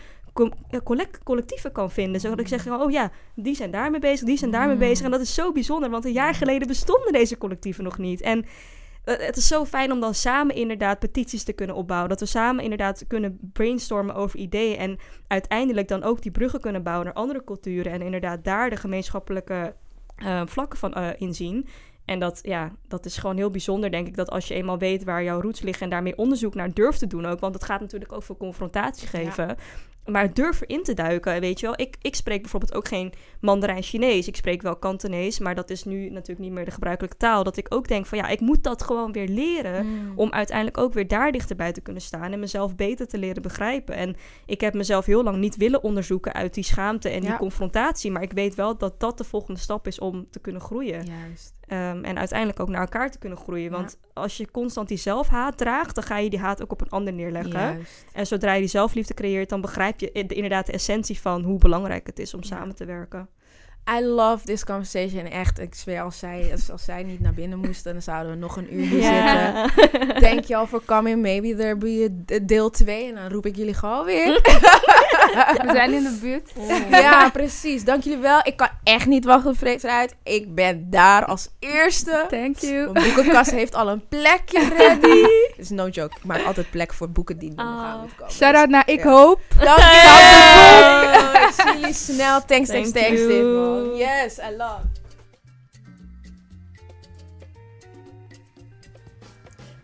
collect- 0.84 1.24
collectieven 1.24 1.72
kan 1.72 1.92
vinden. 1.92 2.22
Zodat 2.22 2.40
ik 2.40 2.48
zeg, 2.48 2.68
oh 2.68 2.92
ja, 2.92 3.12
die 3.36 3.56
zijn 3.56 3.72
daarmee 3.72 4.00
bezig, 4.00 4.26
die 4.28 4.38
zijn 4.38 4.52
daarmee 4.52 4.74
Mm. 4.76 4.80
bezig. 4.80 5.06
En 5.06 5.12
dat 5.12 5.22
is 5.22 5.34
zo 5.34 5.52
bijzonder, 5.52 5.90
want 5.90 6.06
een 6.06 6.12
jaar 6.12 6.34
geleden 6.36 6.68
bestonden 6.68 7.14
deze 7.14 7.38
collectieven 7.38 7.84
nog 7.84 7.98
niet. 7.98 8.22
En 8.22 8.44
eh, 8.44 8.50
het 9.04 9.38
is 9.38 9.48
zo 9.48 9.66
fijn 9.66 9.92
om 9.92 10.00
dan 10.00 10.14
samen 10.14 10.56
inderdaad 10.56 11.00
petities 11.00 11.44
te 11.44 11.54
kunnen 11.54 11.76
opbouwen. 11.76 12.10
Dat 12.10 12.20
we 12.20 12.26
samen 12.26 12.64
inderdaad 12.64 13.06
kunnen 13.08 13.40
brainstormen 13.54 14.16
over 14.16 14.40
ideeën. 14.40 14.78
En 14.78 14.98
uiteindelijk 15.28 15.88
dan 15.88 16.04
ook 16.04 16.22
die 16.22 16.32
bruggen 16.32 16.60
kunnen 16.60 16.84
bouwen 16.84 17.06
naar 17.06 17.16
andere 17.16 17.44
culturen. 17.44 17.92
En 17.92 18.02
inderdaad 18.02 18.44
daar 18.44 18.70
de 18.70 18.76
gemeenschappelijke 18.76 19.76
eh, 20.16 20.42
vlakken 20.46 20.80
van 20.80 20.94
eh, 20.94 21.08
inzien. 21.18 21.68
En 22.06 22.20
dat, 22.20 22.40
ja, 22.42 22.72
dat 22.88 23.06
is 23.06 23.18
gewoon 23.18 23.38
heel 23.38 23.52
bijzonder, 23.52 23.92
denk 23.92 24.08
ik, 24.08 24.16
dat 24.16 24.30
als 24.30 24.48
je 24.48 24.54
eenmaal 24.54 24.78
weet 24.78 25.04
waar 25.04 25.24
jouw 25.24 25.42
roots 25.42 25.62
liggen 25.62 25.84
en 25.84 25.90
daarmee 25.90 26.18
onderzoek 26.18 26.56
naar 26.56 26.74
durft 26.74 27.00
te 27.00 27.08
doen 27.08 27.26
ook. 27.26 27.40
Want 27.40 27.54
het 27.54 27.64
gaat 27.64 27.80
natuurlijk 27.80 28.12
ook 28.12 28.24
voor 28.24 28.38
confrontatie 28.38 29.08
geven. 29.08 29.58
Maar 30.06 30.34
durf 30.34 30.62
erin 30.62 30.84
te 30.84 30.94
duiken, 30.94 31.40
weet 31.40 31.60
je 31.60 31.66
wel. 31.66 31.80
Ik, 31.80 31.96
ik 32.02 32.16
spreek 32.16 32.42
bijvoorbeeld 32.42 32.74
ook 32.74 32.88
geen 32.88 33.14
Mandarijn 33.40 33.84
Chinees. 33.84 34.28
Ik 34.28 34.36
spreek 34.36 34.62
wel 34.62 34.76
Kantonees, 34.76 35.40
maar 35.40 35.56
dat 35.56 35.70
is 35.70 35.84
nu 35.84 36.10
natuurlijk 36.10 36.40
niet 36.40 36.52
meer 36.52 36.66
de 36.66 36.72
gebruikelijke 36.72 37.18
taal. 37.18 37.44
Dat 37.44 37.58
ik 37.58 37.74
ook 37.74 37.88
denk 37.88 38.06
van 38.06 38.18
ja, 38.18 38.28
ik 38.28 38.40
moet 38.40 38.64
dat 38.64 38.84
gewoon 38.84 39.12
weer 39.12 39.28
leren 39.28 39.86
Mm. 39.86 40.12
om 40.16 40.32
uiteindelijk 40.32 40.78
ook 40.78 40.94
weer 40.94 41.08
daar 41.08 41.32
dichterbij 41.32 41.72
te 41.72 41.82
kunnen 41.82 42.02
staan 42.02 42.32
en 42.32 42.40
mezelf 42.40 42.76
beter 42.76 43.08
te 43.08 43.18
leren 43.18 43.42
begrijpen. 43.42 43.96
En 43.96 44.16
ik 44.46 44.62
heb 44.62 44.74
mezelf 44.74 45.06
heel 45.06 45.24
lang 45.24 45.38
niet 45.38 45.56
willen 45.58 45.84
onderzoeken 45.84 46.34
uit 46.34 46.54
die 46.54 46.64
schaamte 46.64 47.10
en 47.10 47.22
die 47.22 47.38
confrontatie, 47.38 48.12
maar 48.12 48.22
ik 48.22 48.32
weet 48.34 48.56
wel 48.56 48.78
dat 48.78 49.00
dat 49.00 49.18
de 49.18 49.24
volgende 49.24 49.60
stap 49.60 49.88
is 49.88 50.00
om 50.00 50.28
te 50.32 50.40
kunnen 50.40 50.62
groeien. 50.62 51.06
Juist. 51.06 51.54
Ehm, 51.72 52.04
en 52.04 52.18
uiteindelijk 52.18 52.60
ook 52.60 52.70
naar 52.70 52.82
elkaar 52.82 53.12
te 53.12 53.18
kunnen 53.18 53.38
groeien. 53.38 53.72
Want 53.72 53.98
als 54.14 54.38
je 54.38 54.52
constant 54.52 54.88
die 54.88 54.98
zelfhaat 54.98 55.58
draagt, 55.58 55.96
dan 55.96 56.04
ga 56.04 56.18
je 56.18 56.30
die 56.30 56.40
haat 56.40 56.62
ook 56.62 56.72
op 56.72 56.82
een 56.82 56.90
ander 56.90 57.14
neerleggen. 57.14 57.52
Juist. 57.60 58.06
En 58.14 58.28
zodra 58.28 58.54
je 58.54 58.60
die 58.60 58.70
zelfliefde 58.70 59.14
creëert, 59.14 59.50
dan 59.50 59.62
begrijp 59.62 60.00
je 60.00 60.12
inderdaad 60.12 60.66
de 60.66 60.72
essentie 60.72 61.20
van 61.20 61.44
hoe 61.44 61.58
belangrijk 61.60 62.08
het 62.08 62.20
is 62.20 62.34
om 62.34 62.40
Ja. 62.44 62.48
samen 62.48 62.76
te 62.76 62.86
werken. 62.86 63.30
I 63.98 64.04
love 64.06 64.46
this 64.46 64.64
conversation. 64.66 65.26
Echt, 65.26 65.60
ik 65.60 65.76
zweer, 65.76 66.02
als 66.02 66.20
zij, 66.20 66.50
als, 66.52 66.72
als 66.72 66.84
zij 66.84 67.04
niet 67.04 67.20
naar 67.20 67.34
binnen 67.34 67.60
moesten, 67.60 67.94
dan 67.94 68.02
zouden 68.02 68.32
we 68.32 68.38
nog 68.38 68.58
een 68.58 68.74
uur 68.76 68.86
hier 68.86 69.02
zitten. 69.04 69.54
Thank 70.30 70.44
you 70.44 70.62
all 70.62 70.68
for 70.68 70.86
coming. 70.86 71.22
Maybe 71.22 71.56
there 71.56 71.76
be 71.78 72.12
a 72.34 72.40
deel 72.42 72.70
2 72.70 73.08
en 73.10 73.16
dan 73.16 73.30
roep 73.32 73.46
ik 73.46 73.56
jullie 73.56 73.74
gewoon 73.74 74.06
weer. 74.06 74.42
We 75.34 75.70
zijn 75.74 75.94
in 75.94 76.04
de 76.04 76.18
buurt. 76.22 76.52
ja, 77.04 77.30
precies. 77.30 77.84
Dank 77.84 78.04
jullie 78.04 78.20
wel. 78.20 78.40
Ik 78.44 78.56
kan 78.56 78.70
echt 78.84 79.06
niet 79.06 79.26
wachten, 79.26 79.56
vrees 79.56 79.84
eruit. 79.84 80.16
Ik 80.24 80.56
ben 80.56 80.90
daar 80.90 81.26
als 81.26 81.50
eerste. 81.60 82.26
Thank 82.30 82.58
you. 82.58 82.92
Mijn 82.92 83.14
boekenkast 83.14 83.52
heeft 83.52 83.76
al 83.76 83.90
een 83.90 84.08
plekje 84.08 84.68
ready. 84.78 85.24
Is 85.62 85.70
no 85.70 85.88
joke. 85.88 86.16
Ik 86.18 86.24
maak 86.24 86.44
altijd 86.46 86.70
plek 86.70 86.94
voor 86.94 87.10
boeken 87.10 87.38
die 87.38 87.52
nog 87.56 87.66
Oh. 87.66 87.84
aan 87.84 88.00
moeten 88.00 88.18
komen. 88.18 88.34
Shout 88.34 88.56
out 88.56 88.70
naar 88.70 88.90
Ik 88.90 89.04
Ja. 89.04 89.10
Hoop. 89.12 89.40
Dank 89.60 89.78
je. 89.78 91.48
Ik 91.48 91.62
zie 91.62 91.80
jullie 91.80 91.94
snel. 91.94 92.46
Thanks, 92.46 92.70
thanks, 92.70 92.92
Thank 92.92 93.06
thanks. 93.06 93.22
Yes, 93.98 94.38
I 94.38 94.56
love. 94.58 94.82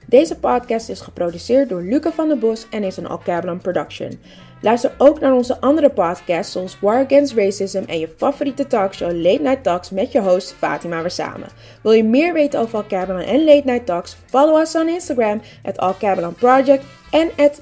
Deze 0.05 0.35
podcast 0.39 0.89
is 0.89 1.01
geproduceerd 1.01 1.69
door 1.69 1.81
Luca 1.81 2.11
van 2.11 2.27
der 2.27 2.37
Bos 2.37 2.69
en 2.69 2.83
is 2.83 2.97
een 2.97 3.07
Alcablon 3.07 3.57
production. 3.57 4.19
Luister 4.61 4.91
ook 4.97 5.19
naar 5.19 5.33
onze 5.33 5.61
andere 5.61 5.89
podcasts 5.89 6.51
zoals 6.51 6.79
War 6.79 7.05
Against 7.05 7.33
Racism 7.33 7.83
en 7.87 7.99
je 7.99 8.13
favoriete 8.17 8.67
talkshow 8.67 9.11
Late 9.11 9.41
Night 9.41 9.63
Talks 9.63 9.89
met 9.89 10.11
je 10.11 10.21
host 10.21 10.53
Fatima 10.53 11.01
Weersamen. 11.01 11.49
Wil 11.81 11.91
je 11.91 12.03
meer 12.03 12.33
weten 12.33 12.59
over 12.59 12.75
Alcablon 12.77 13.19
en 13.19 13.45
Late 13.45 13.65
Night 13.65 13.85
Talks? 13.85 14.17
Follow 14.25 14.61
us 14.61 14.75
on 14.75 14.87
Instagram 14.87 15.41
at 15.63 15.77
Alcablon 15.77 16.33
Project 16.33 16.83
en 17.11 17.29
at. 17.37 17.61